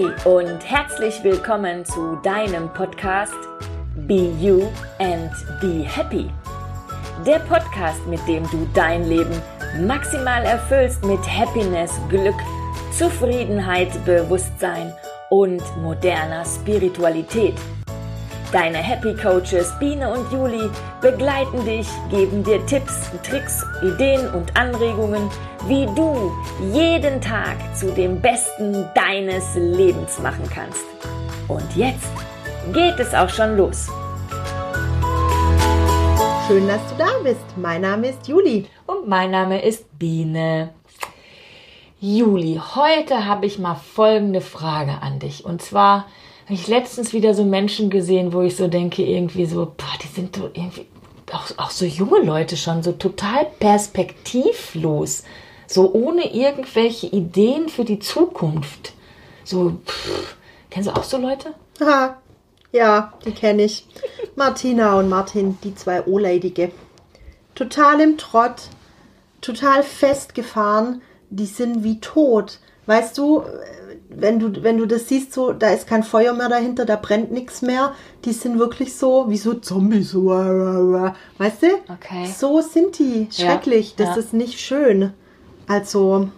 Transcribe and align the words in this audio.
Hi 0.00 0.06
und 0.24 0.60
herzlich 0.64 1.22
willkommen 1.22 1.84
zu 1.84 2.16
deinem 2.22 2.72
Podcast 2.72 3.34
Be 4.06 4.32
You 4.40 4.68
and 4.98 5.30
Be 5.60 5.84
Happy. 5.84 6.30
Der 7.26 7.40
Podcast, 7.40 8.06
mit 8.06 8.26
dem 8.26 8.44
du 8.50 8.66
dein 8.72 9.04
Leben 9.04 9.34
maximal 9.86 10.42
erfüllst 10.44 11.04
mit 11.04 11.20
Happiness, 11.28 11.92
Glück, 12.08 12.36
Zufriedenheit, 12.96 13.90
Bewusstsein 14.06 14.94
und 15.28 15.62
moderner 15.82 16.44
Spiritualität. 16.46 17.56
Deine 18.52 18.78
Happy 18.78 19.14
Coaches 19.14 19.72
Biene 19.78 20.12
und 20.12 20.32
Juli 20.32 20.68
begleiten 21.00 21.64
dich, 21.64 21.86
geben 22.10 22.42
dir 22.42 22.64
Tipps, 22.66 23.08
Tricks, 23.22 23.64
Ideen 23.80 24.28
und 24.34 24.56
Anregungen, 24.56 25.30
wie 25.68 25.86
du 25.94 26.32
jeden 26.72 27.20
Tag 27.20 27.56
zu 27.76 27.92
dem 27.92 28.20
Besten 28.20 28.88
deines 28.96 29.54
Lebens 29.54 30.18
machen 30.18 30.50
kannst. 30.52 30.84
Und 31.46 31.76
jetzt 31.76 32.10
geht 32.72 32.98
es 32.98 33.14
auch 33.14 33.28
schon 33.28 33.56
los. 33.56 33.86
Schön, 36.48 36.66
dass 36.66 36.84
du 36.88 36.96
da 36.98 37.10
bist. 37.22 37.44
Mein 37.56 37.82
Name 37.82 38.08
ist 38.08 38.26
Juli. 38.26 38.66
Und 38.84 39.06
mein 39.06 39.30
Name 39.30 39.62
ist 39.62 39.96
Biene. 39.96 40.70
Juli, 42.00 42.60
heute 42.74 43.26
habe 43.26 43.46
ich 43.46 43.60
mal 43.60 43.76
folgende 43.76 44.40
Frage 44.40 45.02
an 45.02 45.20
dich. 45.20 45.44
Und 45.44 45.62
zwar, 45.62 46.06
habe 46.50 46.58
ich 46.60 46.66
letztens 46.66 47.12
wieder 47.12 47.32
so 47.32 47.44
Menschen 47.44 47.90
gesehen, 47.90 48.32
wo 48.32 48.42
ich 48.42 48.56
so 48.56 48.66
denke, 48.66 49.04
irgendwie 49.04 49.46
so, 49.46 49.66
boah, 49.66 49.96
die 50.02 50.08
sind 50.08 50.34
so 50.34 50.50
irgendwie, 50.52 50.84
auch, 51.30 51.46
auch 51.58 51.70
so 51.70 51.84
junge 51.84 52.18
Leute 52.24 52.56
schon, 52.56 52.82
so 52.82 52.90
total 52.90 53.46
perspektivlos, 53.60 55.22
so 55.68 55.92
ohne 55.92 56.34
irgendwelche 56.34 57.06
Ideen 57.06 57.68
für 57.68 57.84
die 57.84 58.00
Zukunft. 58.00 58.94
So, 59.44 59.78
pff, 59.86 60.34
kennst 60.70 60.88
du 60.88 60.92
auch 60.92 61.04
so 61.04 61.18
Leute? 61.18 61.54
Ha, 61.80 62.16
ja, 62.72 63.12
die 63.24 63.30
kenne 63.30 63.62
ich. 63.62 63.86
Martina 64.34 64.98
und 64.98 65.08
Martin, 65.08 65.56
die 65.62 65.76
zwei 65.76 66.04
O-Leidige. 66.04 66.72
Total 67.54 68.00
im 68.00 68.18
Trott, 68.18 68.62
total 69.40 69.84
festgefahren, 69.84 71.00
die 71.30 71.46
sind 71.46 71.84
wie 71.84 72.00
tot. 72.00 72.58
Weißt 72.86 73.16
du, 73.18 73.44
wenn 74.12 74.38
du, 74.38 74.62
wenn 74.62 74.78
du 74.78 74.86
das 74.86 75.08
siehst, 75.08 75.32
so, 75.32 75.52
da 75.52 75.70
ist 75.70 75.86
kein 75.86 76.02
Feuer 76.02 76.32
mehr 76.32 76.48
dahinter, 76.48 76.84
da 76.84 76.96
brennt 76.96 77.32
nichts 77.32 77.62
mehr. 77.62 77.94
Die 78.24 78.32
sind 78.32 78.58
wirklich 78.58 78.96
so 78.96 79.30
wie 79.30 79.36
so 79.36 79.54
Zombies, 79.54 80.10
so, 80.10 80.26
weißt 80.28 81.62
du? 81.62 81.66
Okay. 81.92 82.26
So 82.26 82.60
sind 82.60 82.98
die. 82.98 83.28
Schrecklich. 83.30 83.94
Ja, 83.96 84.06
das 84.06 84.16
ja. 84.16 84.22
ist 84.22 84.32
nicht 84.32 84.60
schön. 84.60 85.12
Also, 85.68 86.28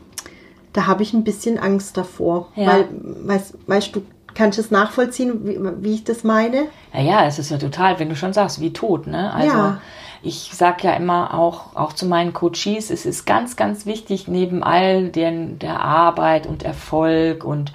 da 0.73 0.87
habe 0.87 1.03
ich 1.03 1.12
ein 1.12 1.25
bisschen 1.25 1.59
Angst 1.59 1.97
davor. 1.97 2.48
Ja. 2.55 2.67
Weil, 2.67 2.89
weißt, 2.91 3.55
weißt 3.67 3.97
du, 3.97 4.03
kannst 4.34 4.59
du 4.59 4.62
es 4.62 4.70
nachvollziehen, 4.70 5.47
wie, 5.47 5.59
wie 5.84 5.95
ich 5.95 6.05
das 6.05 6.25
meine? 6.25 6.67
Ja, 6.93 7.00
ja, 7.00 7.27
es 7.27 7.39
ist 7.39 7.50
ja 7.50 7.59
total, 7.59 7.98
wenn 7.98 8.09
du 8.09 8.17
schon 8.17 8.33
sagst, 8.33 8.61
wie 8.61 8.73
tot, 8.73 9.06
ne? 9.06 9.33
Also 9.33 9.48
Ja. 9.48 9.81
Ich 10.23 10.51
sag 10.53 10.84
ja 10.84 10.95
immer 10.95 11.34
auch, 11.34 11.75
auch 11.75 11.92
zu 11.92 12.06
meinen 12.06 12.33
Coaches, 12.33 12.91
es 12.91 13.06
ist 13.06 13.25
ganz, 13.27 13.56
ganz 13.56 13.87
wichtig, 13.87 14.28
neben 14.28 14.62
all 14.62 15.09
den, 15.09 15.59
der 15.59 15.81
Arbeit 15.81 16.47
und 16.47 16.62
Erfolg 16.62 17.45
und, 17.45 17.73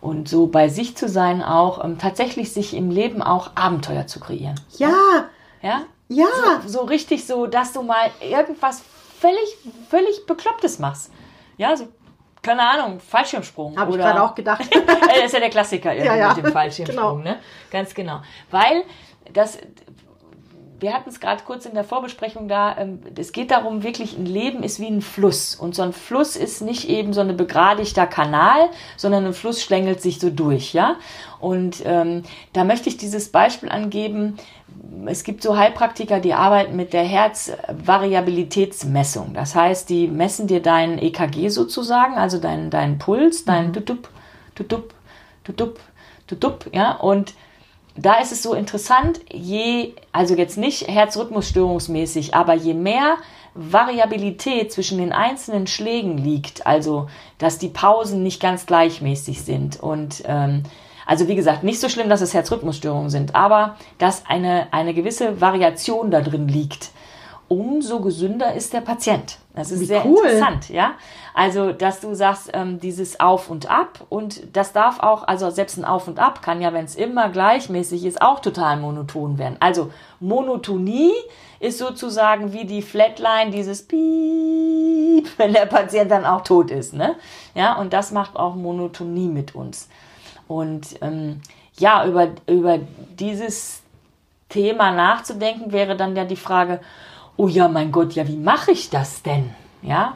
und 0.00 0.28
so 0.28 0.46
bei 0.46 0.68
sich 0.68 0.96
zu 0.96 1.08
sein, 1.08 1.42
auch 1.42 1.84
ähm, 1.84 1.98
tatsächlich 1.98 2.52
sich 2.52 2.74
im 2.74 2.90
Leben 2.90 3.22
auch 3.22 3.50
Abenteuer 3.56 4.06
zu 4.06 4.20
kreieren. 4.20 4.58
Ja, 4.78 4.92
Ja? 5.60 5.82
ja. 6.08 6.26
So, 6.62 6.68
so 6.68 6.84
richtig 6.84 7.26
so, 7.26 7.46
dass 7.46 7.72
du 7.72 7.82
mal 7.82 8.10
irgendwas 8.20 8.82
völlig, 9.20 9.56
völlig 9.88 10.26
Beklopptes 10.26 10.78
machst. 10.78 11.12
Ja, 11.58 11.76
so, 11.76 11.86
keine 12.40 12.62
Ahnung, 12.62 12.98
Fallschirmsprung. 13.00 13.78
Habe 13.78 13.92
ich 13.92 13.96
gerade 13.98 14.20
auch 14.22 14.34
gedacht. 14.34 14.62
das 14.72 15.24
ist 15.26 15.32
ja 15.34 15.40
der 15.40 15.50
Klassiker 15.50 15.92
Ja, 15.92 16.16
ja. 16.16 16.34
mit 16.34 16.44
dem 16.44 16.52
Fallschirmsprung, 16.52 17.18
Genau. 17.18 17.30
ne? 17.34 17.38
Ganz 17.70 17.94
genau. 17.94 18.20
Weil 18.50 18.82
das, 19.32 19.58
wir 20.82 20.92
hatten 20.92 21.08
es 21.08 21.20
gerade 21.20 21.44
kurz 21.44 21.64
in 21.64 21.72
der 21.74 21.84
Vorbesprechung 21.84 22.48
da, 22.48 22.76
ähm, 22.76 22.98
es 23.16 23.30
geht 23.32 23.52
darum, 23.52 23.84
wirklich 23.84 24.18
ein 24.18 24.26
Leben 24.26 24.64
ist 24.64 24.80
wie 24.80 24.88
ein 24.88 25.00
Fluss. 25.00 25.54
Und 25.54 25.76
so 25.76 25.82
ein 25.82 25.92
Fluss 25.92 26.34
ist 26.36 26.60
nicht 26.60 26.88
eben 26.88 27.12
so 27.12 27.20
ein 27.20 27.36
begradigter 27.36 28.08
Kanal, 28.08 28.68
sondern 28.96 29.24
ein 29.24 29.32
Fluss 29.32 29.62
schlängelt 29.62 30.02
sich 30.02 30.18
so 30.18 30.28
durch, 30.28 30.74
ja? 30.74 30.96
Und 31.40 31.82
ähm, 31.84 32.24
da 32.52 32.64
möchte 32.64 32.88
ich 32.88 32.96
dieses 32.96 33.28
Beispiel 33.30 33.68
angeben. 33.68 34.38
Es 35.06 35.22
gibt 35.24 35.42
so 35.42 35.56
Heilpraktiker, 35.56 36.20
die 36.20 36.34
arbeiten 36.34 36.76
mit 36.76 36.92
der 36.92 37.04
Herzvariabilitätsmessung. 37.04 39.32
Das 39.34 39.54
heißt, 39.54 39.88
die 39.88 40.08
messen 40.08 40.48
dir 40.48 40.60
deinen 40.60 40.98
EKG 40.98 41.48
sozusagen, 41.48 42.14
also 42.14 42.38
deinen, 42.38 42.70
deinen 42.70 42.98
Puls, 42.98 43.44
deinen 43.44 43.72
Tutup, 43.72 44.08
Tutup, 44.54 44.92
Tutup, 45.44 45.80
Tutup, 46.26 46.66
ja, 46.72 46.92
und 46.92 47.34
da 47.96 48.14
ist 48.14 48.32
es 48.32 48.42
so 48.42 48.54
interessant, 48.54 49.20
je, 49.30 49.94
also 50.12 50.34
jetzt 50.34 50.56
nicht 50.56 50.88
herzrhythmusstörungsmäßig, 50.88 52.34
aber 52.34 52.54
je 52.54 52.74
mehr 52.74 53.16
Variabilität 53.54 54.72
zwischen 54.72 54.98
den 54.98 55.12
einzelnen 55.12 55.66
Schlägen 55.66 56.16
liegt, 56.16 56.66
also 56.66 57.08
dass 57.38 57.58
die 57.58 57.68
Pausen 57.68 58.22
nicht 58.22 58.40
ganz 58.40 58.64
gleichmäßig 58.66 59.42
sind 59.42 59.78
und 59.78 60.22
ähm, 60.26 60.62
also 61.04 61.28
wie 61.28 61.34
gesagt, 61.34 61.64
nicht 61.64 61.80
so 61.80 61.88
schlimm, 61.88 62.08
dass 62.08 62.20
es 62.20 62.32
Herzrhythmusstörungen 62.32 63.10
sind, 63.10 63.34
aber 63.34 63.76
dass 63.98 64.24
eine, 64.26 64.72
eine 64.72 64.94
gewisse 64.94 65.40
Variation 65.40 66.10
da 66.10 66.20
drin 66.20 66.48
liegt, 66.48 66.91
umso 67.52 68.00
gesünder 68.00 68.54
ist 68.54 68.72
der 68.72 68.80
Patient. 68.80 69.36
Das 69.54 69.70
ist 69.70 69.80
Wie 69.80 69.84
sehr 69.84 70.06
cool. 70.06 70.24
interessant, 70.24 70.70
ja. 70.70 70.92
Also, 71.34 71.72
dass 71.72 72.00
du 72.00 72.14
sagst, 72.14 72.50
ähm, 72.54 72.80
dieses 72.80 73.20
Auf 73.20 73.50
und 73.50 73.70
Ab 73.70 74.06
und 74.08 74.56
das 74.56 74.72
darf 74.72 75.00
auch, 75.00 75.28
also 75.28 75.50
selbst 75.50 75.76
ein 75.76 75.84
Auf 75.84 76.08
und 76.08 76.18
Ab 76.18 76.40
kann 76.40 76.62
ja, 76.62 76.72
wenn 76.72 76.86
es 76.86 76.94
immer 76.94 77.28
gleichmäßig 77.28 78.06
ist, 78.06 78.22
auch 78.22 78.40
total 78.40 78.78
monoton 78.78 79.36
werden. 79.36 79.56
Also 79.60 79.90
Monotonie 80.18 81.12
ist 81.60 81.76
sozusagen 81.76 82.54
wie 82.54 82.64
die 82.64 82.80
Flatline, 82.80 83.50
dieses 83.50 83.86
Piep, 83.86 85.28
wenn 85.36 85.52
der 85.52 85.66
Patient 85.66 86.10
dann 86.10 86.24
auch 86.24 86.44
tot 86.44 86.70
ist, 86.70 86.94
ne? 86.94 87.16
Ja, 87.54 87.74
und 87.74 87.92
das 87.92 88.12
macht 88.12 88.36
auch 88.36 88.54
Monotonie 88.54 89.28
mit 89.28 89.54
uns. 89.54 89.90
Und 90.48 90.86
ähm, 91.02 91.42
ja, 91.76 92.06
über, 92.06 92.28
über 92.46 92.78
dieses 93.18 93.82
Thema 94.48 94.92
nachzudenken, 94.92 95.72
wäre 95.72 95.96
dann 95.96 96.16
ja 96.16 96.24
die 96.24 96.36
Frage, 96.36 96.80
oh 97.36 97.48
ja, 97.48 97.68
mein 97.68 97.92
Gott, 97.92 98.12
ja, 98.12 98.26
wie 98.28 98.36
mache 98.36 98.72
ich 98.72 98.90
das 98.90 99.22
denn? 99.22 99.54
Ja, 99.82 100.14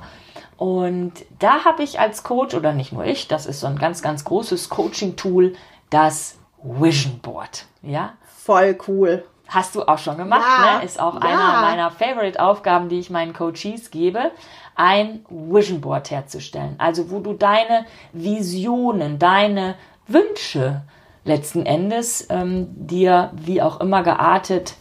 und 0.56 1.12
da 1.38 1.65
habe 1.65 1.82
ich 1.82 2.00
als 2.00 2.22
Coach, 2.22 2.54
oder 2.54 2.72
nicht 2.72 2.93
nur 2.93 3.04
ich, 3.04 3.28
das 3.28 3.47
ist 3.47 3.60
so 3.60 3.66
ein 3.66 3.78
ganz, 3.78 4.00
ganz 4.00 4.25
großes 4.25 4.69
Coaching-Tool, 4.69 5.55
das 5.91 6.38
Vision 6.62 7.19
Board. 7.21 7.66
Ja, 7.82 8.15
Voll 8.47 8.78
cool. 8.87 9.25
Hast 9.49 9.75
du 9.75 9.82
auch 9.82 9.99
schon 9.99 10.19
gemacht, 10.19 10.44
Ja, 10.60 10.78
ne? 10.78 10.84
Ist 10.84 11.00
auch 11.00 11.15
ja. 11.15 11.21
einer 11.21 11.60
meiner 11.62 11.91
Favorite-Aufgaben, 11.91 12.88
die 12.88 13.00
ich 13.00 13.10
meinen 13.10 13.32
Coaches 13.32 13.91
gebe, 13.91 14.31
ein 14.76 15.25
Vision 15.28 15.81
Board 15.81 16.12
herzustellen. 16.12 16.76
Also 16.78 17.10
wo 17.10 17.19
du 17.19 17.32
deine 17.32 17.87
Visionen, 18.12 19.19
deine 19.19 19.75
Wünsche 20.06 20.82
letzten 21.25 21.66
Endes 21.66 22.28
ähm, 22.31 22.69
dir 22.71 23.32
wie 23.34 23.60
auch 23.60 23.81
immer 23.81 24.05
geartet 24.05 24.75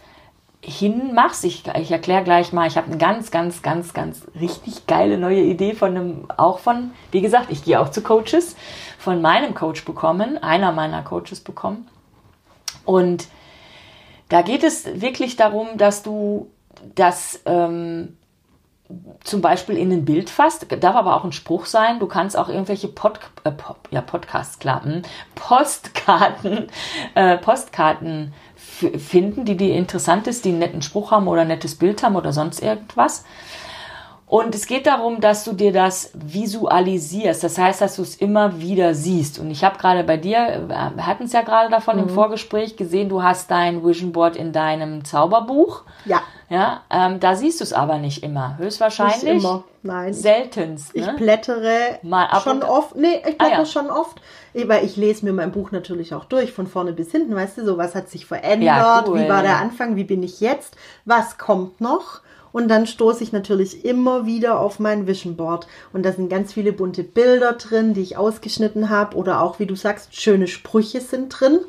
hinmachst. 0.65 1.43
Ich, 1.45 1.63
ich 1.79 1.91
erkläre 1.91 2.23
gleich 2.23 2.51
mal, 2.51 2.67
ich 2.67 2.77
habe 2.77 2.87
eine 2.87 2.97
ganz, 2.97 3.31
ganz, 3.31 3.61
ganz, 3.61 3.93
ganz 3.93 4.25
richtig 4.39 4.87
geile 4.87 5.17
neue 5.17 5.41
Idee 5.41 5.73
von 5.73 5.91
einem, 5.91 6.25
auch 6.35 6.59
von, 6.59 6.91
wie 7.11 7.21
gesagt, 7.21 7.47
ich 7.49 7.63
gehe 7.63 7.79
auch 7.79 7.89
zu 7.89 8.01
Coaches, 8.01 8.55
von 8.97 9.21
meinem 9.21 9.53
Coach 9.53 9.85
bekommen, 9.85 10.37
einer 10.41 10.71
meiner 10.71 11.03
Coaches 11.03 11.39
bekommen. 11.39 11.87
Und 12.83 13.27
da 14.29 14.41
geht 14.41 14.63
es 14.63 15.01
wirklich 15.01 15.35
darum, 15.35 15.77
dass 15.77 16.01
du 16.01 16.49
das 16.95 17.41
ähm, 17.45 18.17
zum 19.23 19.41
Beispiel 19.41 19.77
in 19.77 19.91
ein 19.91 20.06
Bild 20.06 20.29
fasst. 20.29 20.68
Darf 20.79 20.95
aber 20.95 21.15
auch 21.15 21.23
ein 21.23 21.31
Spruch 21.31 21.65
sein. 21.65 22.00
Du 22.00 22.07
kannst 22.07 22.38
auch 22.38 22.50
irgendwelche 22.50 22.88
Pod, 22.88 23.19
äh, 23.44 23.51
Pod, 23.51 23.77
ja, 23.91 24.03
hm, 24.03 25.01
Postkarten, 25.35 26.68
äh, 27.15 27.38
Postkarten 27.38 28.33
finden, 28.98 29.45
die 29.45 29.57
dir 29.57 29.75
interessant 29.75 30.27
ist, 30.27 30.45
die 30.45 30.50
einen 30.50 30.60
netten 30.60 30.81
Spruch 30.81 31.12
haben 31.12 31.27
oder 31.27 31.42
ein 31.42 31.48
nettes 31.48 31.75
Bild 31.75 32.04
haben 32.04 32.16
oder 32.16 32.33
sonst 32.33 32.62
irgendwas. 32.62 33.24
Und 34.27 34.56
es 34.56 34.66
geht 34.66 34.88
darum, 34.88 35.22
dass 35.22 35.44
du 35.44 35.54
dir 35.54 35.72
das 35.72 36.10
visualisierst. 36.16 37.44
Das 37.44 37.57
heißt, 37.60 37.81
dass 37.81 37.98
du 37.98 38.01
es 38.01 38.16
immer 38.16 38.60
wieder 38.60 38.95
siehst. 38.95 39.38
Und 39.38 39.51
ich 39.51 39.63
habe 39.63 39.77
gerade 39.77 40.04
bei 40.04 40.18
dir, 40.18 40.66
wir 40.68 41.06
hatten 41.06 41.25
es 41.25 41.33
ja 41.33 41.42
gerade 41.42 41.69
davon 41.69 42.00
im 42.00 42.10
Vorgespräch 42.10 42.75
gesehen, 42.75 43.07
du 43.07 43.22
hast 43.22 43.51
dein 43.51 43.86
Vision 43.86 44.12
Board 44.12 44.36
in 44.36 44.51
deinem 44.51 45.06
Zauberbuch. 45.06 45.83
Ja. 46.06 46.22
Ja, 46.48 46.81
ähm, 46.92 47.19
da 47.19 47.36
siehst 47.36 47.60
du 47.60 47.63
es 47.63 47.74
aber 47.74 47.98
nicht 47.98 48.22
immer. 48.24 48.57
Höchstwahrscheinlich 48.60 49.24
Nicht 49.24 49.44
immer. 49.44 49.63
Nein. 49.81 50.13
seltenst. 50.13 50.92
Ich 50.94 51.04
Ne? 51.06 51.13
blättere 51.18 51.98
Mal 52.04 52.25
ab 52.25 52.44
schon 52.44 52.62
oft. 52.62 52.95
Nee, 52.95 53.16
ich 53.28 53.38
blätter 53.38 53.56
Ah, 53.56 53.60
ja. 53.60 53.66
schon 53.66 53.89
oft. 53.89 54.21
Weil 54.54 54.86
ich 54.86 54.95
lese 54.95 55.25
mir 55.25 55.33
mein 55.33 55.51
Buch 55.51 55.71
natürlich 55.71 56.13
auch 56.13 56.25
durch, 56.25 56.51
von 56.54 56.68
vorne 56.68 56.94
bis 56.94 57.12
hinten, 57.12 57.36
weißt 57.36 57.57
du, 57.57 57.66
so 57.66 57.78
was 57.78 57.94
hat 57.95 58.10
sich 58.10 58.25
verändert, 58.28 58.62
Ja, 58.78 59.04
cool. 59.07 59.19
wie 59.19 59.28
war 59.30 59.42
der 59.42 59.57
Anfang, 59.57 59.95
wie 59.95 60.04
bin 60.04 60.21
ich 60.24 60.39
jetzt, 60.39 60.78
was 61.04 61.38
kommt 61.39 61.81
noch. 61.81 62.21
Und 62.56 62.69
dann 62.69 62.88
stoße 62.88 63.22
ich 63.22 63.34
natürlich 63.34 63.84
immer 63.84 64.25
wieder 64.25 64.62
auf 64.62 64.80
mein 64.80 65.07
Vision 65.07 65.36
Board. 65.36 65.68
Und 65.92 66.06
da 66.06 66.13
sind 66.13 66.30
ganz 66.30 66.54
viele 66.54 66.72
bunte 66.72 67.04
Bilder 67.04 67.52
drin, 67.52 67.94
die 67.94 68.00
ich 68.00 68.16
ausgeschnitten 68.16 68.90
habe. 68.90 69.18
Oder 69.18 69.42
auch, 69.42 69.60
wie 69.60 69.66
du 69.66 69.75
sagst, 69.75 70.16
schöne 70.16 70.48
Sprüche 70.48 71.02
sind 71.02 71.28
drin. 71.38 71.60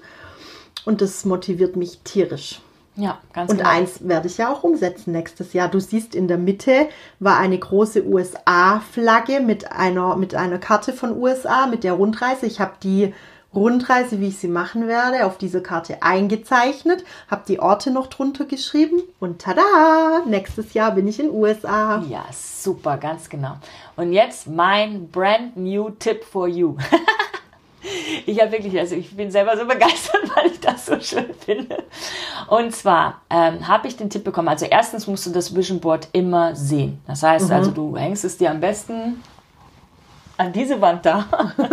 Und 0.84 1.00
das 1.00 1.24
motiviert 1.24 1.74
mich 1.74 2.02
tierisch. 2.04 2.60
Ja, 2.94 3.18
ganz 3.32 3.50
Und 3.50 3.58
genau. 3.58 3.68
eins 3.68 4.06
werde 4.06 4.28
ich 4.28 4.38
ja 4.38 4.48
auch 4.52 4.62
umsetzen 4.62 5.10
nächstes 5.10 5.54
Jahr. 5.54 5.68
Du 5.68 5.80
siehst, 5.80 6.14
in 6.14 6.28
der 6.28 6.38
Mitte 6.38 6.86
war 7.18 7.36
eine 7.36 7.58
große 7.58 8.06
USA-Flagge 8.06 9.40
mit 9.40 9.72
einer, 9.72 10.14
mit 10.14 10.36
einer 10.36 10.58
Karte 10.58 10.92
von 10.92 11.20
USA, 11.20 11.66
mit 11.66 11.82
der 11.82 11.94
Rundreise. 11.94 12.46
Ich 12.46 12.60
habe 12.60 12.74
die 12.80 13.12
Rundreise, 13.54 14.20
wie 14.20 14.28
ich 14.28 14.38
sie 14.38 14.48
machen 14.48 14.86
werde, 14.86 15.24
auf 15.24 15.38
dieser 15.38 15.60
Karte 15.60 16.02
eingezeichnet, 16.02 17.04
habe 17.30 17.44
die 17.48 17.58
Orte 17.58 17.90
noch 17.90 18.08
drunter 18.08 18.44
geschrieben 18.44 19.02
und 19.18 19.40
tada, 19.40 20.22
nächstes 20.26 20.74
Jahr 20.74 20.92
bin 20.92 21.08
ich 21.08 21.18
in 21.20 21.30
USA. 21.30 22.02
Ja, 22.08 22.24
super, 22.32 22.98
ganz 22.98 23.28
genau. 23.28 23.56
Und 23.96 24.12
jetzt 24.12 24.46
mein 24.46 25.08
brand 25.08 25.56
new 25.56 25.90
Tip 25.90 26.24
for 26.24 26.48
you. 26.48 26.76
Ich 28.26 28.40
habe 28.40 28.52
wirklich, 28.52 28.76
also 28.78 28.96
ich 28.96 29.16
bin 29.16 29.30
selber 29.30 29.56
so 29.56 29.64
begeistert, 29.64 30.22
weil 30.34 30.50
ich 30.50 30.60
das 30.60 30.86
so 30.86 30.98
schön 30.98 31.32
finde. 31.34 31.84
Und 32.48 32.74
zwar 32.74 33.20
ähm, 33.30 33.68
habe 33.68 33.86
ich 33.86 33.96
den 33.96 34.10
Tipp 34.10 34.24
bekommen. 34.24 34.48
Also 34.48 34.66
erstens 34.66 35.06
musst 35.06 35.26
du 35.26 35.30
das 35.30 35.54
Vision 35.54 35.80
Board 35.80 36.08
immer 36.12 36.56
sehen. 36.56 37.00
Das 37.06 37.22
heißt, 37.22 37.50
also 37.50 37.70
du 37.70 37.96
hängst 37.96 38.24
es 38.24 38.38
dir 38.38 38.50
am 38.50 38.60
besten 38.60 39.22
an 40.36 40.52
diese 40.52 40.80
Wand 40.80 41.06
da. 41.06 41.26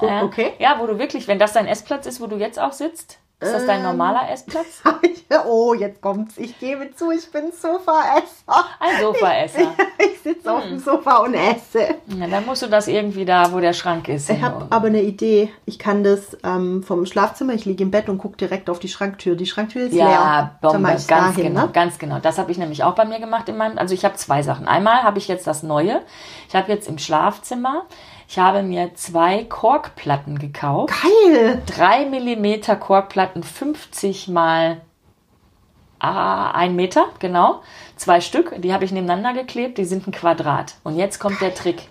Okay. 0.22 0.54
Ja, 0.58 0.76
wo 0.78 0.86
du 0.86 0.98
wirklich, 0.98 1.28
wenn 1.28 1.38
das 1.38 1.52
dein 1.52 1.66
Essplatz 1.66 2.06
ist, 2.06 2.20
wo 2.20 2.26
du 2.26 2.36
jetzt 2.36 2.58
auch 2.58 2.72
sitzt, 2.72 3.19
ist 3.40 3.54
das 3.54 3.64
dein 3.64 3.82
normaler 3.82 4.30
Essplatz? 4.30 4.82
oh, 5.46 5.72
jetzt 5.72 6.02
kommt's. 6.02 6.36
Ich 6.36 6.58
gebe 6.58 6.94
zu, 6.94 7.10
ich 7.10 7.30
bin 7.30 7.52
Sofaesser. 7.52 8.66
Ein 8.78 9.00
Sofaesser. 9.00 9.72
Ich 9.98 10.20
sitze 10.22 10.52
auf 10.52 10.62
dem 10.62 10.78
Sofa 10.78 11.18
und 11.18 11.32
esse. 11.32 11.94
Ja, 12.18 12.26
dann 12.26 12.44
musst 12.44 12.60
du 12.60 12.66
das 12.66 12.86
irgendwie 12.86 13.24
da, 13.24 13.50
wo 13.50 13.60
der 13.60 13.72
Schrank 13.72 14.08
ist. 14.08 14.28
Ich 14.28 14.42
habe 14.42 14.66
aber 14.68 14.88
eine 14.88 15.00
Idee. 15.00 15.50
Ich 15.64 15.78
kann 15.78 16.04
das 16.04 16.36
ähm, 16.44 16.82
vom 16.82 17.06
Schlafzimmer, 17.06 17.54
ich 17.54 17.64
liege 17.64 17.82
im 17.82 17.90
Bett 17.90 18.10
und 18.10 18.18
gucke 18.18 18.36
direkt 18.36 18.68
auf 18.68 18.78
die 18.78 18.88
Schranktür. 18.88 19.36
Die 19.36 19.46
Schranktür 19.46 19.86
ist 19.86 19.94
leer. 19.94 20.10
Ja, 20.10 20.58
Bombe, 20.60 20.88
ganz 20.88 21.06
dahin, 21.06 21.44
genau, 21.44 21.62
ne? 21.62 21.70
ganz 21.72 21.98
genau. 21.98 22.18
Das 22.18 22.36
habe 22.36 22.50
ich 22.50 22.58
nämlich 22.58 22.84
auch 22.84 22.94
bei 22.94 23.06
mir 23.06 23.20
gemacht 23.20 23.48
in 23.48 23.56
meinem, 23.56 23.78
also 23.78 23.94
ich 23.94 24.04
habe 24.04 24.16
zwei 24.16 24.42
Sachen. 24.42 24.68
Einmal 24.68 25.02
habe 25.02 25.16
ich 25.16 25.28
jetzt 25.28 25.46
das 25.46 25.62
Neue. 25.62 26.02
Ich 26.48 26.54
habe 26.54 26.70
jetzt 26.70 26.88
im 26.88 26.98
Schlafzimmer, 26.98 27.86
ich 28.30 28.38
habe 28.38 28.62
mir 28.62 28.94
zwei 28.94 29.42
Korkplatten 29.42 30.38
gekauft. 30.38 30.94
Geil! 31.02 31.60
Drei 31.66 32.06
Millimeter 32.06 32.76
Korkplatten, 32.76 33.42
50 33.42 34.28
mal 34.28 34.82
ah, 35.98 36.52
ein 36.52 36.76
Meter, 36.76 37.06
genau. 37.18 37.62
Zwei 37.96 38.20
Stück, 38.20 38.54
die 38.62 38.72
habe 38.72 38.84
ich 38.84 38.92
nebeneinander 38.92 39.32
geklebt, 39.32 39.78
die 39.78 39.84
sind 39.84 40.06
ein 40.06 40.12
Quadrat. 40.12 40.76
Und 40.84 40.96
jetzt 40.96 41.18
kommt 41.18 41.40
der 41.40 41.56
Trick. 41.56 41.88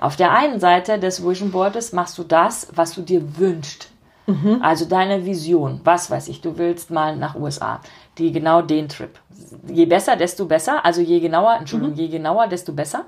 Auf 0.00 0.16
der 0.16 0.32
einen 0.32 0.60
Seite 0.60 0.98
des 0.98 1.28
Vision 1.28 1.50
Boards 1.50 1.92
machst 1.92 2.16
du 2.16 2.24
das, 2.24 2.68
was 2.74 2.94
du 2.94 3.02
dir 3.02 3.36
wünschst. 3.36 3.90
Also 4.62 4.86
deine 4.86 5.26
Vision. 5.26 5.82
Was 5.84 6.10
weiß 6.10 6.28
ich, 6.28 6.40
du 6.40 6.56
willst 6.56 6.90
mal 6.90 7.16
nach 7.16 7.34
USA. 7.34 7.80
Die 8.16 8.32
genau 8.32 8.62
den 8.62 8.88
Trip. 8.88 9.18
Je 9.66 9.84
besser, 9.84 10.16
desto 10.16 10.46
besser. 10.46 10.84
Also 10.86 11.02
je 11.02 11.20
genauer, 11.20 11.56
Entschuldigung, 11.58 11.96
je 11.96 12.08
genauer, 12.08 12.46
desto 12.46 12.72
besser. 12.72 13.04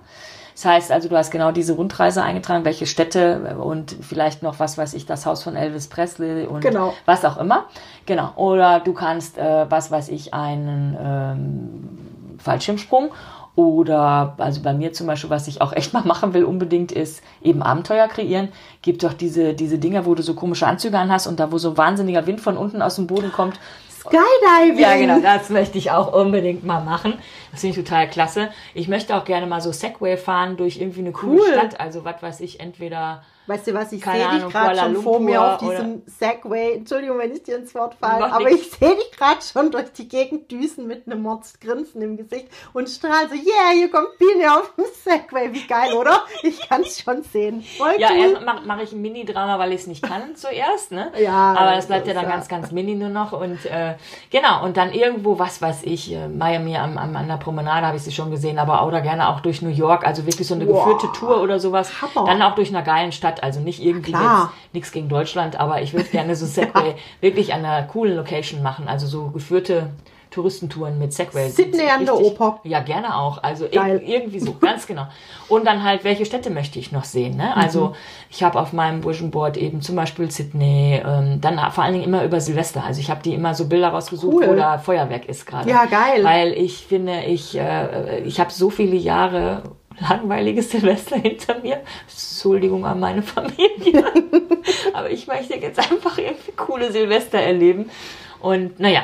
Das 0.55 0.65
heißt 0.65 0.93
also, 0.93 1.09
du 1.09 1.17
hast 1.17 1.31
genau 1.31 1.51
diese 1.51 1.73
Rundreise 1.75 2.23
eingetragen, 2.23 2.65
welche 2.65 2.87
Städte 2.87 3.57
und 3.59 3.97
vielleicht 4.01 4.43
noch, 4.43 4.61
was 4.61 4.79
weiß 4.79 4.95
ich, 4.95 5.05
das 5.05 5.27
Haus 5.27 5.43
von 5.43 5.57
Elvis 5.57 5.89
Presley 5.89 6.47
und 6.47 6.61
Genau. 6.61 6.95
was 7.07 7.25
auch 7.25 7.37
immer. 7.39 7.65
Genau. 8.07 8.31
Oder 8.37 8.79
du 8.81 8.93
kannst, 8.93 9.37
äh, 9.37 9.67
was 9.69 9.91
weiß 9.91 10.11
ich, 10.11 10.33
einen 10.33 10.97
ähm, 11.01 12.39
Fallschirmsprung 12.39 13.11
oder, 13.57 14.35
also 14.39 14.63
bei 14.63 14.75
mir 14.75 14.93
zum 14.93 15.07
Beispiel, 15.07 15.31
was 15.31 15.47
ich 15.49 15.61
auch 15.61 15.73
echt 15.73 15.93
mal 15.93 16.05
machen 16.05 16.35
will 16.35 16.45
unbedingt, 16.45 16.93
ist 16.93 17.23
eben 17.43 17.63
Abenteuer 17.63 18.09
kreieren. 18.09 18.49
Gibt 18.83 19.03
doch 19.03 19.13
diese, 19.13 19.55
diese 19.55 19.79
Dinger, 19.79 20.07
wo 20.07 20.15
du 20.15 20.23
so 20.23 20.35
komische 20.35 20.67
Anzüge 20.67 20.99
an 20.99 21.11
hast 21.11 21.27
und 21.27 21.39
da, 21.41 21.51
wo 21.53 21.59
so 21.59 21.77
wahnsinniger 21.77 22.27
Wind 22.27 22.41
von 22.41 22.57
unten 22.57 22.83
aus 22.83 22.97
dem 22.97 23.07
Boden 23.07 23.33
kommt. 23.33 23.59
Skydiving! 24.07 24.79
Ja, 24.79 24.97
genau, 24.97 25.21
das 25.21 25.51
möchte 25.51 25.79
ich 25.79 25.91
auch 25.91 26.13
unbedingt 26.13 26.65
mal 26.65 26.83
machen. 26.83 27.15
Das 27.51 27.61
finde 27.61 27.79
ich 27.79 27.85
total 27.85 28.09
klasse. 28.09 28.51
Ich 28.75 28.89
möchte 28.89 29.17
auch 29.17 29.25
gerne 29.25 29.47
mal 29.47 29.61
so 29.61 29.73
Segway 29.73 30.17
fahren 30.17 30.57
durch 30.57 30.79
irgendwie 30.81 31.01
eine 31.01 31.13
coole 31.13 31.41
Cool. 31.41 31.53
Stadt. 31.53 31.81
Also, 31.81 32.05
was 32.05 32.23
weiß 32.23 32.41
ich, 32.41 32.61
entweder 32.61 33.23
Weißt 33.47 33.67
du 33.67 33.75
was, 33.75 33.93
ich 33.93 34.03
sehe 34.05 34.29
dich 34.31 34.49
gerade 34.49 34.79
schon 34.79 34.97
vor 34.97 35.21
mir 35.21 35.43
auf 35.43 35.59
diesem 35.59 36.03
Segway. 36.07 36.75
Entschuldigung, 36.77 37.19
wenn 37.19 37.33
ich 37.33 37.43
dir 37.43 37.57
ins 37.59 37.75
Wort 37.75 37.95
falle, 38.01 38.33
aber 38.33 38.49
nix. 38.49 38.63
ich 38.63 38.71
sehe 38.73 38.95
dich 38.95 39.11
gerade 39.13 39.41
schon 39.43 39.71
durch 39.71 39.93
die 39.93 40.09
Gegend 40.09 40.51
düsen 40.51 40.87
mit 40.87 41.07
einem 41.07 41.23
Mordsgrinsen 41.23 42.01
im 42.01 42.17
Gesicht 42.17 42.49
und 42.73 42.89
strahl 42.89 43.29
so, 43.29 43.35
yeah, 43.35 43.71
hier 43.75 43.91
kommt 43.91 44.09
Biene 44.19 44.53
auf 44.53 44.73
dem 44.77 44.85
Segway. 45.05 45.53
Wie 45.53 45.67
geil, 45.67 45.93
oder? 45.95 46.23
Ich 46.43 46.69
kann 46.69 46.83
es 46.83 47.01
schon 47.01 47.23
sehen. 47.23 47.63
Voll 47.77 47.95
Ja, 47.99 48.11
cool. 48.13 48.41
mache 48.45 48.63
mach 48.67 48.81
ich 48.81 48.93
ein 48.93 49.03
Mini-Drama, 49.03 49.59
weil 49.59 49.73
ich 49.73 49.81
es 49.83 49.87
nicht 49.87 50.03
kann 50.03 50.35
zuerst, 50.37 50.93
ne? 50.93 51.13
Ja, 51.19 51.55
Aber 51.57 51.73
das 51.77 51.87
bleibt 51.87 52.07
ja 52.07 52.15
dann 52.15 52.25
ist 52.25 52.31
ganz, 52.31 52.49
ganz 52.49 52.71
mini 52.73 52.95
nur 52.95 53.09
noch. 53.09 53.33
Und 53.33 53.65
äh, 53.67 53.95
genau, 54.31 54.65
und 54.65 54.77
dann 54.77 54.93
irgendwo, 54.93 55.39
was 55.39 55.61
weiß 55.63 55.83
ich, 55.85 56.13
äh, 56.13 56.29
Miami 56.29 56.77
am, 56.77 56.99
am, 56.99 57.15
an 57.17 57.29
der 57.29 57.37
Promenade 57.37 57.87
habe 57.87 57.97
ich 57.97 58.03
sie 58.03 58.13
schon 58.13 58.31
gesehen, 58.31 58.59
aber 58.59 58.87
oder 58.87 59.01
gerne 59.01 59.29
auch 59.29 59.41
durch 59.41 59.63
New 59.63 59.69
York, 59.71 60.07
also 60.07 60.27
wirklich 60.27 60.47
so 60.49 60.55
eine 60.55 60.67
Wow. 60.69 60.85
geführte 60.85 61.13
Tour 61.19 61.43
oder 61.43 61.61
sowas. 61.61 62.03
Hammer. 62.03 62.27
Dann 62.27 62.41
auch 62.43 62.55
durch 62.55 62.69
einer 62.71 62.83
geilen 62.83 63.13
Stadt, 63.13 63.34
also 63.43 63.61
nicht 63.61 63.83
irgendwie 63.83 64.13
jetzt 64.13 64.49
nichts 64.73 64.93
gegen 64.93 65.09
Deutschland, 65.09 65.59
aber 65.59 65.83
ich 65.83 65.93
würde 65.93 66.09
gerne 66.09 66.37
so 66.37 66.47
Segway 66.47 66.95
wirklich 67.21 67.53
an 67.53 67.65
einer 67.65 67.87
coolen 67.87 68.17
Location 68.17 68.63
machen, 68.63 68.87
also 68.89 69.07
so 69.07 69.29
geführte 69.31 69.91
Touristentouren 70.31 70.99
mit 70.99 71.13
Segway. 71.13 71.49
Sydney 71.49 71.87
an 71.89 72.05
der 72.05 72.17
Oper. 72.19 72.59
Ja, 72.65 72.81
gerne 72.81 73.17
auch. 73.17 73.41
Also 73.45 73.67
ir- 73.67 74.01
irgendwie 74.03 74.41
so, 74.41 74.55
ganz 74.61 74.85
genau. 74.89 75.07
Und 75.49 75.65
dann 75.65 75.85
halt, 75.85 76.03
welche 76.03 76.27
Städte 76.27 76.51
möchte 76.51 76.81
ich 76.81 76.91
noch 76.91 77.05
sehen? 77.05 77.37
Ne? 77.37 77.57
Also 77.57 77.89
Mhm. 77.91 77.95
ich 78.31 78.43
habe 78.43 78.59
auf 78.59 78.73
meinem 78.73 79.05
Vision 79.05 79.31
Board 79.31 79.57
eben 79.57 79.81
zum 79.81 79.95
Beispiel 79.95 80.29
Sydney, 80.33 81.01
ähm, 81.07 81.41
dann 81.41 81.57
vor 81.71 81.85
allen 81.85 81.93
Dingen 81.93 82.05
immer 82.05 82.25
über 82.25 82.41
Silvester. 82.41 82.83
Also 82.83 83.01
ich 83.01 83.11
habe 83.11 83.23
die 83.23 83.33
immer 83.33 83.55
so 83.55 83.69
Bilder 83.69 83.91
rausgesucht, 83.91 84.35
Cool. 84.35 84.49
wo 84.49 84.55
da 84.57 84.79
Feuerwerk 84.79 85.27
ist 85.27 85.47
gerade. 85.47 85.71
Ja, 85.71 85.85
geil. 85.85 86.25
Weil 86.25 86.53
ich 86.55 86.79
finde, 86.85 87.23
ich, 87.27 87.57
äh, 87.57 88.19
ich 88.25 88.41
habe 88.41 88.51
so 88.51 88.71
viele 88.71 88.97
Jahre 88.97 89.63
langweiliges 90.01 90.71
Silvester 90.71 91.17
hinter 91.17 91.61
mir. 91.61 91.83
Entschuldigung 92.09 92.85
an 92.85 93.01
meine 93.01 93.23
Familie. 93.23 94.05
Aber 94.93 95.11
ich 95.11 95.27
möchte 95.27 95.57
jetzt 95.57 95.79
einfach 95.79 96.19
irgendwie 96.19 96.53
coole 96.53 96.93
Silvester 96.93 97.39
erleben. 97.39 97.91
Und 98.41 98.79
naja, 98.81 99.03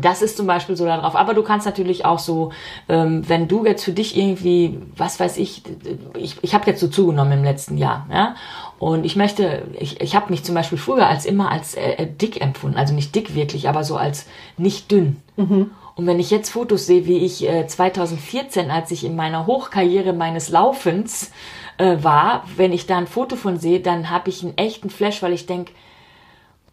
das 0.00 0.22
ist 0.22 0.36
zum 0.36 0.46
Beispiel 0.46 0.76
so 0.76 0.84
darauf. 0.84 1.14
Aber 1.14 1.34
du 1.34 1.42
kannst 1.42 1.66
natürlich 1.66 2.04
auch 2.04 2.18
so, 2.18 2.52
ähm, 2.88 3.28
wenn 3.28 3.48
du 3.48 3.64
jetzt 3.64 3.84
für 3.84 3.92
dich 3.92 4.16
irgendwie, 4.16 4.78
was 4.96 5.20
weiß 5.20 5.36
ich, 5.36 5.62
ich, 6.16 6.36
ich 6.42 6.54
habe 6.54 6.66
jetzt 6.66 6.80
so 6.80 6.88
zugenommen 6.88 7.32
im 7.32 7.44
letzten 7.44 7.76
Jahr, 7.76 8.06
ja. 8.10 8.34
Und 8.78 9.04
ich 9.04 9.16
möchte, 9.16 9.62
ich, 9.78 10.00
ich 10.00 10.16
habe 10.16 10.30
mich 10.30 10.42
zum 10.42 10.54
Beispiel 10.54 10.78
früher 10.78 11.06
als 11.06 11.26
immer 11.26 11.50
als 11.50 11.74
äh, 11.74 11.92
äh, 11.92 12.06
dick 12.06 12.40
empfunden, 12.40 12.76
also 12.76 12.92
nicht 12.92 13.14
dick 13.14 13.34
wirklich, 13.34 13.68
aber 13.68 13.84
so 13.84 13.96
als 13.96 14.26
nicht 14.56 14.90
dünn. 14.90 15.22
Und 15.96 16.06
wenn 16.06 16.18
ich 16.18 16.30
jetzt 16.30 16.50
Fotos 16.50 16.86
sehe, 16.86 17.06
wie 17.06 17.18
ich 17.18 17.46
äh, 17.48 17.66
2014, 17.66 18.70
als 18.70 18.90
ich 18.90 19.04
in 19.04 19.14
meiner 19.14 19.46
Hochkarriere 19.46 20.12
meines 20.12 20.48
Laufens 20.48 21.30
äh, 21.78 21.98
war, 22.02 22.44
wenn 22.56 22.72
ich 22.72 22.86
da 22.86 22.98
ein 22.98 23.06
Foto 23.06 23.36
von 23.36 23.58
sehe, 23.58 23.80
dann 23.80 24.10
habe 24.10 24.30
ich 24.30 24.42
einen 24.42 24.56
echten 24.58 24.90
Flash, 24.90 25.22
weil 25.22 25.32
ich 25.32 25.46
denk 25.46 25.70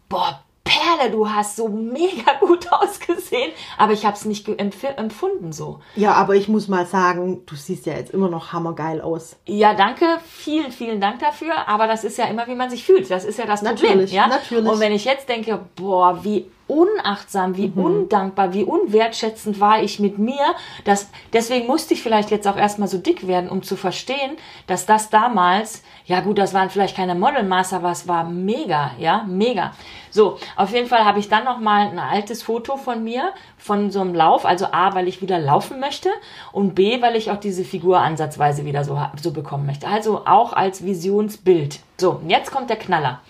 boah, 0.08 0.40
Perle, 0.64 1.10
du 1.10 1.28
hast 1.28 1.56
so 1.56 1.68
mega 1.68 2.34
gut 2.40 2.70
ausgesehen, 2.72 3.50
aber 3.78 3.92
ich 3.92 4.04
habe 4.06 4.16
es 4.16 4.24
nicht 4.24 4.48
empfunden 4.48 5.52
so. 5.52 5.80
Ja, 5.96 6.12
aber 6.14 6.36
ich 6.36 6.48
muss 6.48 6.68
mal 6.68 6.86
sagen, 6.86 7.42
du 7.46 7.56
siehst 7.56 7.86
ja 7.86 7.94
jetzt 7.94 8.12
immer 8.12 8.28
noch 8.28 8.52
hammergeil 8.52 9.00
aus. 9.00 9.36
Ja, 9.46 9.74
danke, 9.74 10.04
vielen, 10.24 10.70
vielen 10.70 11.00
Dank 11.00 11.18
dafür, 11.18 11.66
aber 11.68 11.86
das 11.88 12.04
ist 12.04 12.16
ja 12.18 12.26
immer, 12.26 12.46
wie 12.46 12.54
man 12.54 12.70
sich 12.70 12.84
fühlt. 12.84 13.10
Das 13.10 13.24
ist 13.24 13.38
ja 13.38 13.46
das 13.46 13.60
Problem. 13.60 13.88
Natürlich, 13.90 14.12
Ja? 14.12 14.28
natürlich. 14.28 14.70
Und 14.70 14.80
wenn 14.80 14.92
ich 14.92 15.04
jetzt 15.04 15.28
denke, 15.28 15.60
boah, 15.74 16.22
wie 16.22 16.46
unachtsam, 16.72 17.56
wie 17.56 17.68
Mhm. 17.68 17.84
undankbar, 17.84 18.52
wie 18.54 18.64
unwertschätzend 18.64 19.60
war 19.60 19.82
ich 19.82 20.00
mit 20.00 20.18
mir, 20.18 20.54
das, 20.84 21.10
deswegen 21.32 21.66
musste 21.66 21.94
ich 21.94 22.02
vielleicht 22.02 22.30
jetzt 22.30 22.48
auch 22.48 22.56
erstmal 22.56 22.88
so 22.88 22.98
dick 22.98 23.26
werden, 23.26 23.50
um 23.50 23.62
zu 23.62 23.76
verstehen, 23.76 24.32
dass 24.66 24.86
das 24.86 25.10
damals, 25.10 25.82
ja 26.06 26.20
gut, 26.20 26.38
das 26.38 26.54
waren 26.54 26.70
vielleicht 26.70 26.96
keine 26.96 27.14
Modelmaß, 27.14 27.74
aber 27.74 27.90
es 27.90 28.08
war 28.08 28.24
mega, 28.24 28.92
ja, 28.98 29.24
mega. 29.28 29.72
So, 30.10 30.38
auf 30.56 30.72
jeden 30.72 30.88
Fall 30.88 31.04
habe 31.04 31.18
ich 31.20 31.28
dann 31.28 31.44
noch 31.44 31.58
mal 31.58 31.88
ein 31.88 31.98
altes 31.98 32.42
Foto 32.42 32.76
von 32.76 33.02
mir, 33.02 33.32
von 33.56 33.90
so 33.90 34.00
einem 34.00 34.14
Lauf, 34.14 34.44
also 34.44 34.66
A, 34.72 34.94
weil 34.94 35.08
ich 35.08 35.22
wieder 35.22 35.38
laufen 35.38 35.80
möchte 35.80 36.10
und 36.52 36.74
B, 36.74 37.00
weil 37.00 37.16
ich 37.16 37.30
auch 37.30 37.40
diese 37.40 37.64
Figur 37.64 37.98
ansatzweise 38.00 38.64
wieder 38.64 38.84
so, 38.84 39.00
so 39.22 39.30
bekommen 39.30 39.64
möchte. 39.66 39.86
Also 39.88 40.22
auch 40.26 40.52
als 40.52 40.84
Visionsbild. 40.84 41.80
So, 41.98 42.12
und 42.12 42.28
jetzt 42.28 42.50
kommt 42.50 42.68
der 42.68 42.76
Knaller. 42.76 43.20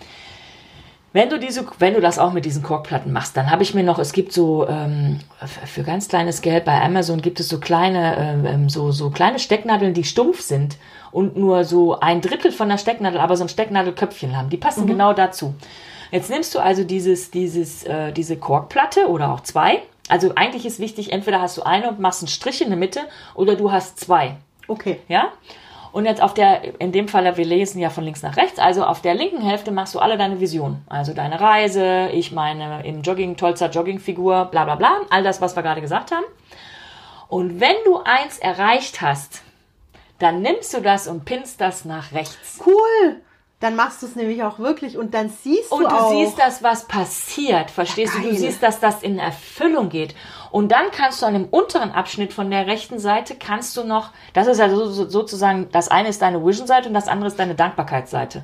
Wenn 1.13 1.29
du 1.29 1.37
diese, 1.37 1.65
wenn 1.77 1.93
du 1.93 2.01
das 2.01 2.17
auch 2.17 2.33
mit 2.33 2.43
diesen 2.43 2.63
Korkplatten 2.63 3.13
machst, 3.13 3.37
dann 3.37 3.51
habe 3.51 3.61
ich 3.61 3.75
mir 3.75 3.83
noch, 3.83 3.99
es 3.99 4.13
gibt 4.13 4.33
so 4.33 4.67
ähm, 4.67 5.19
für 5.65 5.83
ganz 5.83 6.07
kleines 6.07 6.41
Geld 6.41 6.65
bei 6.65 6.81
Amazon 6.81 7.21
gibt 7.21 7.39
es 7.39 7.47
so 7.47 7.59
kleine, 7.59 8.17
ähm, 8.17 8.45
ähm, 8.45 8.69
so 8.69 8.91
so 8.91 9.11
kleine 9.11 9.37
Stecknadeln, 9.37 9.93
die 9.93 10.03
stumpf 10.03 10.41
sind 10.41 10.77
und 11.11 11.37
nur 11.37 11.65
so 11.65 11.99
ein 11.99 12.21
Drittel 12.21 12.51
von 12.51 12.67
der 12.67 12.79
Stecknadel, 12.79 13.19
aber 13.19 13.37
so 13.37 13.43
ein 13.43 13.49
Stecknadelköpfchen 13.49 14.35
haben. 14.35 14.49
Die 14.49 14.57
passen 14.57 14.87
genau 14.87 15.13
dazu. 15.13 15.53
Jetzt 16.09 16.29
nimmst 16.31 16.53
du 16.55 16.59
also 16.59 16.83
dieses, 16.83 17.31
dieses, 17.31 17.83
äh, 17.83 18.11
diese 18.11 18.37
Korkplatte 18.37 19.07
oder 19.07 19.31
auch 19.33 19.41
zwei 19.41 19.81
Also 20.09 20.33
eigentlich 20.35 20.65
ist 20.65 20.79
wichtig, 20.79 21.11
entweder 21.11 21.41
hast 21.41 21.57
du 21.57 21.63
eine 21.63 21.89
und 21.89 21.99
machst 21.99 22.21
einen 22.21 22.27
Strich 22.27 22.61
in 22.61 22.69
der 22.69 22.77
Mitte 22.77 23.01
oder 23.35 23.55
du 23.55 23.71
hast 23.71 23.99
zwei. 23.99 24.35
Okay. 24.67 24.99
Ja? 25.07 25.29
Und 25.93 26.05
jetzt 26.05 26.23
auf 26.23 26.33
der, 26.33 26.81
in 26.81 26.91
dem 26.91 27.07
Fall, 27.07 27.37
wir 27.37 27.45
lesen 27.45 27.79
ja 27.79 27.91
von 27.91 28.03
links 28.03 28.23
nach 28.23 28.35
rechts, 28.35 28.57
also 28.57 28.83
auf 28.83 29.01
der 29.01 29.13
linken 29.13 29.41
Hälfte 29.41 29.71
machst 29.71 29.93
du 29.93 29.99
alle 29.99 30.17
deine 30.17 30.39
Visionen. 30.39 30.81
Also 30.89 31.13
deine 31.13 31.39
Reise, 31.39 32.09
ich 32.11 32.31
meine 32.31 32.83
im 32.83 33.03
Jogging, 33.03 33.37
tollster 33.37 33.69
Joggingfigur, 33.69 34.45
bla 34.45 34.65
bla 34.65 34.73
bla, 34.73 35.01
all 35.11 35.21
das, 35.21 35.39
was 35.39 35.55
wir 35.55 35.61
gerade 35.61 35.81
gesagt 35.81 36.11
haben. 36.11 36.25
Und 37.27 37.59
wenn 37.59 37.75
du 37.85 37.99
eins 38.03 38.39
erreicht 38.39 39.01
hast, 39.01 39.43
dann 40.17 40.41
nimmst 40.41 40.73
du 40.73 40.81
das 40.81 41.07
und 41.07 41.25
pinnst 41.25 41.61
das 41.61 41.85
nach 41.85 42.11
rechts. 42.11 42.59
Cool. 42.65 43.17
Dann 43.59 43.75
machst 43.75 44.01
du 44.01 44.07
es 44.07 44.15
nämlich 44.15 44.43
auch 44.43 44.57
wirklich 44.59 44.97
und 44.97 45.13
dann 45.13 45.29
siehst 45.29 45.71
du 45.71 45.75
Und 45.75 45.83
du 45.83 45.95
auch. 45.95 46.09
siehst 46.09 46.37
das, 46.39 46.63
was 46.63 46.85
passiert. 46.87 47.69
Verstehst 47.69 48.13
Ja, 48.15 48.21
du? 48.23 48.29
Du 48.29 48.35
siehst, 48.35 48.61
dass 48.63 48.79
das 48.79 49.03
in 49.03 49.19
Erfüllung 49.19 49.89
geht. 49.89 50.15
Und 50.53 50.71
dann 50.71 50.91
kannst 50.91 51.19
du 51.19 51.25
an 51.25 51.33
dem 51.33 51.45
unteren 51.45 51.89
Abschnitt 51.89 52.31
von 52.31 52.51
der 52.51 52.67
rechten 52.67 52.99
Seite 52.99 53.33
kannst 53.33 53.75
du 53.75 53.83
noch, 53.83 54.11
das 54.33 54.45
ist 54.45 54.59
also 54.59 54.85
so, 54.85 55.09
sozusagen, 55.09 55.67
das 55.71 55.87
eine 55.87 56.09
ist 56.09 56.21
deine 56.21 56.45
Vision-Seite 56.45 56.89
und 56.89 56.93
das 56.93 57.07
andere 57.07 57.29
ist 57.29 57.39
deine 57.39 57.55
Dankbarkeitsseite. 57.55 58.43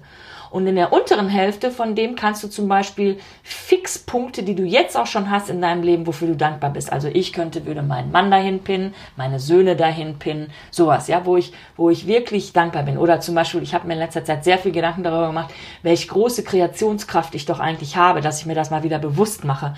Und 0.50 0.66
in 0.66 0.76
der 0.76 0.92
unteren 0.92 1.30
Hälfte 1.30 1.70
von 1.70 1.94
dem 1.94 2.16
kannst 2.16 2.44
du 2.44 2.48
zum 2.48 2.68
Beispiel 2.68 3.20
Fixpunkte, 3.44 4.42
die 4.42 4.56
du 4.56 4.64
jetzt 4.64 4.98
auch 4.98 5.06
schon 5.06 5.30
hast 5.30 5.52
in 5.52 5.62
deinem 5.62 5.84
Leben, 5.84 6.08
wofür 6.08 6.30
du 6.30 6.36
dankbar 6.36 6.72
bist. 6.72 6.92
Also 6.92 7.10
ich 7.10 7.32
könnte, 7.32 7.68
würde 7.68 7.84
meinen 7.84 8.12
Mann 8.12 8.32
dahin 8.32 8.64
pinnen, 8.64 8.96
meine 9.16 9.40
Söhne 9.40 9.76
dahin 9.76 10.18
pinnen, 10.18 10.52
sowas, 10.72 11.10
ja, 11.10 11.28
wo 11.28 11.38
ich, 11.38 11.54
wo 11.78 11.92
ich 11.92 12.08
wirklich 12.08 12.54
dankbar 12.54 12.82
bin. 12.82 12.98
Oder 12.98 13.20
zum 13.20 13.36
Beispiel, 13.36 13.62
ich 13.62 13.76
habe 13.76 13.86
mir 13.86 13.94
in 13.94 14.00
letzter 14.00 14.26
Zeit 14.26 14.44
sehr 14.44 14.58
viel 14.58 14.72
Gedanken 14.72 15.04
darüber 15.04 15.28
gemacht, 15.28 15.54
welche 15.84 16.08
große 16.08 16.44
Kreationskraft 16.44 17.36
ich 17.36 17.46
doch 17.46 17.60
eigentlich 17.60 17.98
habe, 17.98 18.22
dass 18.22 18.40
ich 18.40 18.48
mir 18.48 18.56
das 18.56 18.72
mal 18.72 18.82
wieder 18.82 18.98
bewusst 18.98 19.44
mache. 19.44 19.76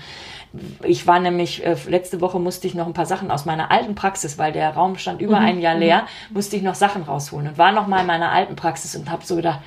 Ich 0.82 1.06
war 1.06 1.18
nämlich, 1.18 1.64
äh, 1.64 1.76
letzte 1.88 2.20
Woche 2.20 2.38
musste 2.38 2.66
ich 2.66 2.74
noch 2.74 2.86
ein 2.86 2.92
paar 2.92 3.06
Sachen 3.06 3.30
aus 3.30 3.44
meiner 3.44 3.70
alten 3.70 3.94
Praxis, 3.94 4.38
weil 4.38 4.52
der 4.52 4.70
Raum 4.70 4.98
stand 4.98 5.20
über 5.22 5.38
ein 5.38 5.60
Jahr 5.60 5.74
leer, 5.74 6.06
musste 6.30 6.56
ich 6.56 6.62
noch 6.62 6.74
Sachen 6.74 7.02
rausholen 7.02 7.48
und 7.48 7.58
war 7.58 7.72
noch 7.72 7.86
mal 7.86 8.00
in 8.00 8.06
meiner 8.06 8.30
alten 8.30 8.56
Praxis 8.56 8.94
und 8.94 9.10
habe 9.10 9.24
so 9.24 9.36
gedacht, 9.36 9.60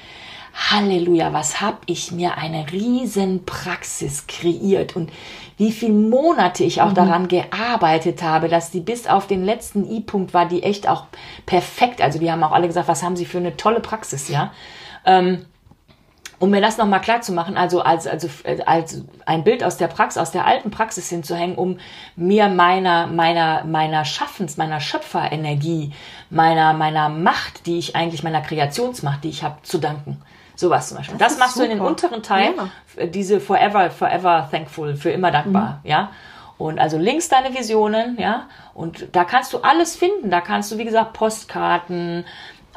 Halleluja, 0.56 1.34
was 1.34 1.60
hab 1.60 1.82
ich 1.86 2.12
mir 2.12 2.38
eine 2.38 2.72
riesen 2.72 3.46
Praxis 3.46 4.26
kreiert 4.28 4.96
und 4.96 5.12
wie 5.58 5.72
viele 5.72 5.94
Monate 5.94 6.64
ich 6.64 6.82
auch 6.82 6.94
daran 6.94 7.28
gearbeitet 7.28 8.24
habe, 8.24 8.48
dass 8.48 8.72
die 8.72 8.80
bis 8.80 9.08
auf 9.08 9.28
den 9.28 9.44
letzten 9.44 9.90
I-Punkt 9.90 10.34
war, 10.34 10.46
die 10.48 10.64
echt 10.64 10.88
auch 10.88 11.06
perfekt. 11.46 12.02
Also 12.02 12.20
die 12.20 12.32
haben 12.32 12.44
auch 12.44 12.52
alle 12.52 12.68
gesagt, 12.68 12.88
was 12.88 13.04
haben 13.04 13.16
sie 13.16 13.26
für 13.26 13.38
eine 13.38 13.58
tolle 13.58 13.80
Praxis, 13.80 14.30
ja. 14.30 14.52
Ähm, 15.06 15.46
um 16.40 16.50
mir 16.50 16.62
das 16.62 16.78
nochmal 16.78 17.02
klar 17.02 17.22
zu 17.22 17.32
machen, 17.32 17.58
also 17.58 17.82
als, 17.82 18.08
also 18.08 18.28
als 18.66 19.04
ein 19.26 19.44
Bild 19.44 19.64
aus 19.64 19.78
der 19.78 19.88
Praxis, 19.88 20.22
aus 20.22 20.32
der 20.32 20.46
alten 20.46 20.72
Praxis 20.72 21.10
hinzuhängen, 21.10 21.56
um 21.56 21.80
mir 22.16 22.50
meiner, 22.50 23.08
meiner, 23.08 23.64
meiner 23.64 24.06
Schaffens, 24.06 24.58
meiner 24.58 24.80
Schöpferenergie, 24.80 25.94
meiner, 26.30 26.74
meiner 26.74 27.10
Macht, 27.10 27.66
die 27.66 27.78
ich 27.80 27.96
eigentlich, 27.96 28.24
meiner 28.24 28.42
Kreationsmacht, 28.42 29.24
die 29.24 29.30
ich 29.30 29.44
habe, 29.44 29.56
zu 29.64 29.78
danken. 29.78 30.22
Sowas 30.58 30.88
zum 30.90 30.98
Beispiel. 30.98 31.18
Das 31.18 31.34
Das, 31.34 31.40
machst 31.40 31.58
du 31.60 31.64
in 31.64 31.70
den 31.70 31.80
super. 31.80 31.90
unteren 31.90 32.24
Teil, 32.24 32.54
Ja. 32.98 33.06
diese 33.08 33.40
forever, 33.42 33.90
forever 33.92 34.48
thankful, 34.52 34.96
für 34.96 35.10
immer 35.12 35.32
dankbar, 35.32 35.80
Mhm. 35.84 35.90
ja. 35.90 36.12
Und 36.58 36.80
also 36.80 36.98
links 36.98 37.28
deine 37.28 37.54
Visionen, 37.54 38.18
ja. 38.18 38.48
Und 38.74 39.08
da 39.12 39.26
kannst 39.26 39.52
du 39.52 39.58
alles 39.60 39.98
finden. 39.98 40.30
Da 40.32 40.40
kannst 40.40 40.72
du, 40.72 40.78
wie 40.78 40.86
gesagt, 40.86 41.12
Postkarten 41.12 42.24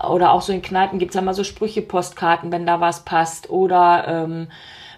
oder 0.07 0.33
auch 0.33 0.43
so 0.43 0.53
in 0.53 0.63
Kneipen 0.63 0.99
gibt's 0.99 1.15
ja 1.15 1.23
mal 1.23 1.35
so 1.35 1.45
Sprüche-Postkarten, 1.45 2.53
wenn 2.53 2.67
da 2.67 2.81
was 2.81 3.05
passt. 3.05 3.51
Oder 3.51 4.05
ähm, 4.07 4.49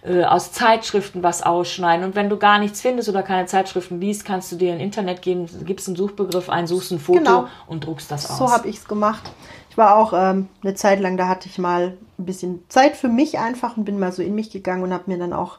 äh, 0.03 0.25
aus 0.25 0.53
Zeitschriften 0.53 1.23
was 1.23 1.43
ausschneiden. 1.43 2.05
Und 2.05 2.15
wenn 2.15 2.31
du 2.31 2.39
gar 2.39 2.59
nichts 2.59 2.81
findest 2.81 3.09
oder 3.09 3.23
keine 3.23 3.47
Zeitschriften 3.47 4.01
liest, 4.01 4.25
kannst 4.25 4.51
du 4.51 4.57
dir 4.57 4.73
in 4.73 4.81
Internet 4.81 5.23
gehen, 5.23 5.49
gibst 5.65 5.89
einen 5.89 5.97
Suchbegriff 5.97 6.49
ein, 6.49 6.67
suchst 6.67 6.93
ein 6.93 6.99
Foto 6.99 7.19
Genau. 7.19 7.49
und 7.67 7.85
druckst 7.87 8.11
das 8.11 8.31
aus. 8.31 8.39
So 8.39 8.51
habe 8.51 8.69
ich's 8.69 8.87
gemacht. 8.89 9.31
Ich 9.69 9.77
war 9.77 9.97
auch 9.97 10.13
ähm, 10.15 10.49
eine 10.63 10.75
Zeit 10.75 11.01
lang, 11.01 11.17
da 11.17 11.29
hatte 11.29 11.49
ich 11.49 11.59
mal 11.59 11.97
ein 12.19 12.25
bisschen 12.25 12.65
Zeit 12.69 12.97
für 12.97 13.09
mich 13.09 13.39
einfach 13.39 13.77
und 13.77 13.85
bin 13.85 13.99
mal 13.99 14.11
so 14.11 14.23
in 14.23 14.35
mich 14.35 14.51
gegangen 14.51 14.83
und 14.83 14.93
habe 14.93 15.05
mir 15.07 15.19
dann 15.19 15.33
auch 15.33 15.59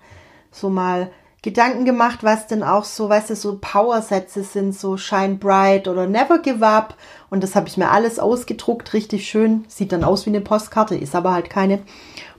so 0.52 0.70
mal 0.70 1.10
Gedanken 1.44 1.86
gemacht, 1.86 2.20
was 2.22 2.46
denn 2.46 2.62
auch 2.62 2.84
so, 2.84 3.10
weißt 3.10 3.32
du, 3.32 3.36
so 3.36 3.58
Powersätze 3.60 4.44
sind, 4.44 4.76
so 4.76 4.96
Shine 4.98 5.36
Bright 5.36 5.88
oder 5.88 6.06
Never 6.06 6.38
Give 6.38 6.66
Up. 6.66 6.96
Und 7.32 7.42
das 7.42 7.56
habe 7.56 7.68
ich 7.68 7.78
mir 7.78 7.90
alles 7.90 8.20
ausgedruckt, 8.20 8.94
richtig 8.94 9.28
schön. 9.28 9.66
Sieht 9.68 9.92
dann 9.92 10.04
aus 10.04 10.28
wie 10.28 10.30
eine 10.30 10.42
Postkarte, 10.42 10.96
ist 10.96 11.16
aber 11.16 11.34
halt 11.34 11.50
keine. 11.50 11.80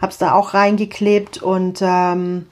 Hab's 0.00 0.18
da 0.18 0.34
auch 0.34 0.54
reingeklebt 0.54 1.42
und 1.42 1.80
ähm, 1.82 2.46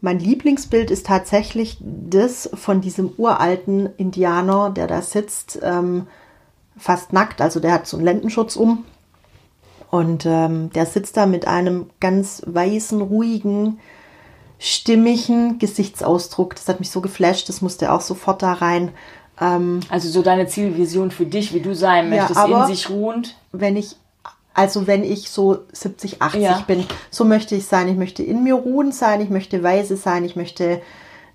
mein 0.00 0.20
Lieblingsbild 0.20 0.90
ist 0.90 1.06
tatsächlich 1.06 1.78
das 1.80 2.50
von 2.54 2.80
diesem 2.80 3.10
uralten 3.16 3.88
Indianer, 3.96 4.70
der 4.70 4.86
da 4.86 5.02
sitzt, 5.02 5.58
ähm, 5.62 6.06
fast 6.76 7.12
nackt, 7.12 7.40
also 7.40 7.58
der 7.58 7.72
hat 7.72 7.86
so 7.86 7.96
einen 7.96 8.04
Lendenschutz 8.04 8.54
um. 8.54 8.84
Und 9.90 10.26
ähm, 10.26 10.70
der 10.70 10.86
sitzt 10.86 11.16
da 11.16 11.26
mit 11.26 11.48
einem 11.48 11.86
ganz 12.00 12.42
weißen, 12.46 13.00
ruhigen, 13.00 13.80
stimmigen 14.58 15.58
Gesichtsausdruck. 15.58 16.54
Das 16.54 16.68
hat 16.68 16.80
mich 16.80 16.90
so 16.90 17.00
geflasht, 17.00 17.48
das 17.48 17.60
musste 17.62 17.92
auch 17.92 18.00
sofort 18.00 18.42
da 18.42 18.52
rein. 18.54 18.90
Ähm, 19.40 19.80
Also 19.88 20.08
so 20.08 20.22
deine 20.22 20.46
Zielvision 20.46 21.10
für 21.10 21.26
dich, 21.26 21.52
wie 21.54 21.60
du 21.60 21.74
sein 21.74 22.12
Ja, 22.12 22.18
möchtest, 22.20 22.38
aber- 22.40 22.62
in 22.68 22.74
sich 22.74 22.88
ruhend. 22.90 23.36
wenn 23.52 23.76
ich, 23.76 23.96
also 24.54 24.86
wenn 24.86 25.02
ich 25.02 25.30
so 25.30 25.58
70, 25.72 26.22
80 26.22 26.42
Ja. 26.42 26.64
bin, 26.66 26.86
so 27.10 27.24
möchte 27.24 27.54
ich 27.56 27.66
sein. 27.66 27.88
Ich 27.88 27.96
möchte 27.96 28.22
in 28.22 28.44
mir 28.44 28.54
ruhen 28.54 28.92
sein, 28.92 29.20
ich 29.20 29.30
möchte 29.30 29.62
weise 29.62 29.96
sein, 29.96 30.24
ich 30.24 30.36
möchte, 30.36 30.80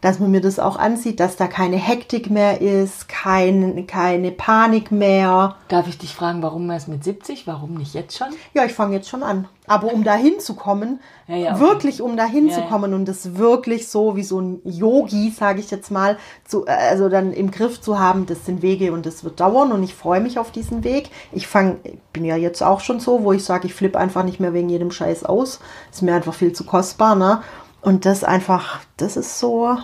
dass 0.02 0.20
man 0.20 0.32
mir 0.32 0.40
das 0.42 0.60
auch 0.60 0.78
ansieht, 0.78 1.20
dass 1.20 1.36
da 1.36 1.48
keine 1.48 1.76
Hektik 1.76 2.30
mehr 2.30 2.62
ist, 2.62 3.10
kein, 3.10 3.86
keine 3.86 4.32
Panik 4.32 4.92
mehr. 4.92 5.56
Darf 5.68 5.88
ich 5.88 5.98
dich 5.98 6.16
fragen, 6.16 6.42
warum 6.42 6.70
erst 6.72 6.88
mit 6.88 7.04
70? 7.04 7.46
Warum 7.48 7.74
nicht 7.74 7.94
jetzt 7.94 8.18
schon? 8.18 8.30
Ja, 8.54 8.64
ich 8.66 8.74
fange 8.74 8.96
jetzt 8.96 9.10
schon 9.10 9.24
an. 9.24 9.48
Aber 9.68 9.94
um 9.94 10.04
da 10.04 10.16
hinzukommen, 10.16 11.00
Ja, 11.28 11.36
ja, 11.36 11.52
okay. 11.52 11.60
wirklich 11.60 12.02
um 12.02 12.18
da 12.18 12.24
Ja, 12.26 12.32
hinzukommen 12.32 12.94
und 12.94 13.06
das 13.08 13.36
wirklich 13.36 13.88
so 13.90 14.16
wie 14.16 14.24
so 14.24 14.40
ein 14.40 14.62
Yogi, 14.64 15.32
sage 15.38 15.60
ich 15.60 15.70
jetzt 15.70 15.92
mal, 15.92 16.18
zu, 16.48 16.66
äh, 16.66 16.72
also 16.72 17.10
dann 17.10 17.34
im 17.34 17.52
Griff 17.52 17.80
zu 17.82 18.00
haben, 18.00 18.26
das 18.26 18.46
sind 18.46 18.62
Wege 18.62 18.94
und 18.94 19.06
das 19.06 19.24
wird 19.24 19.40
dauern 19.40 19.72
und 19.74 19.84
ich 19.84 19.94
freue 19.94 20.22
mich 20.22 20.40
auf 20.40 20.52
diesen 20.52 20.84
Weg. 20.84 21.10
Ich 21.34 21.46
fange, 21.48 21.78
bin 22.14 22.26
ja 22.26 22.36
jetzt 22.38 22.64
auch 22.64 22.80
schon 22.80 23.00
so, 23.00 23.24
wo 23.24 23.34
ich 23.34 23.44
sage, 23.44 23.68
ich 23.68 23.74
flippe 23.76 24.00
einfach 24.00 24.24
nicht 24.24 24.40
mehr 24.40 24.54
wegen 24.54 24.70
jedem 24.70 24.92
Scheiß 24.92 25.24
aus. 25.26 25.60
Ist 25.92 26.02
mir 26.02 26.16
einfach 26.16 26.34
viel 26.34 26.54
zu 26.54 26.64
kostbar, 26.64 27.16
ne? 27.16 27.42
Und 27.82 28.06
das 28.06 28.24
einfach, 28.24 28.80
das 28.98 29.16
ist 29.18 29.40
so, 29.40 29.78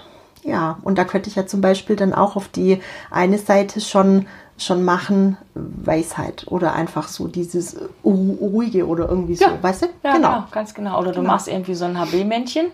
ja. 0.44 0.78
Und 0.84 0.98
da 0.98 1.06
könnte 1.06 1.30
ich 1.30 1.36
ja 1.36 1.46
zum 1.46 1.62
Beispiel 1.62 1.96
dann 1.96 2.14
auch 2.14 2.36
auf 2.36 2.48
die 2.48 2.82
eine 3.12 3.38
Seite 3.38 3.82
schon 3.82 4.28
schon 4.58 4.86
machen 4.86 5.36
Weisheit 5.54 6.46
oder 6.48 6.72
einfach 6.76 7.10
so 7.10 7.28
dieses 7.28 7.76
Ru- 8.06 8.38
ruhige 8.40 8.88
oder 8.88 9.10
irgendwie 9.10 9.36
so, 9.36 9.46
weißt 9.62 9.82
du? 9.82 9.88
Ja, 10.02 10.14
genau. 10.16 10.44
ganz 10.50 10.74
genau. 10.74 10.98
Oder 10.98 11.12
du 11.12 11.20
Genau. 11.20 11.34
machst 11.34 11.50
irgendwie 11.50 11.76
so 11.76 11.84
ein 11.84 12.00
HB-Männchen. 12.00 12.68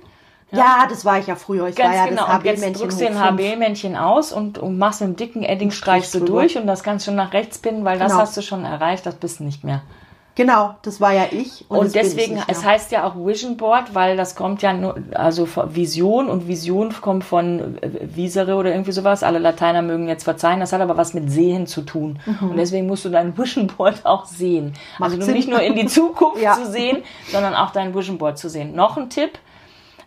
Ja, 0.51 0.85
das 0.87 1.05
war 1.05 1.17
ich 1.17 1.25
ja 1.25 1.35
früher. 1.35 1.69
Ich 1.69 1.75
Ganz 1.75 1.89
war 1.89 1.95
ja 1.95 2.05
genau. 2.07 2.27
das 2.27 2.35
Und 2.35 2.43
jetzt 2.45 2.57
HB-Männchen. 2.59 2.81
drückst 2.81 3.01
du 3.01 3.05
den. 3.05 3.19
HB-Männchen 3.19 3.95
aus 3.95 4.31
und, 4.31 4.59
und 4.59 4.77
machst 4.77 5.01
mit 5.01 5.09
dem 5.09 5.15
dicken 5.15 5.41
Edding 5.41 5.71
streichst 5.71 6.13
du 6.13 6.19
durch 6.19 6.55
und 6.55 6.67
das 6.67 6.83
kannst 6.83 7.07
du 7.07 7.11
nach 7.13 7.33
rechts 7.33 7.57
pinnen, 7.57 7.83
weil 7.83 7.97
das 7.97 8.11
Genau. 8.11 8.21
hast 8.21 8.37
du 8.37 8.43
schon 8.43 8.63
erreicht, 8.63 9.07
das 9.07 9.15
bist 9.15 9.39
du 9.39 9.43
nicht 9.43 9.63
mehr. 9.63 9.81
Genau, 10.35 10.75
das 10.81 11.01
war 11.01 11.11
ja 11.13 11.25
ich. 11.29 11.65
Und, 11.67 11.87
ich 11.87 11.91
deswegen, 11.91 12.35
nicht 12.35 12.45
es 12.47 12.63
heißt 12.63 12.91
ja 12.91 13.05
auch 13.05 13.15
Vision 13.15 13.57
Board, 13.57 13.93
weil 13.93 14.15
das 14.15 14.35
kommt 14.35 14.61
ja 14.61 14.71
nur, 14.71 14.95
also 15.13 15.47
Vision 15.73 16.29
und 16.29 16.47
Vision 16.47 16.93
kommt 17.01 17.25
von 17.25 17.77
äh, 17.81 17.89
Visere 18.15 18.55
oder 18.55 18.71
irgendwie 18.71 18.93
sowas. 18.93 19.23
Alle 19.23 19.39
Lateiner 19.39 19.81
mögen 19.81 20.07
jetzt 20.07 20.23
verzeihen, 20.23 20.61
das 20.61 20.71
hat 20.71 20.79
aber 20.81 20.95
was 20.95 21.13
mit 21.13 21.29
Sehen 21.29 21.67
zu 21.67 21.81
tun. 21.81 22.19
Und 22.39 22.55
deswegen 22.55 22.87
musst 22.87 23.03
du 23.03 23.09
dein 23.09 23.37
Vision 23.37 23.67
Board 23.67 24.05
auch 24.05 24.25
sehen. 24.25 24.73
also 24.99 25.17
du 25.17 25.23
Sinn. 25.23 25.33
nicht 25.33 25.49
nur 25.49 25.61
in 25.61 25.75
die 25.75 25.85
Zukunft 25.87 26.41
Ja. 26.41 26.53
zu 26.53 26.65
sehen, 26.71 27.03
sondern 27.29 27.53
auch 27.53 27.71
dein 27.71 27.93
Vision 27.93 28.17
Board 28.17 28.37
zu 28.37 28.49
sehen. 28.49 28.73
Noch 28.73 28.97
ein 28.97 29.09
Tipp. 29.09 29.37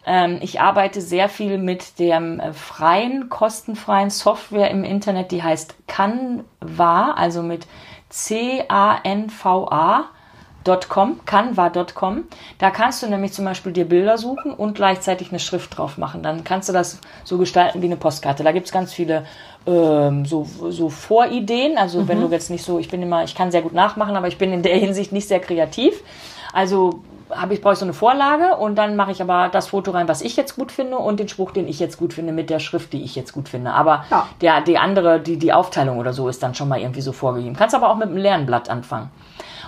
Ähm, 0.07 0.39
ich 0.43 0.61
arbeite 0.61 1.01
sehr 1.01 1.29
viel 1.29 1.59
mit 1.59 1.99
der 1.99 2.21
äh, 2.21 2.53
freien, 2.53 3.29
kostenfreien 3.29 4.11
Software 4.11 4.71
im 4.71 4.85
Internet, 4.85 5.31
die 5.31 5.43
heißt 5.43 5.75
Canva, 5.87 7.13
also 7.13 7.43
mit 7.43 7.67
C-A-N-V-A. 8.15 10.05
.com, 10.89 11.21
canva.com. 11.27 12.25
Da 12.57 12.71
kannst 12.71 13.03
du 13.03 13.07
nämlich 13.07 13.35
zum 13.35 13.45
Beispiel 13.45 13.73
dir 13.73 13.85
Bilder 13.85 14.17
suchen 14.17 14.55
und 14.55 14.75
gleichzeitig 14.75 15.29
eine 15.29 15.39
Schrift 15.39 15.77
drauf 15.77 15.99
machen. 15.99 16.23
Dann 16.23 16.43
kannst 16.43 16.71
du 16.71 16.73
das 16.73 17.01
so 17.23 17.37
gestalten 17.37 17.83
wie 17.83 17.87
eine 17.87 17.99
Postkarte. 17.99 18.43
Da 18.43 18.53
gibt's 18.53 18.73
ganz 18.73 18.91
viele 18.95 19.27
ähm, 19.67 20.25
so, 20.25 20.45
so 20.45 20.89
Vorideen. 20.89 21.77
Also 21.77 22.09
wenn 22.09 22.19
du 22.23 22.29
jetzt 22.29 22.49
nicht 22.49 22.65
so, 22.65 22.79
ich 22.79 22.89
bin 22.89 23.03
immer, 23.03 23.25
ich 23.25 23.35
kann 23.35 23.51
sehr 23.51 23.61
gut 23.61 23.75
nachmachen, 23.75 24.17
aber 24.17 24.29
ich 24.29 24.39
bin 24.39 24.55
in 24.55 24.63
der 24.63 24.79
Hinsicht 24.79 25.13
nicht 25.13 25.29
sehr 25.29 25.41
kreativ. 25.41 26.03
Also 26.55 27.01
habe 27.31 27.55
ich 27.55 27.61
brauche 27.61 27.73
ich 27.73 27.79
so 27.79 27.85
eine 27.85 27.95
Vorlage 27.95 28.57
und 28.57 28.77
dann 28.77 28.97
mache 28.97 29.11
ich 29.11 29.21
aber 29.21 29.49
das 29.49 29.69
Foto 29.69 29.91
rein, 29.91 30.09
was 30.09 30.23
ich 30.23 30.37
jetzt 30.37 30.57
gut 30.57 30.71
finde 30.71 30.99
und 30.99 31.19
den 31.19 31.29
Spruch, 31.29 31.51
den 31.51 31.67
ich 31.67 31.81
jetzt 31.81 31.97
gut 31.99 32.13
finde, 32.13 32.33
mit 32.33 32.49
der 32.49 32.61
Schrift, 32.61 32.93
die 32.93 33.03
ich 33.03 33.17
jetzt 33.17 33.33
gut 33.33 33.49
finde. 33.49 33.73
Aber 33.73 34.05
Ja. 34.11 34.29
der, 34.41 34.61
die 34.61 34.79
andere, 34.79 35.21
die, 35.21 35.37
die 35.39 35.53
Aufteilung 35.53 35.99
oder 35.99 36.13
so 36.13 36.29
ist 36.29 36.43
dann 36.43 36.55
schon 36.55 36.69
mal 36.69 36.81
irgendwie 36.81 37.01
so 37.01 37.13
vorgegeben. 37.13 37.57
Kannst 37.57 37.75
aber 37.75 37.91
auch 37.91 37.97
mit 37.97 38.09
einem 38.09 38.19
leeren 38.19 38.47
Blatt 38.47 38.69
anfangen. 38.71 39.11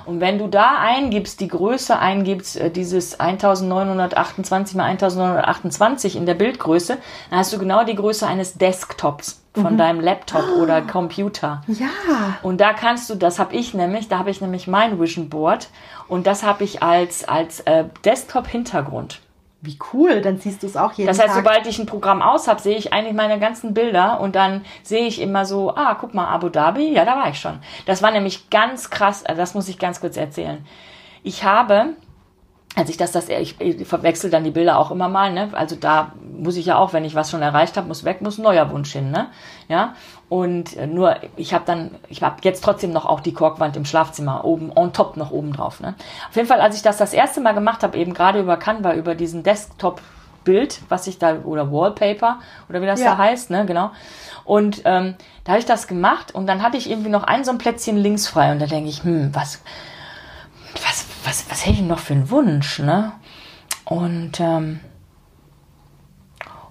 Und 0.05 0.21
wenn 0.21 0.39
du 0.39 0.47
da 0.47 0.77
eingibst, 0.79 1.41
die 1.41 1.49
Größe 1.49 1.99
eingibst, 1.99 2.57
äh, 2.57 2.71
dieses 2.71 3.19
1928 3.19 4.77
mal 4.77 4.85
1928 4.85 6.15
in 6.15 6.27
der 6.27 6.35
Bildgröße, 6.35 6.99
dann 7.31 7.39
hast 7.39 7.53
du 7.53 7.59
genau 7.59 7.85
die 7.85 7.97
Größe 7.97 8.27
eines 8.27 8.55
Desktops 8.55 9.43
von 9.57 9.75
mhm. 9.75 9.79
deinem 9.79 10.01
Laptop 10.01 10.45
oder 10.61 10.83
Computer. 10.83 11.63
Ja. 11.67 11.89
Und 12.43 12.61
da 12.61 12.73
kannst 12.73 13.11
du, 13.11 13.15
das 13.15 13.39
habe 13.39 13.55
ich 13.55 13.75
nämlich, 13.75 14.09
da 14.09 14.19
habe 14.19 14.31
ich 14.31 14.41
nämlich 14.41 14.67
mein 14.67 15.01
Vision 15.01 15.29
Board 15.29 15.69
und 16.09 16.27
das 16.27 16.43
habe 16.43 16.65
ich 16.65 16.83
als, 16.83 17.27
als 17.27 17.61
äh, 17.61 17.85
Desktop-Hintergrund. 18.05 19.21
Wie 19.63 19.79
cool, 19.93 20.21
dann 20.21 20.39
siehst 20.39 20.63
du 20.63 20.67
es 20.67 20.77
auch 20.77 20.93
jeden 20.93 21.09
Das 21.09 21.19
heißt, 21.19 21.35
Tag. 21.35 21.45
sobald 21.45 21.67
ich 21.67 21.79
ein 21.79 21.87
Programm 21.87 22.23
aus 22.23 22.47
habe, 22.47 22.61
sehe 22.61 22.77
ich 22.77 22.93
eigentlich 22.93 23.15
meine 23.15 23.41
ganzen 23.41 23.75
Bilder 23.75 24.21
und 24.21 24.37
dann 24.37 24.65
sehe 24.83 25.07
ich 25.07 25.21
immer 25.21 25.45
so, 25.45 25.75
ah, 25.75 25.97
guck 25.99 26.15
mal, 26.15 26.29
Abu 26.29 26.51
Dhabi, 26.51 26.93
ja, 26.93 27.05
da 27.05 27.17
war 27.17 27.31
ich 27.31 27.41
schon. 27.41 27.59
Das 27.87 28.03
war 28.03 28.11
nämlich 28.11 28.51
ganz 28.51 28.91
krass, 28.91 29.25
also 29.25 29.41
das 29.41 29.55
muss 29.55 29.69
ich 29.69 29.79
ganz 29.79 30.01
kurz 30.01 30.17
erzählen. 30.17 30.65
Ich 31.23 31.43
habe 31.43 31.95
als 32.77 32.91
ich 32.91 32.99
das, 32.99 33.11
das 33.11 33.29
ich, 33.31 33.59
ich 33.61 33.89
verwechsel 33.89 34.31
dann 34.31 34.45
die 34.45 34.51
Bilder 34.51 34.79
auch 34.79 34.91
immer 34.91 35.09
mal, 35.09 35.33
ne? 35.33 35.49
Also 35.53 35.77
da 35.77 36.13
muss 36.39 36.57
ich 36.57 36.67
ja 36.67 36.77
auch, 36.77 36.93
wenn 36.93 37.05
ich 37.05 37.15
was 37.15 37.31
schon 37.31 37.41
erreicht 37.41 37.77
habe, 37.79 37.89
muss 37.89 38.05
weg, 38.05 38.21
muss 38.21 38.39
ein 38.39 38.43
neuer 38.43 38.71
Wunsch 38.71 38.93
hin, 38.93 39.11
ne? 39.11 39.29
Ja. 39.69 39.95
Und 40.29 40.77
äh, 40.77 40.87
nur, 40.87 41.17
ich 41.37 41.55
habe 41.55 41.65
dann, 41.67 41.93
ich 42.09 42.23
habe 42.23 42.37
jetzt 42.43 42.63
trotzdem 42.63 42.93
noch 42.93 43.07
auch 43.07 43.21
die 43.21 43.33
Korkwand 43.33 43.77
im 43.77 43.87
Schlafzimmer 43.87 44.45
oben 44.45 44.71
on 44.75 44.93
top 44.93 45.17
noch 45.17 45.31
oben 45.31 45.55
drauf, 45.55 45.81
ne? 45.81 45.95
Auf 46.29 46.37
jeden 46.37 46.47
Fall, 46.47 46.61
als 46.61 46.77
ich 46.77 46.83
das 46.83 46.99
das 46.99 47.15
erste 47.15 47.41
Mal 47.41 47.55
gemacht 47.55 47.83
habe, 47.83 47.97
eben 47.97 48.13
gerade 48.13 48.41
über 48.41 48.59
Canva, 48.59 48.95
über 48.95 49.15
diesen 49.15 49.43
Desktop 49.43 50.03
Bild, 50.45 50.81
was 50.89 51.07
ich 51.07 51.19
da 51.19 51.39
oder 51.45 51.73
Wallpaper 51.73 52.41
oder 52.69 52.81
wie 52.81 52.87
das 52.87 53.01
ja. 53.01 53.13
da 53.13 53.19
heißt, 53.19 53.51
ne, 53.51 53.67
genau. 53.67 53.91
Und 54.45 54.83
ähm, 54.85 55.17
da 55.45 55.53
habe 55.53 55.59
ich 55.59 55.67
das 55.67 55.89
gemacht 55.89 56.35
und 56.35 56.47
dann 56.47 56.63
hatte 56.63 56.77
ich 56.77 56.89
irgendwie 56.89 57.11
noch 57.11 57.25
ein 57.25 57.45
so 57.45 57.51
ein 57.51 57.59
Plätzchen 57.59 57.97
links 57.97 58.29
frei 58.29 58.53
und 58.53 58.61
da 58.61 58.67
denke 58.67 58.89
ich, 58.89 59.03
hm, 59.03 59.35
was 59.35 59.61
was, 60.85 61.07
was, 61.27 61.51
was 61.51 61.67
hätte 61.67 61.77
ich 61.77 61.83
noch 61.83 61.99
für 61.99 62.15
einen 62.15 62.31
Wunsch, 62.31 62.79
ne? 62.79 63.13
Und, 63.85 64.41
ähm, 64.41 64.81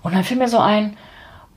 und 0.03 0.13
dann 0.13 0.23
fiel 0.23 0.37
mir 0.37 0.47
so 0.47 0.59
ein, 0.59 0.97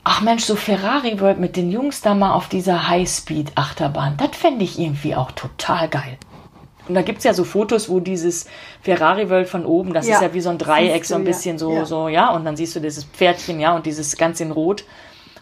ach 0.04 0.20
Mensch, 0.20 0.44
so 0.44 0.56
Ferrari 0.56 1.20
World 1.20 1.38
mit 1.38 1.56
den 1.56 1.70
Jungs 1.70 2.00
da 2.00 2.14
mal 2.14 2.32
auf 2.32 2.48
dieser 2.48 2.88
Highspeed-Achterbahn, 2.88 4.16
das 4.16 4.36
fände 4.36 4.64
ich 4.64 4.78
irgendwie 4.78 5.14
auch 5.14 5.32
total 5.32 5.88
geil. 5.88 6.18
Und 6.88 6.94
da 6.94 7.02
gibt 7.02 7.18
es 7.18 7.24
ja 7.24 7.34
so 7.34 7.44
Fotos, 7.44 7.90
wo 7.90 8.00
dieses 8.00 8.46
Ferrari 8.80 9.28
World 9.28 9.48
von 9.48 9.66
oben, 9.66 9.92
das 9.92 10.06
ja. 10.06 10.14
ist 10.16 10.22
ja 10.22 10.32
wie 10.32 10.40
so 10.40 10.48
ein 10.48 10.58
Dreieck, 10.58 11.04
so 11.04 11.16
ein 11.16 11.24
bisschen 11.24 11.56
ja. 11.56 11.58
so, 11.58 11.72
ja. 11.72 11.84
so, 11.84 12.08
ja, 12.08 12.30
und 12.30 12.44
dann 12.46 12.56
siehst 12.56 12.74
du 12.76 12.80
dieses 12.80 13.04
Pferdchen, 13.04 13.60
ja, 13.60 13.76
und 13.76 13.84
dieses 13.84 14.16
ganz 14.16 14.40
in 14.40 14.50
Rot 14.50 14.84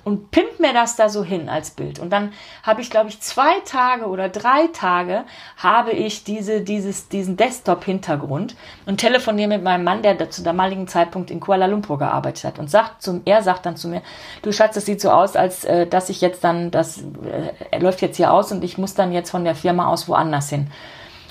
und 0.07 0.31
pimpt 0.31 0.61
mir 0.61 0.73
das 0.73 0.95
da 0.95 1.09
so 1.09 1.25
hin 1.25 1.49
als 1.49 1.73
Bild. 1.73 1.99
Und 1.99 2.11
dann 2.11 2.33
habe 2.63 2.81
ich, 2.81 2.91
glaube 2.91 3.09
ich, 3.09 3.21
zwei 3.21 3.59
Tage 3.65 4.07
oder 4.07 4.29
drei 4.29 4.69
Tage 4.69 5.25
habe 5.57 5.91
ich 5.91 6.23
diese, 6.23 6.61
dieses, 6.61 7.09
diesen 7.09 7.37
Desktop-Hintergrund 7.37 8.55
und 8.87 8.99
telefoniere 8.99 9.49
mit 9.49 9.65
meinem 9.65 9.83
Mann, 9.83 10.03
der 10.03 10.31
zu 10.31 10.45
damaligen 10.45 10.87
Zeitpunkt 10.87 11.33
in 11.33 11.41
Kuala 11.41 11.67
Lumpur 11.67 11.99
gearbeitet 11.99 12.45
hat 12.45 12.61
und 12.61 12.71
sagt 12.71 13.03
zum, 13.03 13.23
er 13.25 13.43
sagt 13.43 13.67
dann 13.67 13.77
zu 13.77 13.89
mir, 13.89 14.01
du 14.43 14.53
Schatz, 14.53 14.77
das 14.77 14.87
sieht 14.87 15.01
so 15.01 15.11
aus, 15.11 15.35
als 15.35 15.65
äh, 15.65 15.89
dass 15.89 16.09
ich 16.09 16.21
jetzt 16.21 16.45
dann, 16.45 16.71
das 16.71 17.03
äh, 17.03 17.81
läuft 17.81 18.01
jetzt 18.01 18.17
hier 18.17 18.33
aus 18.33 18.53
und 18.53 18.63
ich 18.63 18.79
muss 18.79 18.95
dann 18.95 19.11
jetzt 19.11 19.31
von 19.31 19.43
der 19.43 19.57
Firma 19.57 19.89
aus 19.89 20.07
woanders 20.07 20.49
hin. 20.51 20.71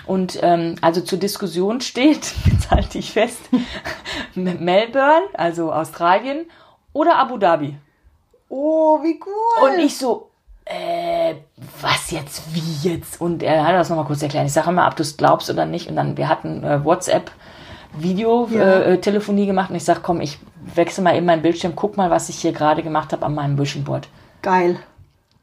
Und 0.06 0.38
ähm, 0.44 0.76
also 0.82 1.00
zur 1.00 1.18
Diskussion 1.18 1.80
steht, 1.80 2.34
jetzt 2.52 2.72
halte 2.72 2.98
ich 2.98 3.14
fest, 3.14 3.40
Melbourne, 4.36 5.28
also 5.34 5.72
Australien 5.72 6.48
oder 6.92 7.16
Abu 7.16 7.38
Dhabi. 7.38 7.78
Oh, 8.50 9.00
wie 9.04 9.20
cool. 9.26 9.70
Und 9.70 9.80
ich 9.80 9.98
so, 9.98 10.30
äh, 10.66 11.36
was 11.82 12.12
jetzt, 12.12 12.44
wie 12.54 12.90
jetzt? 12.90 13.22
Und 13.22 13.44
er 13.44 13.66
hat 13.66 13.76
das 13.76 13.90
nochmal 13.90 14.06
kurz 14.06 14.22
erklärt. 14.22 14.46
Ich 14.46 14.54
sage 14.54 14.70
immer, 14.70 14.88
ob 14.88 14.96
du 14.96 15.04
es 15.04 15.18
glaubst 15.18 15.50
oder 15.50 15.66
nicht. 15.66 15.90
Und 15.90 15.96
dann, 15.96 16.18
wir 16.18 16.30
hatten 16.30 16.64
äh, 16.64 16.84
WhatsApp 16.84 17.32
Videotelefonie 17.98 19.42
ja. 19.42 19.44
äh, 19.44 19.48
gemacht 19.48 19.70
und 19.70 19.76
ich 19.76 19.84
sage, 19.84 20.02
komm, 20.04 20.22
ich 20.22 20.40
wechsle 20.74 21.04
mal 21.04 21.16
eben 21.16 21.26
meinen 21.26 21.42
Bildschirm, 21.42 21.76
guck 21.76 21.98
mal, 21.98 22.10
was 22.10 22.30
ich 22.30 22.38
hier 22.38 22.52
gerade 22.52 22.84
gemacht 22.84 23.14
habe 23.14 23.26
an 23.26 23.36
meinem 23.36 23.58
Vision 23.58 23.84
Board. 23.84 24.08
Geil. 24.42 24.80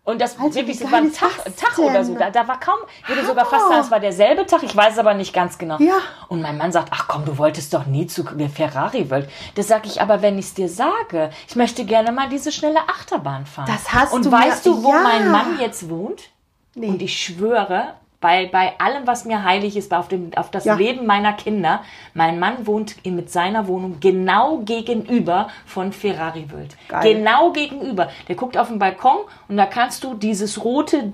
Und 0.04 0.20
das 0.20 0.36
also, 0.36 0.54
wirklich, 0.56 0.80
das 0.80 0.90
war 0.90 0.98
ein 0.98 1.12
Tag, 1.12 1.30
Tag 1.56 1.78
oder 1.78 2.04
so. 2.04 2.14
Da, 2.16 2.30
da 2.30 2.48
war 2.48 2.58
kaum, 2.58 2.78
ich 3.02 3.08
würde 3.08 3.24
sogar 3.24 3.46
fast 3.46 3.68
sagen, 3.68 3.80
es 3.80 3.90
war 3.90 4.00
derselbe 4.00 4.44
Tag, 4.46 4.64
ich 4.64 4.74
weiß 4.74 4.94
es 4.94 4.98
aber 4.98 5.14
nicht 5.14 5.32
ganz 5.32 5.58
genau. 5.58 5.78
Ja. 5.78 5.98
Und 6.28 6.42
mein 6.42 6.58
Mann 6.58 6.72
sagt, 6.72 6.88
ach 6.90 7.06
komm, 7.06 7.24
du 7.24 7.38
wolltest 7.38 7.72
doch 7.72 7.86
nie 7.86 8.08
zu 8.08 8.24
Ferrari 8.24 9.08
World. 9.10 9.30
Das 9.54 9.68
sage 9.68 9.86
ich 9.86 10.02
aber, 10.02 10.20
wenn 10.20 10.38
ich 10.40 10.46
es 10.46 10.54
dir 10.54 10.68
sage, 10.68 11.30
ich 11.46 11.54
möchte 11.54 11.84
gerne 11.84 12.10
mal 12.10 12.28
diese 12.28 12.50
schnelle 12.50 12.80
Achterbahn 12.80 13.46
fahren. 13.46 13.70
Das 13.72 13.92
hast 13.92 14.12
Und 14.12 14.26
du 14.26 14.32
weißt 14.32 14.66
mir, 14.66 14.72
du, 14.72 14.82
wo 14.82 14.90
ja. 14.90 15.02
mein 15.02 15.30
Mann 15.30 15.60
jetzt 15.60 15.88
wohnt? 15.88 16.30
Nee. 16.74 16.88
Und 16.88 17.00
ich 17.00 17.22
schwöre, 17.22 17.94
bei, 18.22 18.46
bei 18.46 18.72
allem, 18.78 19.06
was 19.06 19.26
mir 19.26 19.44
heilig 19.44 19.76
ist, 19.76 19.92
auf, 19.92 20.08
dem, 20.08 20.30
auf 20.36 20.50
das 20.50 20.64
ja. 20.64 20.74
Leben 20.74 21.04
meiner 21.04 21.34
Kinder. 21.34 21.82
Mein 22.14 22.38
Mann 22.38 22.66
wohnt 22.66 22.96
in, 23.02 23.16
mit 23.16 23.30
seiner 23.30 23.66
Wohnung 23.66 23.98
genau 24.00 24.58
gegenüber 24.58 25.48
von 25.66 25.92
Ferrari 25.92 26.46
World. 26.50 26.76
Geil. 26.88 27.14
Genau 27.14 27.52
gegenüber. 27.52 28.08
Der 28.28 28.36
guckt 28.36 28.56
auf 28.56 28.68
den 28.68 28.78
Balkon 28.78 29.18
und 29.48 29.58
da 29.58 29.66
kannst 29.66 30.04
du 30.04 30.14
dieses 30.14 30.64
rote, 30.64 31.12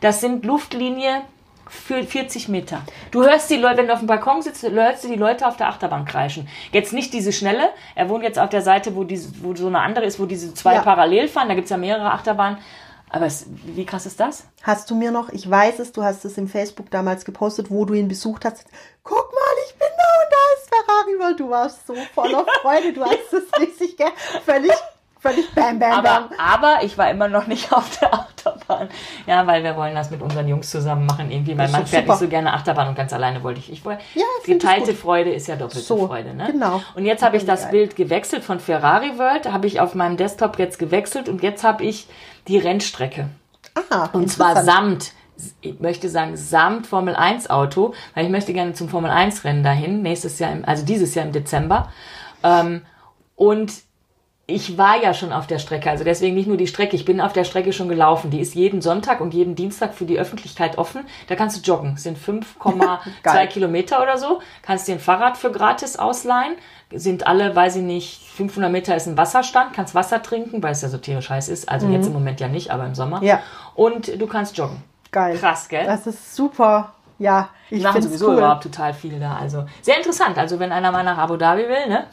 das 0.00 0.20
sind 0.20 0.46
Luftlinie 0.46 1.22
für 1.68 2.04
40 2.04 2.48
Meter. 2.48 2.82
Du 3.10 3.24
hörst 3.24 3.50
die 3.50 3.56
Leute, 3.56 3.78
wenn 3.78 3.88
du 3.88 3.92
auf 3.92 3.98
dem 3.98 4.06
Balkon 4.06 4.40
sitzt, 4.42 4.62
hörst 4.62 5.04
du 5.04 5.08
die 5.08 5.16
Leute 5.16 5.48
auf 5.48 5.56
der 5.56 5.68
Achterbahn 5.68 6.04
kreischen. 6.04 6.48
Jetzt 6.72 6.92
nicht 6.92 7.12
diese 7.12 7.32
schnelle. 7.32 7.70
Er 7.94 8.08
wohnt 8.08 8.22
jetzt 8.22 8.38
auf 8.38 8.50
der 8.50 8.62
Seite, 8.62 8.94
wo, 8.94 9.02
diese, 9.02 9.42
wo 9.42 9.54
so 9.54 9.66
eine 9.66 9.80
andere 9.80 10.04
ist, 10.04 10.20
wo 10.20 10.26
diese 10.26 10.54
zwei 10.54 10.74
ja. 10.74 10.82
parallel 10.82 11.26
fahren. 11.26 11.48
Da 11.48 11.54
gibt's 11.54 11.70
ja 11.70 11.76
mehrere 11.76 12.12
Achterbahnen. 12.12 12.58
Aber 13.14 13.26
es, 13.26 13.46
wie 13.48 13.86
krass 13.86 14.06
ist 14.06 14.18
das? 14.18 14.42
Hast 14.64 14.90
du 14.90 14.96
mir 14.96 15.12
noch, 15.12 15.28
ich 15.28 15.48
weiß 15.48 15.78
es, 15.78 15.92
du 15.92 16.02
hast 16.02 16.24
es 16.24 16.36
im 16.36 16.48
Facebook 16.48 16.90
damals 16.90 17.24
gepostet, 17.24 17.70
wo 17.70 17.84
du 17.84 17.94
ihn 17.94 18.08
besucht 18.08 18.44
hast. 18.44 18.64
Guck 19.04 19.32
mal, 19.32 19.54
ich 19.68 19.74
bin 19.74 19.86
da 19.96 20.24
und 20.24 20.32
da 20.32 20.36
ist 20.56 20.68
Ferrari, 20.68 21.20
weil 21.20 21.36
du 21.36 21.48
warst 21.48 21.86
so 21.86 21.94
voller 22.12 22.44
Freude, 22.62 22.92
du 22.92 23.04
hast 23.04 23.32
es 23.32 23.60
richtig 23.60 23.96
gern, 23.98 24.10
völlig 24.44 24.72
völlig 25.24 25.50
bam, 25.54 25.78
bam, 25.78 26.02
bam. 26.02 26.24
Aber, 26.38 26.80
ich 26.82 26.98
war 26.98 27.10
immer 27.10 27.28
noch 27.28 27.46
nicht 27.46 27.72
auf 27.72 27.98
der 27.98 28.12
Achterbahn. 28.12 28.88
Ja, 29.26 29.46
weil 29.46 29.64
wir 29.64 29.74
wollen 29.74 29.94
das 29.94 30.10
mit 30.10 30.20
unseren 30.20 30.46
Jungs 30.46 30.70
zusammen 30.70 31.06
machen. 31.06 31.30
Irgendwie, 31.30 31.54
mein 31.54 31.70
Mann 31.70 31.86
fährt 31.86 32.06
nicht 32.06 32.18
so 32.18 32.28
gerne 32.28 32.52
Achterbahn 32.52 32.88
und 32.88 32.94
ganz 32.94 33.12
alleine 33.12 33.42
wollte 33.42 33.60
ich. 33.60 33.72
ich 33.72 33.84
wollte, 33.84 34.02
ja, 34.14 34.24
geteilte 34.44 34.94
Freude 34.94 35.32
ist 35.32 35.46
ja 35.46 35.56
doppelte 35.56 35.80
so, 35.80 36.06
Freude. 36.06 36.34
Ne? 36.34 36.48
Genau. 36.52 36.82
Und 36.94 37.06
jetzt 37.06 37.22
habe 37.22 37.38
ich 37.38 37.46
das 37.46 37.70
Bild 37.70 37.96
gewechselt 37.96 38.44
von 38.44 38.60
Ferrari 38.60 39.18
World, 39.18 39.50
habe 39.50 39.66
ich 39.66 39.80
auf 39.80 39.94
meinem 39.94 40.18
Desktop 40.18 40.58
jetzt 40.58 40.78
gewechselt 40.78 41.28
und 41.28 41.42
jetzt 41.42 41.64
habe 41.64 41.84
ich 41.84 42.06
die 42.46 42.58
Rennstrecke. 42.58 43.28
Ah, 43.90 44.10
und 44.12 44.30
zwar 44.30 44.62
samt 44.62 45.12
ich 45.60 45.80
möchte 45.80 46.08
sagen, 46.08 46.36
samt 46.36 46.86
Formel 46.86 47.16
1 47.16 47.50
Auto, 47.50 47.92
weil 48.14 48.24
ich 48.24 48.30
möchte 48.30 48.52
gerne 48.52 48.74
zum 48.74 48.88
Formel 48.88 49.10
1 49.10 49.42
Rennen 49.42 49.64
dahin, 49.64 50.00
nächstes 50.00 50.38
Jahr, 50.38 50.52
im, 50.52 50.64
also 50.64 50.84
dieses 50.84 51.16
Jahr 51.16 51.26
im 51.26 51.32
Dezember. 51.32 51.90
Ähm, 52.44 52.82
und 53.34 53.72
ich 54.46 54.76
war 54.76 55.02
ja 55.02 55.14
schon 55.14 55.32
auf 55.32 55.46
der 55.46 55.58
Strecke, 55.58 55.90
also 55.90 56.04
deswegen 56.04 56.34
nicht 56.34 56.46
nur 56.46 56.58
die 56.58 56.66
Strecke, 56.66 56.96
ich 56.96 57.06
bin 57.06 57.20
auf 57.20 57.32
der 57.32 57.44
Strecke 57.44 57.72
schon 57.72 57.88
gelaufen. 57.88 58.30
Die 58.30 58.40
ist 58.40 58.54
jeden 58.54 58.82
Sonntag 58.82 59.22
und 59.22 59.32
jeden 59.32 59.54
Dienstag 59.54 59.94
für 59.94 60.04
die 60.04 60.18
Öffentlichkeit 60.18 60.76
offen. 60.76 61.06
Da 61.28 61.34
kannst 61.34 61.56
du 61.56 61.62
joggen, 61.62 61.94
das 61.94 62.02
sind 62.02 62.18
5,2 62.18 63.46
Kilometer 63.48 64.02
oder 64.02 64.18
so. 64.18 64.40
Kannst 64.60 64.86
dir 64.86 64.92
ein 64.92 65.00
Fahrrad 65.00 65.38
für 65.38 65.50
gratis 65.50 65.96
ausleihen. 65.96 66.56
Sind 66.92 67.26
alle, 67.26 67.56
weiß 67.56 67.76
ich 67.76 67.82
nicht, 67.82 68.20
500 68.34 68.70
Meter 68.70 68.94
ist 68.94 69.06
ein 69.06 69.16
Wasserstand, 69.16 69.72
kannst 69.72 69.94
Wasser 69.94 70.22
trinken, 70.22 70.62
weil 70.62 70.72
es 70.72 70.82
ja 70.82 70.90
so 70.90 70.98
tierisch 70.98 71.30
heiß 71.30 71.48
ist. 71.48 71.70
Also 71.70 71.86
mhm. 71.86 71.94
jetzt 71.94 72.06
im 72.06 72.12
Moment 72.12 72.38
ja 72.40 72.48
nicht, 72.48 72.70
aber 72.70 72.84
im 72.84 72.94
Sommer. 72.94 73.22
Ja. 73.22 73.40
Und 73.74 74.20
du 74.20 74.26
kannst 74.26 74.58
joggen. 74.58 74.82
Geil. 75.10 75.38
Krass, 75.38 75.68
gell? 75.68 75.86
Das 75.86 76.06
ist 76.06 76.36
super. 76.36 76.92
Ja, 77.18 77.48
ich 77.70 77.82
finde 77.82 78.02
sowieso 78.02 78.28
cool. 78.28 78.38
überhaupt 78.38 78.64
total 78.64 78.92
viel 78.92 79.18
da. 79.18 79.36
Also 79.36 79.64
sehr 79.80 79.96
interessant. 79.96 80.36
Also 80.36 80.58
wenn 80.58 80.72
einer 80.72 80.92
mal 80.92 81.04
nach 81.04 81.16
Abu 81.16 81.36
Dhabi 81.36 81.62
will, 81.62 81.88
ne? 81.88 82.06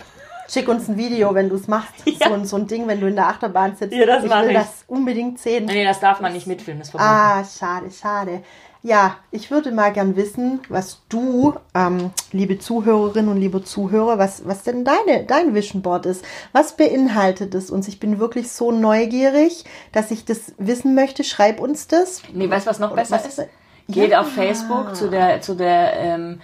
Schick 0.52 0.68
uns 0.68 0.90
ein 0.90 0.98
Video, 0.98 1.34
wenn 1.34 1.48
du 1.48 1.56
es 1.56 1.68
machst. 1.68 1.94
Ja. 2.06 2.30
So, 2.30 2.44
so, 2.44 2.56
ein 2.58 2.68
Ding, 2.68 2.88
wenn 2.88 3.00
du 3.00 3.08
in 3.08 3.16
der 3.16 3.28
Achterbahn 3.28 3.76
sitzt. 3.76 3.96
Ja, 3.96 4.06
das 4.06 4.24
ich 4.24 4.30
will 4.30 4.50
ich. 4.50 4.54
das 4.54 4.84
unbedingt 4.88 5.40
sehen. 5.40 5.66
Nee, 5.66 5.84
das 5.84 6.00
darf 6.00 6.20
man 6.20 6.34
nicht 6.34 6.46
mitfilmen. 6.46 6.80
Das 6.80 6.90
ist 6.90 6.92
verboten. 6.92 7.10
Ah, 7.10 7.44
schade, 7.44 7.90
schade. 7.90 8.44
Ja, 8.84 9.18
ich 9.32 9.50
würde 9.50 9.72
mal 9.72 9.94
gern 9.94 10.16
wissen, 10.16 10.60
was 10.68 11.02
du, 11.08 11.56
ähm, 11.74 12.12
liebe 12.32 12.60
Zuhörerinnen 12.60 13.32
und 13.32 13.38
liebe 13.38 13.64
Zuhörer, 13.64 14.18
was, 14.18 14.46
was 14.46 14.64
denn 14.64 14.84
deine, 14.84 15.24
dein 15.26 15.56
Vision 15.56 15.82
Board 15.82 16.06
ist. 16.06 16.26
Was 16.52 16.76
beinhaltet 16.76 17.56
es 17.56 17.72
uns? 17.72 17.88
Ich 17.88 18.00
bin 18.00 18.20
wirklich 18.20 18.52
so 18.52 18.72
neugierig, 18.72 19.66
dass 19.92 20.12
ich 20.12 20.26
das 20.26 20.54
wissen 20.58 20.96
möchte. 20.96 21.24
Schreib 21.24 21.60
uns 21.60 21.88
das. 21.88 22.24
Nee, 22.34 22.50
weißt 22.50 22.66
du, 22.66 22.70
was 22.72 22.80
noch 22.80 22.94
besser 22.94 23.16
was, 23.16 23.26
ist? 23.26 23.48
Geht 23.88 24.12
ja. 24.12 24.22
auf 24.22 24.32
Facebook 24.32 24.96
zu 24.96 25.10
der, 25.10 25.42
zu 25.42 25.56
der, 25.56 25.94
ähm, 25.94 26.42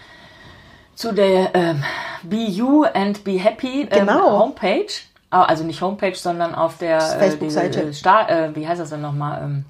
zu 0.97 1.13
der 1.13 1.53
ähm, 1.53 1.83
Be 2.23 2.38
You 2.38 2.83
and 2.83 3.23
Be 3.23 3.33
Happy 3.33 3.81
ähm, 3.83 3.89
genau. 3.89 4.39
Homepage. 4.39 4.88
Ah, 5.29 5.43
also 5.43 5.63
nicht 5.63 5.81
Homepage, 5.81 6.15
sondern 6.15 6.55
auf 6.55 6.79
der 6.79 6.97
äh, 6.97 7.19
Facebook-Seite. 7.19 7.91
Äh, 8.03 8.45
äh, 8.45 8.55
wie 8.55 8.67
heißt 8.67 8.81
das 8.81 8.89
denn 8.89 9.01
nochmal? 9.01 9.41
Ähm, 9.43 9.65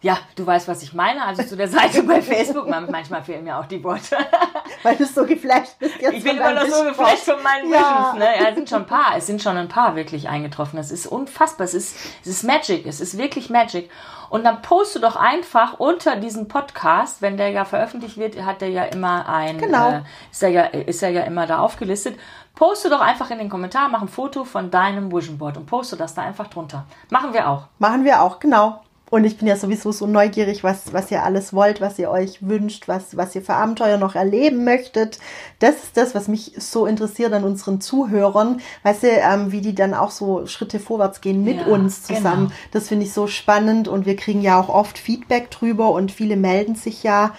ja, 0.00 0.16
du 0.36 0.46
weißt, 0.46 0.68
was 0.68 0.82
ich 0.82 0.94
meine. 0.94 1.24
Also 1.24 1.42
zu 1.42 1.56
der 1.56 1.68
Seite 1.68 2.02
bei 2.04 2.22
Facebook. 2.22 2.68
Manchmal 2.68 3.22
fehlen 3.22 3.44
mir 3.44 3.58
auch 3.58 3.66
die 3.66 3.82
Worte. 3.82 4.16
weil 4.84 4.94
du 4.96 5.04
so 5.04 5.24
geflasht 5.26 5.78
bist 5.80 5.96
jetzt 6.00 6.14
Ich 6.14 6.22
bin 6.24 6.36
immer 6.36 6.52
noch 6.52 6.66
so 6.66 6.84
geflasht 6.84 7.24
von 7.24 7.42
meinen 7.42 7.70
Ja. 7.70 7.78
Visions. 8.12 8.18
Ne? 8.18 8.40
Ja, 8.40 8.48
es 8.50 8.54
sind 8.54 8.68
schon 8.68 8.82
ein 8.82 8.86
paar. 8.86 9.16
Es 9.16 9.26
sind 9.26 9.42
schon 9.42 9.56
ein 9.56 9.68
paar 9.68 9.96
wirklich 9.96 10.28
eingetroffen. 10.28 10.78
Es 10.78 10.90
ist 10.92 11.06
unfassbar. 11.06 11.64
Es 11.64 11.74
ist, 11.74 11.96
es 12.22 12.28
ist 12.28 12.44
Magic. 12.44 12.86
Es 12.86 13.00
ist 13.00 13.18
wirklich 13.18 13.50
Magic. 13.50 13.90
Und 14.30 14.44
dann 14.44 14.62
poste 14.62 15.00
doch 15.00 15.16
einfach 15.16 15.80
unter 15.80 16.16
diesem 16.16 16.48
Podcast, 16.48 17.20
wenn 17.22 17.36
der 17.36 17.48
ja 17.48 17.64
veröffentlicht 17.64 18.18
wird, 18.18 18.40
hat 18.44 18.60
der 18.60 18.68
ja 18.68 18.84
immer 18.84 19.26
ein, 19.28 19.58
Genau. 19.58 19.88
äh, 19.90 20.02
ist 20.30 20.42
er 20.42 20.48
ja, 20.50 20.62
ist 20.64 21.02
er 21.02 21.08
ja 21.10 21.22
immer 21.22 21.46
da 21.46 21.58
aufgelistet. 21.60 22.18
Poste 22.54 22.90
doch 22.90 23.00
einfach 23.00 23.30
in 23.30 23.38
den 23.38 23.48
Kommentar, 23.48 23.88
mach 23.88 24.02
ein 24.02 24.08
Foto 24.08 24.44
von 24.44 24.70
deinem 24.70 25.10
Vision 25.10 25.38
Board 25.38 25.56
und 25.56 25.66
poste 25.66 25.96
das 25.96 26.14
da 26.14 26.22
einfach 26.22 26.48
drunter. 26.48 26.84
Machen 27.10 27.32
wir 27.32 27.48
auch. 27.48 27.64
Machen 27.78 28.04
wir 28.04 28.20
auch, 28.20 28.38
genau. 28.38 28.82
Und 29.10 29.24
ich 29.24 29.38
bin 29.38 29.48
ja 29.48 29.56
sowieso 29.56 29.90
so 29.90 30.06
neugierig, 30.06 30.62
was, 30.64 30.92
was 30.92 31.10
ihr 31.10 31.22
alles 31.24 31.54
wollt, 31.54 31.80
was 31.80 31.98
ihr 31.98 32.10
euch 32.10 32.46
wünscht, 32.46 32.88
was, 32.88 33.16
was 33.16 33.34
ihr 33.34 33.42
für 33.42 33.54
Abenteuer 33.54 33.96
noch 33.96 34.14
erleben 34.14 34.64
möchtet. 34.64 35.18
Das 35.60 35.76
ist 35.76 35.96
das, 35.96 36.14
was 36.14 36.28
mich 36.28 36.52
so 36.58 36.84
interessiert 36.86 37.32
an 37.32 37.44
unseren 37.44 37.80
Zuhörern. 37.80 38.60
Weißt 38.82 39.04
du, 39.04 39.08
ähm, 39.08 39.50
wie 39.50 39.60
die 39.62 39.74
dann 39.74 39.94
auch 39.94 40.10
so 40.10 40.46
Schritte 40.46 40.78
vorwärts 40.78 41.20
gehen 41.20 41.42
mit 41.42 41.58
Ja, 41.60 41.66
uns 41.66 42.02
zusammen. 42.02 42.48
genau. 42.48 42.58
Das 42.72 42.88
finde 42.88 43.06
ich 43.06 43.12
so 43.12 43.26
spannend 43.26 43.88
und 43.88 44.04
wir 44.04 44.16
kriegen 44.16 44.42
ja 44.42 44.60
auch 44.60 44.68
oft 44.68 44.98
Feedback 44.98 45.50
drüber 45.50 45.90
und 45.90 46.12
viele 46.12 46.36
melden 46.36 46.74
sich 46.74 47.02
ja. 47.02 47.32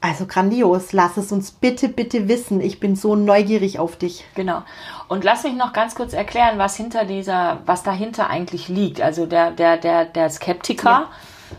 Also 0.00 0.26
grandios. 0.26 0.92
Lass 0.92 1.16
es 1.16 1.30
uns 1.30 1.50
bitte, 1.50 1.88
bitte 1.88 2.26
wissen. 2.28 2.60
Ich 2.60 2.80
bin 2.80 2.96
so 2.96 3.16
neugierig 3.16 3.78
auf 3.78 3.96
dich. 3.96 4.24
Genau. 4.34 4.62
Und 5.08 5.24
lass 5.24 5.44
mich 5.44 5.54
noch 5.54 5.72
ganz 5.72 5.94
kurz 5.94 6.14
erklären, 6.14 6.58
was 6.58 6.76
hinter 6.76 7.04
dieser, 7.04 7.58
was 7.66 7.82
dahinter 7.82 8.30
eigentlich 8.30 8.68
liegt. 8.68 9.00
Also 9.00 9.26
der, 9.26 9.50
der, 9.50 9.76
der, 9.76 10.06
der 10.06 10.30
Skeptiker, 10.30 11.08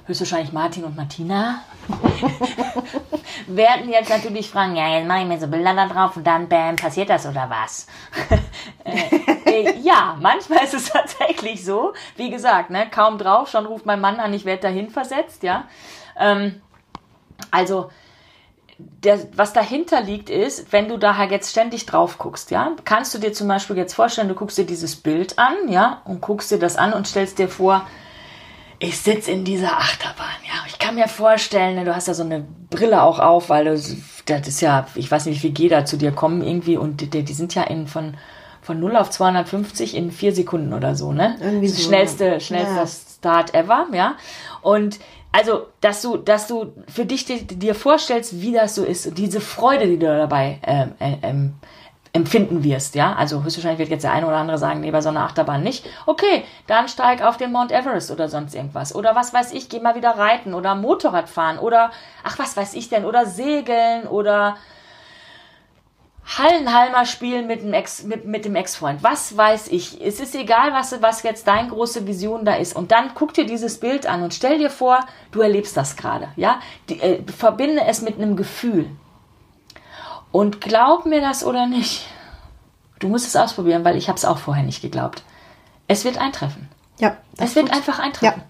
höchstwahrscheinlich 0.05 0.53
Martin 0.53 0.85
und 0.85 0.95
Martina, 0.95 1.61
werden 3.47 3.89
jetzt 3.89 4.09
natürlich 4.09 4.49
fragen, 4.49 4.75
ja, 4.75 4.97
jetzt 4.97 5.07
mache 5.07 5.21
ich 5.21 5.27
mir 5.27 5.39
so 5.39 5.47
Bilder 5.47 5.75
da 5.75 5.87
drauf 5.87 6.15
und 6.17 6.25
dann, 6.25 6.47
bam, 6.47 6.75
passiert 6.75 7.09
das 7.09 7.25
oder 7.25 7.49
was? 7.49 7.87
äh, 8.85 9.61
äh, 9.63 9.79
ja, 9.79 10.15
manchmal 10.19 10.63
ist 10.63 10.73
es 10.73 10.89
tatsächlich 10.91 11.63
so. 11.63 11.93
Wie 12.15 12.29
gesagt, 12.29 12.69
ne, 12.69 12.87
kaum 12.89 13.17
drauf, 13.17 13.49
schon 13.49 13.65
ruft 13.65 13.85
mein 13.85 14.01
Mann 14.01 14.19
an, 14.19 14.33
ich 14.33 14.45
werde 14.45 14.63
dahin 14.63 14.89
versetzt, 14.89 15.43
ja. 15.43 15.65
Ähm, 16.17 16.61
also, 17.49 17.89
der, 19.03 19.19
was 19.35 19.53
dahinter 19.53 20.01
liegt, 20.01 20.29
ist, 20.29 20.71
wenn 20.71 20.87
du 20.87 20.97
da 20.97 21.17
halt 21.17 21.31
jetzt 21.31 21.51
ständig 21.51 21.85
drauf 21.85 22.17
guckst, 22.17 22.51
ja, 22.51 22.75
kannst 22.85 23.13
du 23.13 23.17
dir 23.17 23.33
zum 23.33 23.47
Beispiel 23.47 23.77
jetzt 23.77 23.93
vorstellen, 23.93 24.27
du 24.27 24.35
guckst 24.35 24.57
dir 24.57 24.65
dieses 24.65 24.95
Bild 24.95 25.39
an, 25.39 25.53
ja, 25.69 26.01
und 26.05 26.21
guckst 26.21 26.51
dir 26.51 26.59
das 26.59 26.75
an 26.75 26.93
und 26.93 27.07
stellst 27.07 27.39
dir 27.39 27.47
vor, 27.47 27.87
ich 28.79 28.99
sitze 28.99 29.31
in 29.31 29.43
dieser 29.43 29.77
Achterbahn, 29.77 30.27
ja. 30.43 30.63
Ich 30.67 30.79
kann 30.79 30.95
mir 30.95 31.07
vorstellen, 31.07 31.75
ne, 31.75 31.85
du 31.85 31.95
hast 31.95 32.07
ja 32.07 32.13
so 32.13 32.23
eine 32.23 32.45
Brille 32.69 33.03
auch 33.03 33.19
auf, 33.19 33.49
weil 33.49 33.65
du, 33.65 33.81
das 34.25 34.47
ist 34.47 34.61
ja, 34.61 34.87
ich 34.95 35.09
weiß 35.09 35.25
nicht, 35.25 35.37
wie 35.37 35.47
viel 35.47 35.51
G 35.51 35.69
da 35.69 35.85
zu 35.85 35.97
dir 35.97 36.11
kommen 36.11 36.41
irgendwie 36.41 36.77
und 36.77 37.01
die, 37.01 37.23
die 37.23 37.33
sind 37.33 37.53
ja 37.53 37.63
in 37.63 37.87
von, 37.87 38.17
von 38.61 38.79
0 38.79 38.95
auf 38.95 39.09
250 39.09 39.95
in 39.95 40.11
vier 40.11 40.33
Sekunden 40.33 40.73
oder 40.73 40.95
so, 40.95 41.13
ne? 41.13 41.37
Irgendwie 41.41 41.67
das 41.67 41.77
so, 41.77 41.83
schnellste, 41.83 42.39
schnellster 42.39 42.83
ja. 42.83 42.87
Start 42.87 43.53
ever, 43.53 43.87
ja. 43.93 44.15
Und 44.61 44.99
also, 45.31 45.67
dass 45.79 46.01
du, 46.01 46.17
dass 46.17 46.47
du 46.47 46.73
für 46.87 47.05
dich 47.05 47.25
dir, 47.25 47.41
dir 47.41 47.75
vorstellst, 47.75 48.41
wie 48.41 48.53
das 48.53 48.75
so 48.75 48.83
ist, 48.83 49.07
und 49.07 49.17
diese 49.17 49.39
Freude, 49.39 49.87
die 49.87 49.97
du 49.97 50.05
dabei 50.05 50.59
ähm, 50.63 50.93
äh, 50.99 51.17
ähm, 51.21 51.53
empfinden 52.13 52.63
wirst, 52.63 52.95
ja. 52.95 53.13
Also 53.13 53.43
höchstwahrscheinlich 53.43 53.79
wird 53.79 53.89
jetzt 53.89 54.03
der 54.03 54.11
eine 54.11 54.27
oder 54.27 54.35
andere 54.35 54.57
sagen, 54.57 54.81
nee, 54.81 54.91
bei 54.91 55.01
so 55.01 55.09
einer 55.09 55.21
Achterbahn 55.21 55.63
nicht. 55.63 55.85
Okay, 56.05 56.43
dann 56.67 56.89
steig 56.89 57.21
auf 57.21 57.37
den 57.37 57.51
Mount 57.51 57.71
Everest 57.71 58.11
oder 58.11 58.27
sonst 58.27 58.53
irgendwas. 58.53 58.93
Oder 58.93 59.15
was 59.15 59.33
weiß 59.33 59.53
ich, 59.53 59.69
geh 59.69 59.79
mal 59.79 59.95
wieder 59.95 60.17
reiten 60.17 60.53
oder 60.53 60.75
Motorrad 60.75 61.29
fahren 61.29 61.57
oder, 61.57 61.91
ach, 62.23 62.37
was 62.37 62.57
weiß 62.57 62.73
ich 62.73 62.89
denn, 62.89 63.05
oder 63.05 63.25
segeln 63.25 64.07
oder 64.07 64.57
Hallenhalmer 66.25 67.05
spielen 67.05 67.47
mit 67.47 67.61
dem 67.61 67.73
Ex, 67.73 68.03
mit, 68.03 68.25
mit 68.25 68.45
dem 68.45 68.55
Ex-Freund. 68.55 69.03
Was 69.03 69.35
weiß 69.35 69.67
ich. 69.69 69.99
Es 70.01 70.19
ist 70.19 70.35
egal, 70.35 70.71
was, 70.71 71.01
was 71.01 71.23
jetzt 71.23 71.47
deine 71.47 71.69
große 71.69 72.07
Vision 72.07 72.45
da 72.45 72.55
ist. 72.55 72.75
Und 72.75 72.91
dann 72.91 73.11
guck 73.15 73.33
dir 73.33 73.45
dieses 73.45 73.79
Bild 73.79 74.05
an 74.05 74.23
und 74.23 74.33
stell 74.33 74.57
dir 74.59 74.69
vor, 74.69 74.99
du 75.31 75.41
erlebst 75.41 75.75
das 75.75 75.95
gerade, 75.97 76.29
ja. 76.35 76.59
Die, 76.89 77.01
äh, 77.01 77.23
verbinde 77.31 77.83
es 77.85 78.01
mit 78.01 78.15
einem 78.17 78.35
Gefühl. 78.35 78.89
Und 80.31 80.61
glaub 80.61 81.05
mir 81.05 81.19
das 81.21 81.43
oder 81.43 81.65
nicht. 81.65 82.07
Du 82.99 83.09
musst 83.09 83.25
es 83.27 83.35
ausprobieren, 83.35 83.83
weil 83.83 83.97
ich 83.97 84.07
habe 84.07 84.17
es 84.17 84.23
auch 84.25 84.37
vorher 84.37 84.63
nicht 84.63 84.81
geglaubt. 84.81 85.23
Es 85.87 86.05
wird 86.05 86.17
eintreffen. 86.19 86.69
Ja. 86.99 87.17
Es 87.37 87.55
wird 87.55 87.67
tut- 87.67 87.75
einfach 87.75 87.99
eintreffen. 87.99 88.43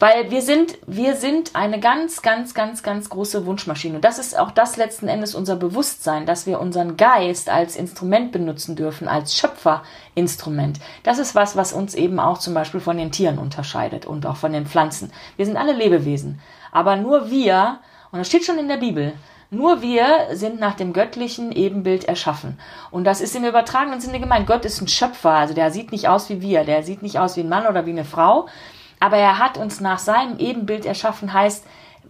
Weil 0.00 0.30
wir 0.30 0.40
sind, 0.40 0.78
wir 0.86 1.14
sind 1.14 1.54
eine 1.54 1.78
ganz, 1.78 2.22
ganz, 2.22 2.54
ganz, 2.54 2.82
ganz 2.82 3.10
große 3.10 3.44
Wunschmaschine. 3.44 3.96
Und 3.96 4.04
das 4.04 4.18
ist 4.18 4.36
auch 4.36 4.50
das 4.50 4.78
letzten 4.78 5.08
Endes 5.08 5.34
unser 5.34 5.56
Bewusstsein, 5.56 6.24
dass 6.24 6.46
wir 6.46 6.58
unseren 6.58 6.96
Geist 6.96 7.50
als 7.50 7.76
Instrument 7.76 8.32
benutzen 8.32 8.76
dürfen, 8.76 9.08
als 9.08 9.36
Schöpferinstrument. 9.36 10.80
Das 11.02 11.18
ist 11.18 11.34
was, 11.34 11.54
was 11.54 11.74
uns 11.74 11.94
eben 11.94 12.18
auch 12.18 12.38
zum 12.38 12.54
Beispiel 12.54 12.80
von 12.80 12.96
den 12.96 13.12
Tieren 13.12 13.38
unterscheidet 13.38 14.06
und 14.06 14.24
auch 14.24 14.36
von 14.36 14.54
den 14.54 14.64
Pflanzen. 14.64 15.12
Wir 15.36 15.44
sind 15.44 15.58
alle 15.58 15.74
Lebewesen. 15.74 16.40
Aber 16.72 16.96
nur 16.96 17.30
wir, 17.30 17.80
und 18.10 18.20
das 18.20 18.28
steht 18.28 18.46
schon 18.46 18.58
in 18.58 18.68
der 18.68 18.78
Bibel, 18.78 19.12
nur 19.50 19.82
wir 19.82 20.28
sind 20.32 20.60
nach 20.60 20.76
dem 20.76 20.94
göttlichen 20.94 21.52
Ebenbild 21.52 22.04
erschaffen. 22.04 22.58
Und 22.90 23.04
das 23.04 23.20
ist 23.20 23.36
im 23.36 23.44
übertragenen 23.44 24.00
Sinne 24.00 24.18
gemeint. 24.18 24.46
Gott 24.46 24.64
ist 24.64 24.80
ein 24.80 24.88
Schöpfer, 24.88 25.32
also 25.32 25.52
der 25.52 25.70
sieht 25.70 25.92
nicht 25.92 26.08
aus 26.08 26.30
wie 26.30 26.40
wir, 26.40 26.64
der 26.64 26.84
sieht 26.84 27.02
nicht 27.02 27.18
aus 27.18 27.36
wie 27.36 27.40
ein 27.40 27.50
Mann 27.50 27.66
oder 27.66 27.84
wie 27.84 27.90
eine 27.90 28.06
Frau, 28.06 28.46
aber 29.00 29.16
er 29.16 29.38
hat 29.38 29.58
uns 29.58 29.80
nach 29.80 29.98
seinem 29.98 30.38
Ebenbild 30.38 30.86
erschaffen, 30.86 31.32
heißt, 31.32 31.66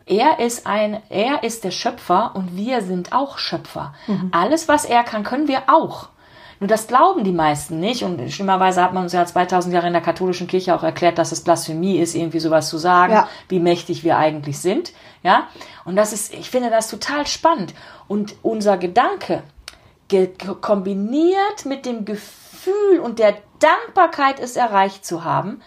er 0.06 0.40
ist 0.40 0.66
ein, 0.66 1.00
er 1.08 1.44
ist 1.44 1.62
der 1.64 1.70
Schöpfer 1.70 2.32
und 2.34 2.56
wir 2.56 2.82
sind 2.82 3.12
auch 3.12 3.38
Schöpfer. 3.38 3.94
Alles, 4.32 4.66
was 4.68 4.84
er 4.84 5.04
kann, 5.04 5.22
können 5.22 5.46
wir 5.48 5.62
auch. 5.68 6.08
Nur 6.58 6.68
das 6.68 6.88
glauben 6.88 7.24
die 7.24 7.32
meisten 7.32 7.80
nicht 7.80 8.02
und 8.02 8.30
schlimmerweise 8.30 8.82
hat 8.82 8.92
man 8.92 9.04
uns 9.04 9.12
ja 9.14 9.24
2000 9.24 9.72
Jahre 9.72 9.86
in 9.86 9.94
der 9.94 10.02
katholischen 10.02 10.46
Kirche 10.46 10.74
auch 10.74 10.82
erklärt, 10.82 11.16
dass 11.16 11.32
es 11.32 11.42
Blasphemie 11.42 11.98
ist, 11.98 12.14
irgendwie 12.14 12.40
sowas 12.40 12.68
zu 12.68 12.76
sagen, 12.76 13.14
Ja. 13.14 13.28
wie 13.48 13.60
mächtig 13.60 14.04
wir 14.04 14.18
eigentlich 14.18 14.58
sind, 14.58 14.92
ja. 15.22 15.46
Und 15.86 15.96
das 15.96 16.12
ist, 16.12 16.34
ich 16.34 16.50
finde 16.50 16.68
das 16.68 16.90
total 16.90 17.26
spannend. 17.26 17.72
Und 18.08 18.34
unser 18.42 18.76
Gedanke, 18.76 19.42
ge 20.08 20.30
kombiniert 20.60 21.64
mit 21.64 21.86
dem 21.86 22.04
Gefühl 22.04 23.00
und 23.02 23.18
der 23.20 23.36
Dankbarkeit, 23.60 24.38
es 24.40 24.56
erreicht 24.56 25.04
zu 25.06 25.24
haben, 25.24 25.62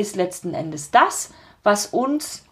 ist 0.00 0.16
letzten 0.16 0.54
Endes 0.54 0.90
das, 0.90 1.30
was 1.62 1.86
uns 1.86 2.44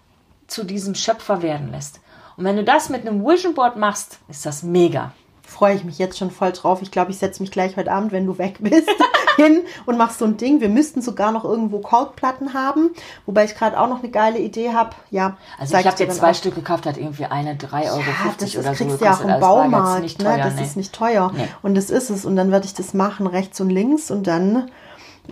zu 0.46 0.64
diesem 0.64 0.94
Schöpfer 0.94 1.42
werden 1.42 1.70
lässt. 1.72 2.00
Und 2.36 2.44
wenn 2.44 2.56
du 2.56 2.64
das 2.64 2.88
mit 2.90 3.06
einem 3.06 3.24
Vision 3.24 3.54
Board 3.54 3.76
machst, 3.76 4.18
ist 4.28 4.44
das 4.46 4.62
mega. 4.62 5.12
freue 5.42 5.74
ich 5.76 5.84
mich 5.84 5.98
jetzt 5.98 6.18
schon 6.18 6.30
voll 6.30 6.52
drauf. 6.52 6.82
Ich 6.82 6.90
glaube, 6.90 7.10
ich 7.12 7.18
setze 7.18 7.40
mich 7.42 7.50
gleich 7.50 7.76
heute 7.76 7.90
Abend, 7.92 8.12
wenn 8.12 8.26
du 8.26 8.36
weg 8.36 8.56
bist, 8.60 8.88
hin 9.36 9.60
und 9.86 9.96
mach 9.96 10.10
so 10.10 10.24
ein 10.24 10.36
Ding. 10.36 10.60
Wir 10.60 10.68
müssten 10.68 11.00
sogar 11.02 11.30
noch 11.32 11.44
irgendwo 11.44 11.78
Korkplatten 11.78 12.52
haben, 12.52 12.90
wobei 13.26 13.44
ich 13.44 13.54
gerade 13.54 13.78
auch 13.80 13.88
noch 13.88 14.00
eine 14.00 14.10
geile 14.10 14.38
Idee 14.38 14.72
habe. 14.74 14.90
Ja, 15.10 15.36
Also 15.58 15.76
ich 15.78 15.86
habe 15.86 15.96
dir 15.96 16.04
jetzt 16.06 16.18
zwei 16.18 16.30
auch. 16.30 16.34
Stück 16.34 16.54
gekauft, 16.56 16.84
hat 16.84 16.96
irgendwie 16.98 17.24
eine 17.26 17.54
3,50 17.54 17.72
Euro 17.92 18.00
Ja, 18.00 18.34
das 18.38 18.48
ist, 18.48 18.56
oder 18.58 18.74
so 18.74 18.84
kriegst 18.84 19.00
du 19.00 19.04
ja 19.04 19.14
auch 19.14 19.20
im 19.20 19.26
Also 19.26 19.30
jetzt 19.30 19.40
Baumarkt, 19.40 20.02
ne? 20.18 20.24
teuer, 20.24 20.38
Das 20.38 20.54
nee. 20.56 20.62
ist 20.62 20.76
nicht 20.76 20.92
teuer. 20.92 21.32
Nee. 21.34 21.48
Und 21.62 21.74
das 21.76 21.90
ist 21.90 22.10
es. 22.10 22.24
Und 22.24 22.36
dann 22.36 22.50
werde 22.50 22.66
ich 22.66 22.74
das 22.74 22.92
machen, 22.92 23.26
rechts 23.26 23.60
und 23.60 23.70
links. 23.70 24.10
Und 24.10 24.26
dann 24.26 24.70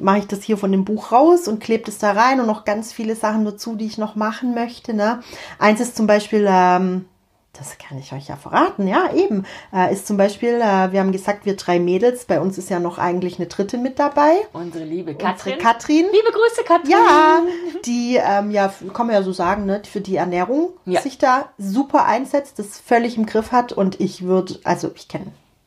mache 0.01 0.19
ich 0.19 0.27
das 0.27 0.43
hier 0.43 0.57
von 0.59 0.73
dem 0.73 0.85
Buch 0.85 1.13
raus 1.13 1.49
und 1.49 1.61
klebe 1.61 1.85
das 1.85 1.99
da 1.99 2.13
rein 2.13 2.41
und 2.41 2.47
noch 2.47 2.65
ganz 2.65 2.93
viele 2.93 3.17
Sachen 3.17 3.45
dazu, 3.45 3.77
die 3.77 3.87
ich 3.87 3.99
noch 3.99 4.15
machen 4.17 4.55
möchte. 4.55 4.95
Ne? 4.95 5.21
Eins 5.59 5.81
ist 5.81 5.97
zum 5.97 6.07
Beispiel, 6.07 6.47
ähm, 6.49 7.07
das 7.57 7.79
kann 7.79 7.99
ich 7.99 8.13
euch 8.13 8.27
ja 8.27 8.35
verraten, 8.35 8.89
ja, 8.89 9.13
eben, 9.15 9.45
äh, 9.73 9.93
ist 9.93 10.09
zum 10.09 10.17
Beispiel, 10.17 10.55
äh, 10.61 10.91
wir 10.91 10.99
haben 10.99 11.13
gesagt, 11.13 11.47
wir 11.47 11.55
drei 11.55 11.79
Mädels, 11.79 12.25
bei 12.25 12.41
uns 12.41 12.59
ist 12.59 12.69
ja 12.69 12.81
noch 12.81 12.99
eigentlich 12.99 13.39
eine 13.39 13.47
dritte 13.47 13.79
mit 13.79 14.01
dabei. 14.01 14.33
Unsere 14.53 14.83
liebe 14.85 15.13
Unsere 15.13 15.31
Katrin. 15.33 15.59
Katrin. 15.59 16.05
Liebe 16.13 16.33
Grüße, 16.33 16.65
Katrin. 16.67 16.91
Ja, 16.91 17.43
die, 17.87 18.17
ähm, 18.21 18.51
ja, 18.51 18.75
kann 18.93 19.07
man 19.07 19.15
ja 19.15 19.23
so 19.23 19.33
sagen, 19.33 19.67
ne, 19.67 19.83
für 19.89 20.01
die 20.01 20.17
Ernährung 20.17 20.71
Ja. 20.85 21.01
sich 21.01 21.17
da 21.19 21.51
super 21.57 22.07
einsetzt, 22.07 22.59
das 22.59 22.81
völlig 22.81 23.17
im 23.17 23.25
Griff 23.27 23.53
hat 23.53 23.73
und 23.73 24.01
ich 24.01 24.25
würde, 24.25 24.59
also 24.65 24.91
ich 24.97 25.07
kenne 25.07 25.27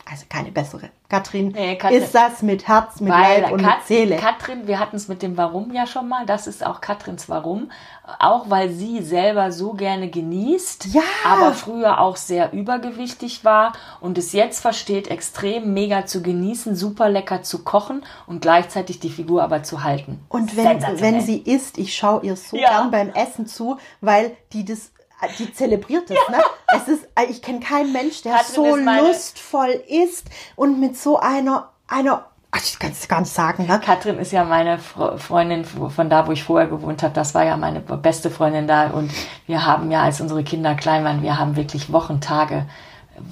also 0.10 0.26
keine 0.30 0.52
bessere. 0.52 0.90
Katrin, 1.10 1.50
Nee, 1.50 1.78
Katrin- 1.78 2.02
ist 2.04 2.14
das 2.14 2.42
mit 2.42 2.68
Herz, 2.68 3.00
mit 3.00 3.10
Leib 3.10 3.52
und 3.52 3.62
Kat 3.62 3.78
mit 3.78 3.88
Seele. 3.88 4.16
Katrin, 4.18 4.68
wir 4.68 4.78
hatten 4.80 4.98
es 4.98 5.08
mit 5.08 5.22
dem 5.22 5.38
Warum 5.38 5.74
ja 5.74 5.88
schon 5.88 6.10
mal, 6.10 6.26
das 6.26 6.48
ist 6.48 6.66
auch 6.66 6.82
Katrins 6.82 7.30
Warum. 7.30 7.72
Auch 8.20 8.50
weil 8.50 8.70
sie 8.72 9.02
selber 9.02 9.52
so 9.54 9.74
gerne 9.74 10.10
genießt, 10.10 10.88
Ja. 10.94 11.02
aber 11.26 11.54
früher 11.54 12.02
auch 12.02 12.18
sehr 12.18 12.52
übergewichtig 12.54 13.46
war 13.46 13.74
und 14.02 14.18
es 14.18 14.34
jetzt 14.34 14.60
versteht, 14.62 15.08
extrem 15.10 15.74
mega 15.74 16.06
zu 16.06 16.22
genießen, 16.22 16.76
super 16.76 17.10
lecker 17.10 17.42
zu 17.44 17.64
kochen 17.64 18.04
und 18.28 18.42
gleichzeitig 18.42 19.00
die 19.00 19.10
Figur 19.10 19.44
aber 19.44 19.64
zu 19.64 19.84
halten. 19.84 20.20
Und 20.30 20.58
wenn, 20.58 20.82
wenn 21.00 21.22
sie 21.22 21.38
isst, 21.38 21.78
ich 21.78 21.96
schaue 21.96 22.24
ihr 22.26 22.36
so 22.36 22.58
Ja. 22.58 22.70
gern 22.70 22.92
beim 22.92 23.10
Essen 23.10 23.46
zu, 23.48 23.78
weil 24.02 24.36
die 24.54 24.66
das, 24.66 24.92
die 25.40 25.54
zelebriert 25.54 26.10
das, 26.10 26.18
ne? 26.30 26.42
Es 26.76 26.88
ist, 26.88 27.08
ich 27.30 27.42
kenne 27.42 27.60
keinen 27.60 27.92
Mensch, 27.92 28.22
der 28.22 28.34
Katrin 28.34 28.56
so 28.56 28.76
ist 28.76 28.86
lustvoll 29.08 29.82
isst 29.88 30.28
und 30.56 30.80
mit 30.80 30.98
so 30.98 31.18
einer, 31.20 31.70
einer, 31.88 32.26
ach, 32.52 32.62
ich 32.64 32.78
kann 32.78 32.92
es 32.92 33.08
gar 33.08 33.22
nicht 33.22 33.34
sagen, 33.34 33.66
ne? 33.68 33.80
Katrin 33.84 34.20
ist 34.20 34.32
ja 34.32 34.44
meine 34.44 34.78
Fre- 34.78 35.18
Freundin 35.18 35.66
von 35.66 36.10
da, 36.10 36.28
wo 36.28 36.32
ich 36.32 36.44
vorher 36.44 36.68
gewohnt 36.68 37.04
habe. 37.04 37.14
Das 37.14 37.34
war 37.34 37.44
ja 37.44 37.58
meine 37.58 37.80
beste 37.80 38.30
Freundin 38.30 38.68
da. 38.68 38.88
Und 38.92 39.12
wir 39.48 39.66
haben 39.66 39.90
ja, 39.92 40.04
als 40.04 40.22
unsere 40.22 40.44
Kinder 40.44 40.76
klein 40.76 41.04
waren, 41.04 41.22
wir 41.24 41.40
haben 41.40 41.56
wirklich 41.56 41.92
Wochentage 41.92 42.66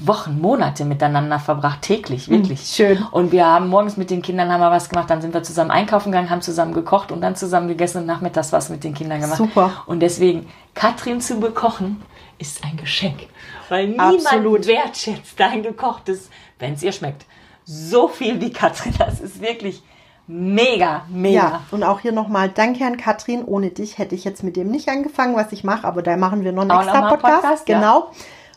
Wochen, 0.03 0.41
Monate 0.41 0.83
miteinander 0.83 1.39
verbracht, 1.39 1.83
täglich, 1.83 2.27
wirklich. 2.27 2.61
schön. 2.61 3.03
Und 3.11 3.31
wir 3.31 3.45
haben 3.45 3.67
morgens 3.67 3.97
mit 3.97 4.09
den 4.09 4.21
Kindern 4.21 4.51
haben 4.51 4.61
wir 4.61 4.71
was 4.71 4.89
gemacht, 4.89 5.09
dann 5.09 5.21
sind 5.21 5.33
wir 5.33 5.43
zusammen 5.43 5.69
einkaufen 5.69 6.11
gegangen, 6.11 6.29
haben 6.29 6.41
zusammen 6.41 6.73
gekocht 6.73 7.11
und 7.11 7.21
dann 7.21 7.35
zusammen 7.35 7.67
gegessen 7.67 7.99
und 7.99 8.05
nachmittags 8.07 8.51
was 8.51 8.69
mit 8.69 8.83
den 8.83 8.95
Kindern 8.95 9.21
gemacht. 9.21 9.37
Super. 9.37 9.83
Und 9.85 9.99
deswegen, 9.99 10.47
Katrin 10.73 11.21
zu 11.21 11.39
bekochen, 11.39 12.01
ist 12.39 12.63
ein 12.63 12.77
Geschenk. 12.77 13.27
Weil 13.69 13.89
niemand 13.89 14.25
Absolut. 14.25 14.67
wertschätzt 14.67 15.39
dein 15.39 15.61
gekochtes, 15.61 16.29
wenn 16.59 16.73
es 16.73 16.83
ihr 16.83 16.91
schmeckt. 16.91 17.25
So 17.63 18.07
viel 18.07 18.41
wie 18.41 18.51
Katrin. 18.51 18.93
Das 18.97 19.19
ist 19.19 19.41
wirklich 19.41 19.83
mega, 20.27 21.05
mega. 21.09 21.35
Ja, 21.35 21.61
und 21.71 21.83
auch 21.83 21.99
hier 21.99 22.11
nochmal 22.11 22.49
Danke 22.49 22.85
an 22.85 22.97
Katrin. 22.97 23.43
Ohne 23.43 23.69
dich 23.69 23.97
hätte 23.97 24.15
ich 24.15 24.23
jetzt 24.23 24.43
mit 24.43 24.55
dem 24.55 24.69
nicht 24.69 24.89
angefangen, 24.89 25.35
was 25.35 25.51
ich 25.51 25.63
mache, 25.63 25.87
aber 25.87 26.01
da 26.01 26.17
machen 26.17 26.43
wir 26.43 26.51
noch 26.51 26.63
einen 26.63 26.71
Auch 26.71 26.81
extra 26.81 27.01
noch 27.01 27.09
Podcast. 27.09 27.41
Podcast, 27.41 27.69
ja. 27.69 27.79
genau. 27.79 28.11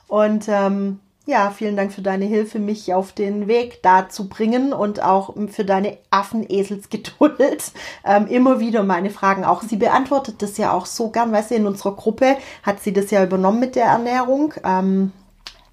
Und 0.08 0.48
ähm, 0.48 1.00
ja, 1.28 1.50
vielen 1.50 1.76
Dank 1.76 1.92
für 1.92 2.00
deine 2.00 2.24
Hilfe, 2.24 2.58
mich 2.58 2.94
auf 2.94 3.12
den 3.12 3.48
Weg 3.48 3.82
da 3.82 4.08
zu 4.08 4.30
bringen 4.30 4.72
und 4.72 5.02
auch 5.02 5.34
für 5.48 5.64
deine 5.64 5.98
Affeneselsgeduld. 6.10 7.28
Ähm, 8.04 8.26
immer 8.28 8.60
wieder 8.60 8.82
meine 8.84 9.10
Fragen 9.10 9.44
auch. 9.44 9.62
Sie 9.62 9.76
beantwortet 9.76 10.40
das 10.40 10.56
ja 10.56 10.72
auch 10.72 10.86
so 10.86 11.10
gern, 11.10 11.30
weißt 11.32 11.50
du, 11.50 11.56
in 11.56 11.66
unserer 11.66 11.94
Gruppe 11.94 12.36
hat 12.62 12.80
sie 12.80 12.92
das 12.92 13.10
ja 13.10 13.22
übernommen 13.22 13.60
mit 13.60 13.76
der 13.76 13.84
Ernährung. 13.84 14.54
Ähm, 14.64 15.12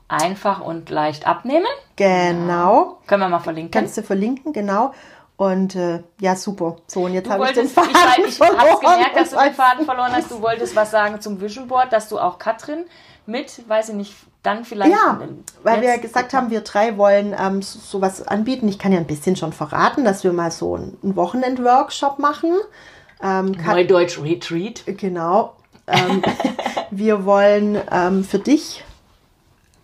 Einfach 0.10 0.60
und 0.60 0.90
leicht 0.90 1.26
abnehmen. 1.26 1.68
genau. 1.96 2.98
Können 3.08 3.22
wir 3.22 3.30
mal 3.30 3.40
verlinken. 3.40 3.72
Kannst 3.72 3.98
du 3.98 4.04
verlinken, 4.04 4.52
genau. 4.52 4.94
Und 5.38 5.76
äh, 5.76 6.04
ja, 6.20 6.36
super. 6.36 6.78
So, 6.88 7.04
und 7.04 7.14
jetzt 7.14 7.30
habe 7.30 7.46
ich 7.46 7.52
den 7.54 7.68
Faden 7.68 7.92
ich, 8.20 8.28
ich 8.28 8.36
verloren. 8.38 8.80
gemerkt, 8.82 9.16
dass 9.16 9.30
du 9.30 9.38
den 9.38 9.50
Ich 9.50 9.56
Faden 9.56 9.86
verloren 9.86 10.12
hast. 10.12 10.32
Du 10.32 10.42
wolltest 10.42 10.76
was 10.76 10.92
sagen 10.92 11.22
zum 11.22 11.40
Vision 11.40 11.68
Board, 11.68 11.94
dass 11.94 12.10
du 12.10 12.20
auch 12.20 12.38
Katrin 12.40 12.86
mit, 13.26 13.68
weiß 13.68 13.90
ich 13.90 13.96
nicht, 13.96 14.16
dann 14.46 14.66
vielleicht. 14.66 14.92
Ja, 14.92 15.20
weil 15.64 15.82
wir 15.82 15.98
gesagt 15.98 16.34
haben, 16.34 16.50
wir 16.50 16.62
drei 16.62 16.98
wollen 16.98 17.36
ähm, 17.40 17.62
so- 17.62 17.80
sowas 17.80 18.26
anbieten. 18.28 18.68
Ich 18.68 18.80
kann 18.80 18.92
ja 18.92 19.00
ein 19.00 19.08
bisschen 19.08 19.36
schon 19.36 19.54
verraten, 19.54 20.06
dass 20.06 20.24
wir 20.24 20.34
mal 20.34 20.52
so 20.52 20.76
einen 20.76 20.98
Wochenend-Workshop 21.02 22.20
machen. 22.20 22.52
Ähm, 23.22 23.52
Neudeutsch 23.66 24.20
Retreat. 24.22 24.84
Genau. 24.86 25.56
Ähm, 25.88 26.22
wir 26.92 27.26
wollen 27.26 27.78
ähm, 27.92 28.24
für 28.24 28.40
dich 28.40 28.84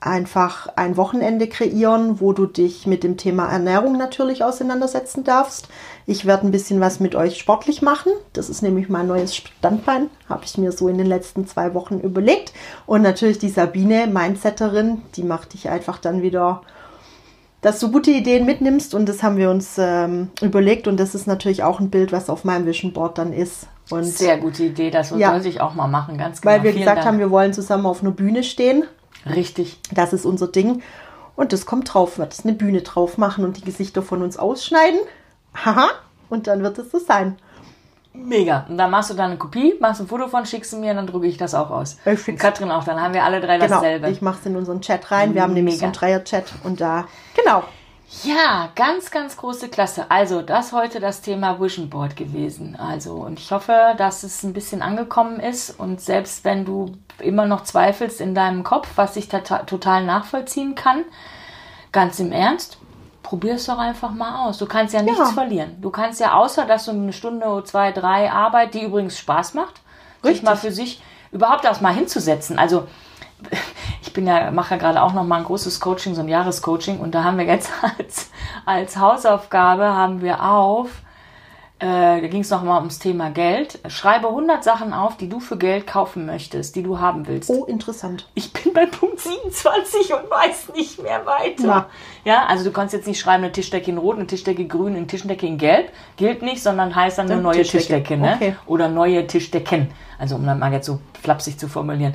einfach 0.01 0.67
ein 0.75 0.97
Wochenende 0.97 1.47
kreieren, 1.47 2.19
wo 2.19 2.33
du 2.33 2.47
dich 2.47 2.87
mit 2.87 3.03
dem 3.03 3.17
Thema 3.17 3.49
Ernährung 3.51 3.97
natürlich 3.97 4.43
auseinandersetzen 4.43 5.23
darfst. 5.23 5.67
Ich 6.07 6.25
werde 6.25 6.47
ein 6.47 6.51
bisschen 6.51 6.79
was 6.81 6.99
mit 6.99 7.13
euch 7.15 7.37
sportlich 7.37 7.83
machen. 7.83 8.11
Das 8.33 8.49
ist 8.49 8.63
nämlich 8.63 8.89
mein 8.89 9.07
neues 9.07 9.35
Standbein, 9.35 10.09
habe 10.27 10.43
ich 10.43 10.57
mir 10.57 10.71
so 10.71 10.87
in 10.87 10.97
den 10.97 11.05
letzten 11.05 11.45
zwei 11.47 11.75
Wochen 11.75 11.99
überlegt. 11.99 12.51
Und 12.87 13.03
natürlich 13.03 13.37
die 13.37 13.49
Sabine, 13.49 14.07
Mindsetterin, 14.07 15.03
die 15.15 15.23
macht 15.23 15.53
dich 15.53 15.69
einfach 15.69 15.99
dann 15.99 16.21
wieder 16.21 16.61
dass 17.61 17.79
du 17.79 17.91
gute 17.91 18.09
Ideen 18.09 18.47
mitnimmst 18.47 18.95
und 18.95 19.07
das 19.07 19.21
haben 19.21 19.37
wir 19.37 19.51
uns 19.51 19.75
ähm, 19.77 20.31
überlegt 20.41 20.87
und 20.87 20.99
das 20.99 21.13
ist 21.13 21.27
natürlich 21.27 21.61
auch 21.61 21.79
ein 21.79 21.91
Bild, 21.91 22.11
was 22.11 22.27
auf 22.27 22.43
meinem 22.43 22.65
Vision 22.65 22.91
Board 22.91 23.19
dann 23.19 23.33
ist. 23.33 23.67
Und 23.91 24.03
Sehr 24.05 24.39
gute 24.39 24.63
Idee, 24.63 24.89
das 24.89 25.11
Ja. 25.15 25.29
sollte 25.29 25.47
ich 25.47 25.61
auch 25.61 25.75
mal 25.75 25.87
machen, 25.87 26.17
ganz 26.17 26.41
genau. 26.41 26.55
weil 26.55 26.63
wir 26.63 26.71
Vielen 26.71 26.81
gesagt 26.81 26.97
Dank. 26.97 27.07
haben, 27.07 27.19
wir 27.19 27.29
wollen 27.29 27.53
zusammen 27.53 27.85
auf 27.85 28.01
einer 28.01 28.09
Bühne 28.09 28.41
stehen. 28.41 28.85
Richtig. 29.25 29.79
Das 29.91 30.13
ist 30.13 30.25
unser 30.25 30.47
Ding. 30.47 30.81
Und 31.35 31.53
das 31.53 31.65
kommt 31.65 31.93
drauf, 31.93 32.17
wird 32.17 32.33
es 32.33 32.43
eine 32.43 32.53
Bühne 32.53 32.81
drauf 32.81 33.17
machen 33.17 33.43
und 33.45 33.57
die 33.57 33.61
Gesichter 33.63 34.01
von 34.01 34.21
uns 34.21 34.37
ausschneiden. 34.37 34.99
Haha. 35.55 35.87
Und 36.29 36.47
dann 36.47 36.61
wird 36.63 36.77
es 36.77 36.91
so 36.91 36.99
sein. 36.99 37.37
Mega. 38.13 38.65
Und 38.67 38.77
dann 38.77 38.91
machst 38.91 39.09
du 39.09 39.13
da 39.13 39.23
eine 39.25 39.37
Kopie, 39.37 39.75
machst 39.79 40.01
ein 40.01 40.07
Foto 40.07 40.27
von, 40.27 40.45
schickst 40.45 40.73
du 40.73 40.77
mir 40.77 40.91
und 40.91 40.97
dann 40.97 41.07
drucke 41.07 41.27
ich 41.27 41.37
das 41.37 41.53
auch 41.55 41.69
aus. 41.69 41.97
Ich 42.03 42.07
Und 42.11 42.19
schick's. 42.19 42.41
Katrin 42.41 42.69
auch, 42.69 42.83
dann 42.83 43.01
haben 43.01 43.13
wir 43.13 43.23
alle 43.23 43.39
drei 43.39 43.57
Genau. 43.57 43.69
dasselbe. 43.75 44.09
Ich 44.09 44.21
mache 44.21 44.39
es 44.41 44.45
in 44.45 44.55
unseren 44.57 44.81
Chat 44.81 45.11
rein. 45.11 45.33
Wir 45.33 45.41
haben 45.43 45.53
nämlich 45.53 45.77
so 45.77 45.85
einen 45.85 45.91
Mega. 45.93 45.99
Dreier-Chat 45.99 46.45
und 46.63 46.81
da. 46.81 47.05
Genau. 47.35 47.63
Ja, 48.23 48.69
ganz, 48.75 49.09
ganz 49.09 49.37
große 49.37 49.69
Klasse. 49.69 50.05
Also, 50.09 50.41
das 50.41 50.73
heute 50.73 50.99
das 50.99 51.21
Thema 51.21 51.59
Vision 51.61 51.89
Board 51.89 52.15
gewesen. 52.17 52.75
Also, 52.75 53.13
und 53.13 53.39
ich 53.39 53.51
hoffe, 53.51 53.95
dass 53.97 54.23
es 54.23 54.43
ein 54.43 54.51
bisschen 54.53 54.81
angekommen 54.81 55.39
ist. 55.39 55.79
Und 55.79 56.01
selbst 56.01 56.43
wenn 56.43 56.65
du 56.65 56.91
immer 57.19 57.45
noch 57.45 57.63
zweifelst 57.63 58.19
in 58.19 58.35
deinem 58.35 58.63
Kopf, 58.63 58.89
was 58.95 59.15
ich 59.15 59.27
tota- 59.29 59.65
total 59.65 60.03
nachvollziehen 60.03 60.75
kann, 60.75 61.05
ganz 61.93 62.19
im 62.19 62.33
Ernst, 62.33 62.77
probier 63.23 63.55
es 63.55 63.65
doch 63.65 63.77
einfach 63.77 64.11
mal 64.11 64.45
aus. 64.45 64.57
Du 64.57 64.65
kannst 64.65 64.93
ja 64.93 65.01
nichts 65.01 65.19
Ja. 65.19 65.25
verlieren. 65.27 65.77
Du 65.81 65.89
kannst 65.89 66.19
ja, 66.19 66.33
außer 66.33 66.65
dass 66.65 66.85
du 66.85 66.91
eine 66.91 67.13
Stunde, 67.13 67.63
zwei, 67.63 67.93
drei 67.93 68.29
Arbeit, 68.29 68.73
die 68.73 68.83
übrigens 68.83 69.17
Spaß 69.19 69.53
macht, 69.53 69.75
sich 70.21 70.31
Richtig. 70.31 70.43
mal 70.43 70.57
für 70.57 70.71
sich 70.73 71.01
überhaupt 71.31 71.65
auch 71.65 71.79
mal 71.79 71.93
hinzusetzen. 71.93 72.59
Also, 72.59 72.87
ich 74.01 74.13
bin 74.13 74.27
ja, 74.27 74.51
mache 74.51 74.75
ja 74.75 74.79
gerade 74.79 75.01
auch 75.01 75.13
noch 75.13 75.23
mal 75.23 75.37
ein 75.37 75.43
großes 75.43 75.79
Coaching, 75.79 76.15
so 76.15 76.21
ein 76.21 76.29
Jahrescoaching 76.29 76.99
und 76.99 77.15
da 77.15 77.23
haben 77.23 77.37
wir 77.37 77.45
jetzt 77.45 77.71
als, 77.97 78.29
als 78.65 78.97
Hausaufgabe 78.97 79.85
haben 79.85 80.21
wir 80.21 80.43
auf, 80.43 80.89
äh, 81.81 82.21
da 82.21 82.27
ging 82.27 82.41
es 82.41 82.51
noch 82.51 82.61
mal 82.61 82.77
ums 82.77 82.99
Thema 82.99 83.31
Geld. 83.31 83.79
Schreibe 83.87 84.27
100 84.27 84.63
Sachen 84.63 84.93
auf, 84.93 85.17
die 85.17 85.27
du 85.27 85.39
für 85.39 85.57
Geld 85.57 85.87
kaufen 85.87 86.27
möchtest, 86.27 86.75
die 86.75 86.83
du 86.83 86.99
haben 86.99 87.27
willst. 87.27 87.49
Oh, 87.49 87.65
interessant. 87.65 88.29
Ich 88.35 88.53
bin 88.53 88.71
bei 88.71 88.85
Punkt 88.85 89.19
27 89.19 90.13
und 90.13 90.29
weiß 90.29 90.73
nicht 90.75 91.01
mehr 91.01 91.25
weiter. 91.25 91.63
Na. 91.65 91.85
Ja, 92.23 92.45
also 92.45 92.65
du 92.65 92.71
kannst 92.71 92.93
jetzt 92.93 93.07
nicht 93.07 93.19
schreiben, 93.19 93.43
eine 93.43 93.51
Tischdecke 93.51 93.89
in 93.89 93.97
Rot, 93.97 94.17
eine 94.17 94.27
Tischdecke 94.27 94.61
in 94.61 94.69
Grün, 94.69 94.95
eine 94.95 95.07
Tischdecke 95.07 95.47
in 95.47 95.57
Gelb. 95.57 95.89
Gilt 96.17 96.43
nicht, 96.43 96.61
sondern 96.61 96.95
heißt 96.95 97.17
dann 97.17 97.25
eine 97.25 97.35
Dann 97.35 97.43
neue 97.43 97.55
Tischdecke. 97.55 98.03
Tischdecke, 98.03 98.17
ne? 98.17 98.33
Okay. 98.35 98.55
Oder 98.67 98.87
neue 98.87 99.25
Tischdecken. 99.25 99.89
Also 100.19 100.35
um 100.35 100.45
dann 100.45 100.59
mal 100.59 100.71
jetzt 100.71 100.85
so 100.85 100.99
flapsig 101.19 101.57
zu 101.57 101.67
formulieren. 101.67 102.13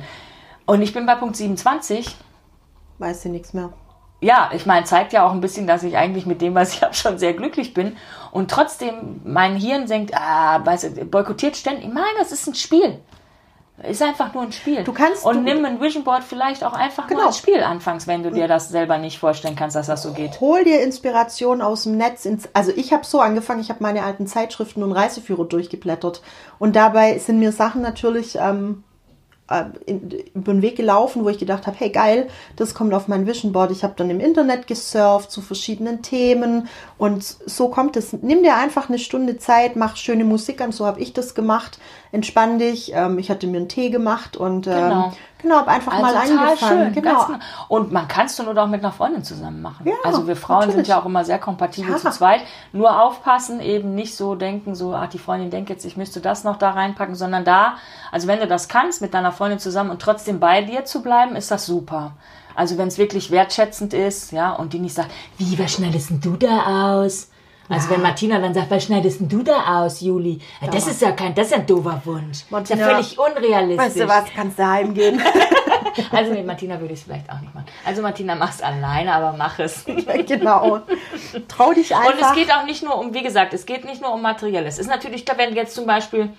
Und 0.67 0.81
ich 0.83 0.93
bin 0.93 1.05
bei 1.07 1.15
Punkt 1.15 1.35
27. 1.35 2.15
Weiß 2.99 3.23
sie 3.23 3.29
nichts 3.29 3.53
mehr. 3.53 3.73
Ja, 4.19 4.49
ich 4.53 4.65
meine, 4.65 4.85
zeigt 4.85 5.13
ja 5.13 5.25
auch 5.27 5.31
ein 5.31 5.41
bisschen, 5.41 5.67
dass 5.67 5.83
ich 5.83 5.95
eigentlich 5.97 6.25
mit 6.25 6.41
dem, 6.41 6.53
was 6.55 6.73
ich 6.73 6.81
habe, 6.83 6.93
schon 6.93 7.17
sehr 7.17 7.33
glücklich 7.33 7.73
bin. 7.73 7.95
Und 8.31 8.51
trotzdem 8.51 9.21
mein 9.23 9.55
Hirn 9.55 9.87
denkt, 9.87 10.11
ah, 10.15 10.63
weißt 10.65 10.83
du, 10.97 11.05
boykottiert 11.05 11.55
ständig. 11.57 11.91
Nein, 11.93 12.03
das 12.19 12.31
ist 12.31 12.45
ein 12.47 12.53
Spiel. 12.55 12.99
Ist 13.83 14.01
einfach 14.01 14.33
nur 14.33 14.41
ein 14.41 14.51
Spiel. 14.51 14.83
Du 14.83 14.91
kannst- 14.91 15.23
Und 15.23 15.35
du- 15.35 15.41
nimm 15.53 15.63
ein 15.63 15.79
Vision 15.79 16.03
Board 16.03 16.23
vielleicht 16.23 16.63
auch 16.63 16.73
einfach 16.73 17.05
Genau. 17.05 17.19
nur 17.19 17.27
als 17.27 17.37
Spiel 17.37 17.61
anfangs, 17.61 18.07
wenn 18.07 18.23
du 18.23 18.31
dir 18.31 18.47
das 18.47 18.69
selber 18.69 18.97
nicht 18.97 19.19
vorstellen 19.19 19.55
kannst, 19.55 19.75
dass 19.75 19.85
das 19.85 20.01
so 20.01 20.13
geht. 20.13 20.41
Hol 20.41 20.63
dir 20.63 20.81
Inspiration 20.81 21.61
aus 21.61 21.83
dem 21.83 21.95
Netz. 21.95 22.25
Ins, 22.25 22.49
also 22.55 22.71
ich 22.75 22.91
habe 22.91 23.05
so 23.05 23.21
angefangen, 23.21 23.61
ich 23.61 23.69
habe 23.69 23.83
meine 23.83 24.01
alten 24.03 24.25
Zeitschriften 24.25 24.81
und 24.81 24.93
Reiseführer 24.93 25.45
durchgeblättert. 25.45 26.23
Und 26.57 26.75
dabei 26.75 27.19
sind 27.19 27.37
mir 27.37 27.51
Sachen 27.51 27.83
natürlich 27.83 28.35
ähm, 28.41 28.83
äh, 28.83 28.86
über 30.33 30.53
den 30.53 30.61
Weg 30.61 30.75
gelaufen, 30.75 31.23
wo 31.23 31.29
ich 31.29 31.37
gedacht 31.37 31.67
habe, 31.67 31.77
hey 31.79 31.89
geil, 31.89 32.27
das 32.55 32.73
kommt 32.73 32.93
auf 32.93 33.07
mein 33.07 33.25
Vision 33.25 33.53
Board. 33.53 33.71
Ich 33.71 33.83
habe 33.83 33.93
dann 33.95 34.09
im 34.09 34.19
Internet 34.19 34.67
gesurft 34.67 35.31
zu 35.31 35.41
verschiedenen 35.41 36.01
Themen 36.01 36.67
und 36.97 37.23
so 37.23 37.69
kommt 37.69 37.95
es. 37.95 38.13
Nimm 38.13 38.43
dir 38.43 38.55
einfach 38.55 38.89
eine 38.89 38.99
Stunde 38.99 39.37
Zeit, 39.37 39.75
mach 39.75 39.95
schöne 39.95 40.25
Musik 40.25 40.61
an, 40.61 40.71
so 40.71 40.85
habe 40.85 40.99
ich 40.99 41.13
das 41.13 41.33
gemacht. 41.35 41.79
Entspann 42.11 42.59
dich. 42.59 42.91
Ähm, 42.93 43.19
ich 43.19 43.29
hatte 43.29 43.47
mir 43.47 43.57
einen 43.57 43.69
Tee 43.69 43.89
gemacht 43.89 44.37
und 44.37 44.67
ähm, 44.67 44.73
Genau. 44.73 45.13
Genau, 45.41 45.55
habe 45.57 45.71
einfach 45.71 45.91
mal 45.99 46.15
Also 46.15 46.33
total 46.33 46.47
angefangen. 46.49 46.93
schön, 46.93 47.03
genau. 47.03 47.25
genau. 47.25 47.39
Und 47.67 47.91
man 47.91 48.07
kann 48.07 48.25
es 48.25 48.35
doch 48.35 48.45
nur 48.45 48.57
auch 48.61 48.67
mit 48.67 48.83
einer 48.83 48.91
Freundin 48.91 49.23
zusammen 49.23 49.61
machen. 49.61 49.87
Ja, 49.87 49.93
also 50.03 50.27
wir 50.27 50.35
Frauen 50.35 50.61
sind 50.61 50.69
natürlich. 50.69 50.87
ja 50.89 50.99
auch 51.01 51.05
immer 51.05 51.23
sehr 51.25 51.39
kompatibel 51.39 51.91
Ja. 51.91 51.97
zu 51.97 52.09
zweit. 52.11 52.41
Nur 52.73 53.01
aufpassen, 53.01 53.59
eben 53.59 53.95
nicht 53.95 54.15
so 54.15 54.35
denken, 54.35 54.75
so, 54.75 54.93
ach, 54.95 55.07
die 55.07 55.19
Freundin 55.19 55.49
denkt 55.49 55.69
jetzt, 55.69 55.85
ich 55.85 55.97
müsste 55.97 56.19
das 56.21 56.43
noch 56.43 56.57
da 56.57 56.71
reinpacken, 56.71 57.15
sondern 57.15 57.45
da, 57.45 57.75
also 58.11 58.27
wenn 58.27 58.39
du 58.39 58.47
das 58.47 58.67
kannst, 58.67 59.01
mit 59.01 59.13
deiner 59.13 59.31
Freundin 59.31 59.59
zusammen 59.59 59.89
und 59.91 60.01
trotzdem 60.01 60.39
bei 60.39 60.61
dir 60.61 60.85
zu 60.85 61.01
bleiben, 61.01 61.35
ist 61.35 61.51
das 61.51 61.65
super. 61.65 62.11
Also 62.55 62.77
wenn 62.79 62.87
es 62.87 62.97
wirklich 62.97 63.29
wertschätzend 63.29 63.93
ist, 63.93 64.31
ja, 64.31 64.51
und 64.53 64.73
die 64.73 64.79
nicht 64.79 64.95
sagt, 64.95 65.11
wie, 65.37 65.59
was 65.59 65.73
schneidest 65.73 66.09
denn 66.09 66.21
du 66.21 66.35
da 66.37 66.95
aus? 67.01 67.29
Also 67.69 67.89
wenn 67.89 68.01
Martina 68.01 68.39
dann 68.39 68.53
sagt, 68.53 68.71
was 68.71 68.85
schneidest 68.85 69.19
denn 69.19 69.29
du 69.29 69.43
da 69.43 69.83
aus, 69.83 70.01
Juli? 70.01 70.39
Ja, 70.61 70.69
das 70.69 70.87
ist 70.87 71.01
ja 71.01 71.11
kein, 71.11 71.35
das 71.35 71.47
ist 71.47 71.51
ja 71.51 71.57
ein 71.57 71.65
doofer 71.65 72.01
Wunsch. 72.05 72.45
Das 72.49 72.61
ist 72.63 72.69
ja 72.69 72.75
Martina, 72.75 72.85
völlig 72.87 73.19
unrealistisch. 73.19 73.85
Weißt 73.85 73.99
du 73.99 74.07
was, 74.07 74.25
kannst 74.35 74.59
du 74.59 74.67
heimgehen. 74.67 75.21
Also 76.11 76.31
mit 76.31 76.45
Martina 76.45 76.79
würde 76.79 76.93
ich 76.93 76.99
es 76.99 77.05
vielleicht 77.05 77.29
auch 77.29 77.39
nicht 77.39 77.53
machen. 77.53 77.65
Also 77.83 78.01
Martina, 78.01 78.35
mach's 78.35 78.61
alleine, 78.61 79.13
aber 79.13 79.35
mach 79.35 79.57
es. 79.57 79.83
Und 79.85 80.05
genau. 80.27 80.81
Trau 81.47 81.73
dich 81.73 81.95
einfach. 81.95 82.31
es 82.31 82.35
geht 82.35 82.53
auch 82.53 82.65
nicht 82.65 82.83
nur 82.83 82.97
um, 82.99 83.13
wie 83.13 83.23
gesagt, 83.23 83.53
es 83.53 83.65
geht 83.65 83.85
nicht 83.85 84.01
nur 84.01 84.13
um 84.13 84.21
Materielles. 84.21 84.75
Es 84.75 84.81
ist 84.81 84.89
natürlich, 84.89 85.25
da 85.25 85.37
wenn 85.37 85.55
jetzt 85.55 85.73
zum 85.73 85.85
Beispiel 85.85 86.29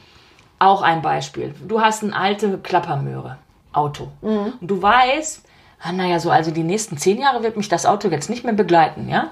auch 0.58 0.82
ein 0.82 1.02
Beispiel. 1.02 1.54
Du 1.66 1.80
hast 1.80 2.02
eine 2.02 2.16
alte 2.16 2.58
Klappermöhre, 2.58 3.38
Auto. 3.72 4.08
Mhm. 4.22 4.54
Und 4.60 4.68
du 4.70 4.80
weißt, 4.80 5.44
ah, 5.82 5.92
naja, 5.92 6.18
so, 6.20 6.30
also 6.30 6.50
die 6.50 6.64
nächsten 6.64 6.96
zehn 6.96 7.20
Jahre 7.20 7.42
wird 7.42 7.56
mich 7.56 7.68
das 7.68 7.86
Auto 7.86 8.08
jetzt 8.08 8.30
nicht 8.30 8.44
mehr 8.44 8.54
begleiten, 8.54 9.08
ja? 9.08 9.30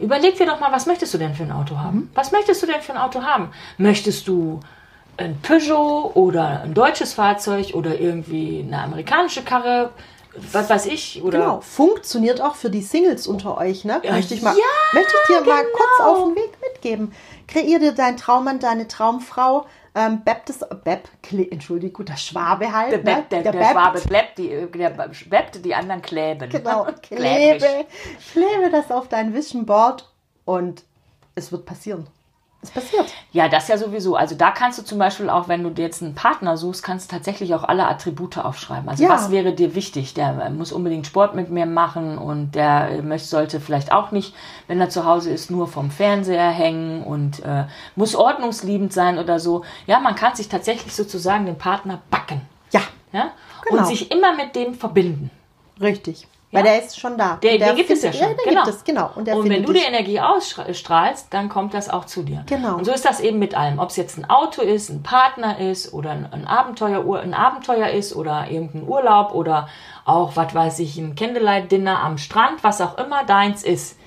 Überleg 0.00 0.36
dir 0.36 0.46
doch 0.46 0.60
mal, 0.60 0.72
was 0.72 0.86
möchtest 0.86 1.12
du 1.14 1.18
denn 1.18 1.34
für 1.34 1.42
ein 1.42 1.52
Auto 1.52 1.76
haben? 1.78 1.96
Mhm. 1.98 2.10
Was 2.14 2.32
möchtest 2.32 2.62
du 2.62 2.66
denn 2.66 2.80
für 2.80 2.92
ein 2.92 2.98
Auto 2.98 3.22
haben? 3.22 3.50
Möchtest 3.78 4.28
du 4.28 4.60
ein 5.16 5.40
Peugeot 5.40 6.12
oder 6.14 6.62
ein 6.62 6.74
deutsches 6.74 7.14
Fahrzeug 7.14 7.74
oder 7.74 7.98
irgendwie 7.98 8.64
eine 8.66 8.80
amerikanische 8.82 9.42
Karre? 9.42 9.90
Was 10.52 10.70
weiß 10.70 10.86
ich? 10.86 11.22
Oder 11.24 11.38
Genau, 11.40 11.60
funktioniert 11.60 12.40
auch 12.40 12.54
für 12.54 12.70
die 12.70 12.82
Singles 12.82 13.26
unter 13.26 13.58
euch, 13.58 13.84
ne? 13.84 14.00
möchte 14.08 14.34
ich 14.34 14.42
mal, 14.42 14.54
ja, 14.54 14.64
möchte 14.92 15.12
ich 15.22 15.36
dir 15.36 15.44
mal 15.44 15.62
genau. 15.62 15.76
kurz 15.76 16.00
auf 16.06 16.24
den 16.26 16.36
Weg 16.36 16.50
mitgeben. 16.62 17.12
Kreier 17.48 17.80
dir 17.80 17.92
deinen 17.92 18.16
Traummann, 18.16 18.60
deine 18.60 18.86
Traumfrau, 18.86 19.66
ähm, 19.94 20.22
Baptist, 20.24 20.64
Beb, 20.84 21.08
Kle- 21.24 21.50
Entschuldigung, 21.50 22.04
der 22.06 22.16
Schwabe 22.16 22.72
halt. 22.72 22.92
Der, 22.92 22.98
ne? 22.98 23.04
Bepp, 23.04 23.30
der, 23.30 23.42
der, 23.42 23.52
Bepp, 23.52 23.70
Schwabe 23.70 24.00
bleibt, 24.00 24.38
die, 24.38 24.48
der 24.48 24.90
bleibt, 24.90 25.64
die 25.64 25.74
anderen 25.74 26.02
kleben. 26.02 26.48
Genau, 26.50 26.86
klebe, 27.02 27.86
klebe 28.32 28.70
das 28.70 28.90
auf 28.90 29.08
dein 29.08 29.34
Vision 29.34 29.66
Board 29.66 30.10
und 30.44 30.84
es 31.34 31.52
wird 31.52 31.66
passieren. 31.66 32.06
Es 32.60 32.72
passiert. 32.72 33.06
Ja, 33.30 33.48
das 33.48 33.68
ja 33.68 33.78
sowieso. 33.78 34.16
Also 34.16 34.34
da 34.34 34.50
kannst 34.50 34.80
du 34.80 34.82
zum 34.82 34.98
Beispiel 34.98 35.30
auch, 35.30 35.46
wenn 35.46 35.62
du 35.62 35.70
dir 35.70 35.82
jetzt 35.82 36.02
einen 36.02 36.16
Partner 36.16 36.56
suchst, 36.56 36.82
kannst 36.82 37.08
du 37.10 37.14
tatsächlich 37.14 37.54
auch 37.54 37.62
alle 37.62 37.86
Attribute 37.86 38.36
aufschreiben. 38.38 38.88
Also 38.88 39.04
Ja. 39.04 39.10
was 39.10 39.30
wäre 39.30 39.52
dir 39.52 39.76
wichtig? 39.76 40.12
Der 40.14 40.30
äh, 40.46 40.50
muss 40.50 40.72
unbedingt 40.72 41.06
Sport 41.06 41.36
mit 41.36 41.50
mir 41.50 41.66
machen 41.66 42.18
und 42.18 42.56
der 42.56 42.88
äh, 42.90 43.02
möchte, 43.02 43.28
sollte 43.28 43.60
vielleicht 43.60 43.92
auch 43.92 44.10
nicht, 44.10 44.34
wenn 44.66 44.80
er 44.80 44.88
zu 44.90 45.04
Hause 45.04 45.30
ist, 45.30 45.52
nur 45.52 45.68
vom 45.68 45.92
Fernseher 45.92 46.50
hängen 46.50 47.04
und 47.04 47.44
äh, 47.44 47.66
muss 47.94 48.16
ordnungsliebend 48.16 48.92
sein 48.92 49.18
oder 49.18 49.38
so. 49.38 49.64
Ja, 49.86 50.00
man 50.00 50.16
kann 50.16 50.34
sich 50.34 50.48
tatsächlich 50.48 50.96
sozusagen 50.96 51.46
den 51.46 51.58
Partner 51.58 52.00
backen. 52.10 52.40
Ja, 52.72 52.80
Ja? 53.12 53.30
Genau. 53.68 53.82
Und 53.82 53.86
sich 53.86 54.10
immer 54.10 54.34
mit 54.34 54.56
dem 54.56 54.74
verbinden. 54.74 55.30
richtig. 55.80 56.26
Weil 56.50 56.64
Ja. 56.64 56.72
der 56.72 56.84
ist 56.84 56.98
schon 56.98 57.18
da. 57.18 57.36
Der, 57.42 57.58
den 57.58 57.76
gibt 57.76 57.90
es 57.90 58.02
ja 58.02 58.12
schon. 58.12 58.28
den 58.28 58.36
genau. 58.42 58.64
gibt 58.64 58.74
es, 58.74 58.84
genau. 58.84 59.10
Und, 59.14 59.26
der 59.26 59.36
Und 59.36 59.50
wenn 59.50 59.64
du 59.64 59.72
die 59.72 59.80
dich. 59.80 59.88
Energie 59.88 60.18
ausstrahlst, 60.18 61.26
dann 61.30 61.50
kommt 61.50 61.74
das 61.74 61.90
auch 61.90 62.06
zu 62.06 62.22
dir. 62.22 62.42
Genau. 62.46 62.76
Und 62.76 62.84
so 62.84 62.92
ist 62.92 63.04
das 63.04 63.20
eben 63.20 63.38
mit 63.38 63.54
allem. 63.54 63.78
Ob 63.78 63.90
es 63.90 63.96
jetzt 63.96 64.16
ein 64.16 64.30
Auto 64.30 64.62
ist, 64.62 64.88
ein 64.88 65.02
Partner 65.02 65.58
ist 65.58 65.92
oder 65.92 66.10
ein, 66.10 66.32
ein, 66.32 66.46
Abenteuer, 66.46 67.04
ein 67.20 67.34
Abenteuer 67.34 67.88
ist 67.88 68.16
oder 68.16 68.50
irgendein 68.50 68.88
Urlaub 68.88 69.34
oder 69.34 69.68
auch, 70.06 70.36
was 70.36 70.54
weiß 70.54 70.78
ich, 70.78 70.96
ein 70.96 71.14
Candlelight-Dinner 71.14 72.02
am 72.02 72.16
Strand, 72.16 72.64
was 72.64 72.80
auch 72.80 72.96
immer 72.96 73.24
deins 73.24 73.62
ist. 73.62 73.98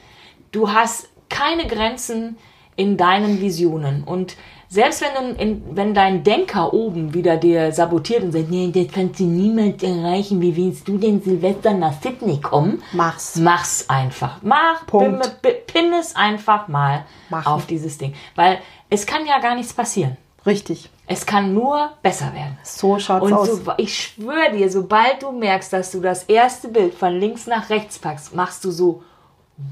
Du 0.52 0.74
hast 0.74 1.10
keine 1.30 1.68
Grenzen 1.68 2.38
in 2.76 2.98
deinen 2.98 3.40
Visionen. 3.40 4.04
Und 4.04 4.36
selbst 4.72 5.02
wenn, 5.02 5.36
du 5.36 5.42
in, 5.42 5.76
wenn 5.76 5.94
dein 5.94 6.24
Denker 6.24 6.74
oben 6.74 7.14
wieder 7.14 7.36
dir 7.36 7.74
sabotiert 7.74 8.24
und 8.24 8.32
sagt, 8.32 8.50
nee, 8.50 8.72
das 8.74 8.88
kannst 8.94 9.20
du 9.20 9.26
niemals 9.26 9.84
erreichen, 9.84 10.40
wie 10.42 10.56
willst 10.56 10.88
du 10.88 10.98
denn 10.98 11.22
Silvester 11.22 11.74
nach 11.74 12.02
Sydney 12.02 12.40
kommen? 12.40 12.82
Mach's. 12.94 13.36
Mach's 13.36 13.90
einfach. 13.90 14.38
Mach, 14.42 14.88
Punkt. 14.88 15.42
Pin, 15.42 15.52
pin 15.68 15.94
es 15.94 16.16
einfach 16.16 16.70
mal 16.70 17.04
Machen. 17.30 17.52
auf 17.52 17.66
dieses 17.66 17.98
Ding. 17.98 18.14
Weil 18.36 18.60
es 18.90 19.06
kann 19.06 19.26
ja 19.26 19.40
gar 19.40 19.56
nichts 19.56 19.74
passieren. 19.74 20.16
Richtig. 20.46 20.90
Es 21.06 21.26
kann 21.26 21.54
nur 21.54 21.92
besser 22.02 22.34
werden. 22.34 22.58
So 22.64 22.98
schaut's 22.98 23.26
Und 23.26 23.34
aus. 23.34 23.50
so, 23.50 23.74
ich 23.76 23.94
schwöre 23.94 24.54
dir, 24.54 24.72
sobald 24.72 25.22
du 25.22 25.34
merkst, 25.34 25.74
dass 25.74 25.92
du 25.92 26.00
das 26.00 26.24
erste 26.24 26.70
Bild 26.70 26.94
von 26.94 27.20
links 27.20 27.46
nach 27.46 27.70
rechts 27.70 28.00
packst, 28.00 28.34
machst 28.34 28.64
du 28.64 28.72
so, 28.72 29.04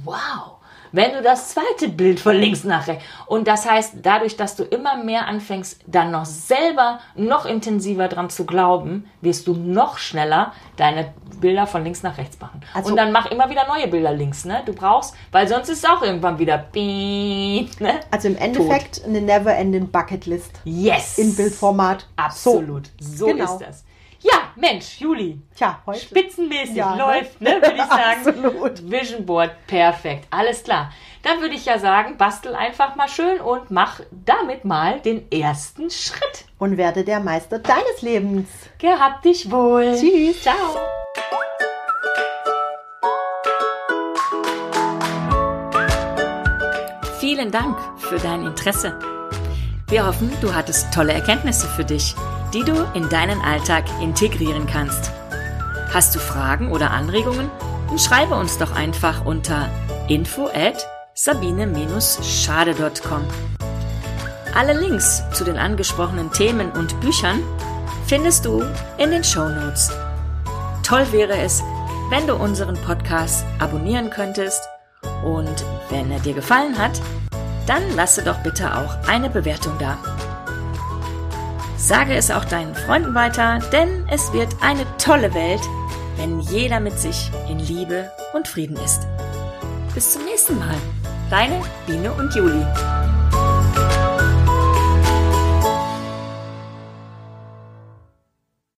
wow. 0.03 0.58
Wenn 0.91 1.13
du 1.13 1.21
das 1.21 1.49
zweite 1.49 1.89
Bild 1.89 2.19
von 2.19 2.36
links 2.36 2.63
nach 2.63 2.88
rechts. 2.88 3.04
Und 3.28 3.47
das 3.47 3.69
heißt, 3.69 3.95
dadurch, 4.02 4.38
dass 4.38 4.56
du 4.56 4.63
immer 4.63 5.04
mehr 5.04 5.28
anfängst, 5.28 5.82
dann 5.88 6.12
noch 6.12 6.25
selber 6.25 6.99
noch 7.15 7.45
intensiver 7.45 8.08
dran 8.08 8.30
zu 8.30 8.45
glauben, 8.45 9.10
wirst 9.21 9.47
du 9.47 9.54
noch 9.54 9.97
schneller 9.97 10.54
deine 10.78 11.13
Bilder 11.39 11.67
von 11.67 11.84
links 11.84 12.04
nach 12.04 12.17
rechts 12.17 12.39
machen. 12.39 12.62
Also- 12.73 12.89
und 12.89 12.97
dann 12.97 13.12
mach 13.12 13.28
immer 13.32 13.49
wieder 13.49 13.65
neue 13.67 13.88
Bilder 13.88 14.12
links, 14.12 14.45
ne? 14.45 14.62
Du 14.65 14.73
brauchst, 14.73 15.15
weil 15.32 15.47
sonst 15.47 15.69
ist 15.69 15.84
es 15.84 15.89
auch 15.89 16.02
irgendwann 16.02 16.38
wieder 16.39 16.58
piep, 16.58 17.80
ne? 17.80 17.99
Also 18.12 18.28
im 18.28 18.38
Endeffekt 18.38 19.04
eine 19.06 19.21
never-ending 19.21 19.89
Bucketlist 19.89 20.52
Yes! 20.65 21.17
in 21.17 21.36
Bildformat. 21.36 22.08
Absolut. 22.17 22.89
So, 22.99 23.28
Genau. 23.28 23.45
ist 23.45 23.60
das. 23.60 23.84
Ja, 24.21 24.51
Mensch, 24.55 24.99
Juli. 24.99 25.39
Tja, 25.55 25.79
heute. 25.86 25.99
Spitzenmäßig 25.99 26.75
Ja, 26.75 26.91
ne? 26.95 26.97
läuft, 27.01 27.39
ne, 27.41 27.51
würde 27.62 27.73
ich 27.75 27.84
sagen. 27.86 28.27
Absolut. 28.27 28.91
Vision 28.91 29.25
Board, 29.25 29.51
perfekt. 29.67 30.27
Alles 30.29 30.63
klar. 30.63 30.91
Dann 31.23 31.39
würde 31.41 31.55
ich 31.55 31.65
ja 31.65 31.79
sagen, 31.79 32.17
bastel 32.17 32.55
einfach 32.55 32.95
mal 32.95 33.08
schön 33.10 33.39
und 33.41 33.71
mach 33.71 33.99
damit 34.25 34.65
mal 34.65 34.99
den 34.99 35.29
ersten 35.32 35.89
Schritt. 35.89 36.45
Und 36.58 36.77
werde 36.77 37.03
der 37.03 37.19
Meister 37.19 37.60
deines 37.60 38.01
Lebens. 38.01 38.49
Gehabt 38.77 39.25
dich 39.25 39.49
wohl. 39.51 39.95
Tschüss. 39.97 40.41
Ciao. 40.41 40.55
Vielen 47.19 47.51
Dank 47.51 47.77
für 47.97 48.17
dein 48.17 48.45
Interesse. 48.45 48.97
Wir 49.89 50.05
hoffen, 50.05 50.32
du 50.41 50.53
hattest 50.53 50.93
tolle 50.93 51.13
Erkenntnisse 51.13 51.67
für 51.67 51.84
dich, 51.84 52.15
die 52.53 52.63
du 52.63 52.73
in 52.93 53.09
deinen 53.09 53.41
Alltag 53.41 53.85
integrieren 54.01 54.67
kannst. 54.67 55.12
Hast 55.93 56.15
du 56.15 56.19
Fragen 56.19 56.71
oder 56.71 56.91
Anregungen? 56.91 57.49
Dann 57.88 57.99
schreibe 57.99 58.35
uns 58.35 58.57
doch 58.57 58.75
einfach 58.75 59.25
unter 59.25 59.69
info 60.07 60.47
at 60.47 60.85
sabine-schade.com. 61.13 63.21
Alle 64.55 64.79
Links 64.79 65.23
zu 65.33 65.43
den 65.43 65.57
angesprochenen 65.57 66.31
Themen 66.31 66.71
und 66.71 66.99
Büchern 67.01 67.43
findest 68.07 68.45
du 68.45 68.63
in 68.97 69.12
den 69.12 69.23
Show 69.23 69.47
Notes. 69.47 69.91
Toll 70.83 71.12
wäre 71.12 71.38
es, 71.38 71.62
wenn 72.09 72.25
du 72.25 72.35
unseren 72.35 72.75
Podcast 72.75 73.45
abonnieren 73.59 74.09
könntest 74.09 74.63
und 75.23 75.63
wenn 75.89 76.12
er 76.12 76.19
dir 76.19 76.33
gefallen 76.33 76.77
hat, 76.77 76.99
dann 77.67 77.83
lasse 77.95 78.23
doch 78.23 78.39
bitte 78.39 78.75
auch 78.75 79.07
eine 79.07 79.29
Bewertung 79.29 79.73
da. 79.77 79.97
Sage 81.89 82.13
es 82.13 82.30
auch 82.30 82.45
deinen 82.45 82.75
Freunden 82.75 83.15
weiter, 83.15 83.58
denn 83.73 84.08
es 84.12 84.32
wird 84.32 84.56
eine 84.62 84.86
tolle 84.99 85.34
Welt, 85.34 85.62
wenn 86.17 86.39
jeder 86.39 86.80
mit 86.80 86.99
sich 86.99 87.32
in 87.49 87.58
Liebe 87.58 88.12
und 88.36 88.47
Frieden 88.47 88.78
ist. 88.86 89.08
Bis 89.95 90.13
zum 90.13 90.23
nächsten 90.25 90.60
Mal. 90.60 90.75
Deine 91.32 91.60
Biene 91.88 92.13
und 92.13 92.32
Juli. 92.36 92.63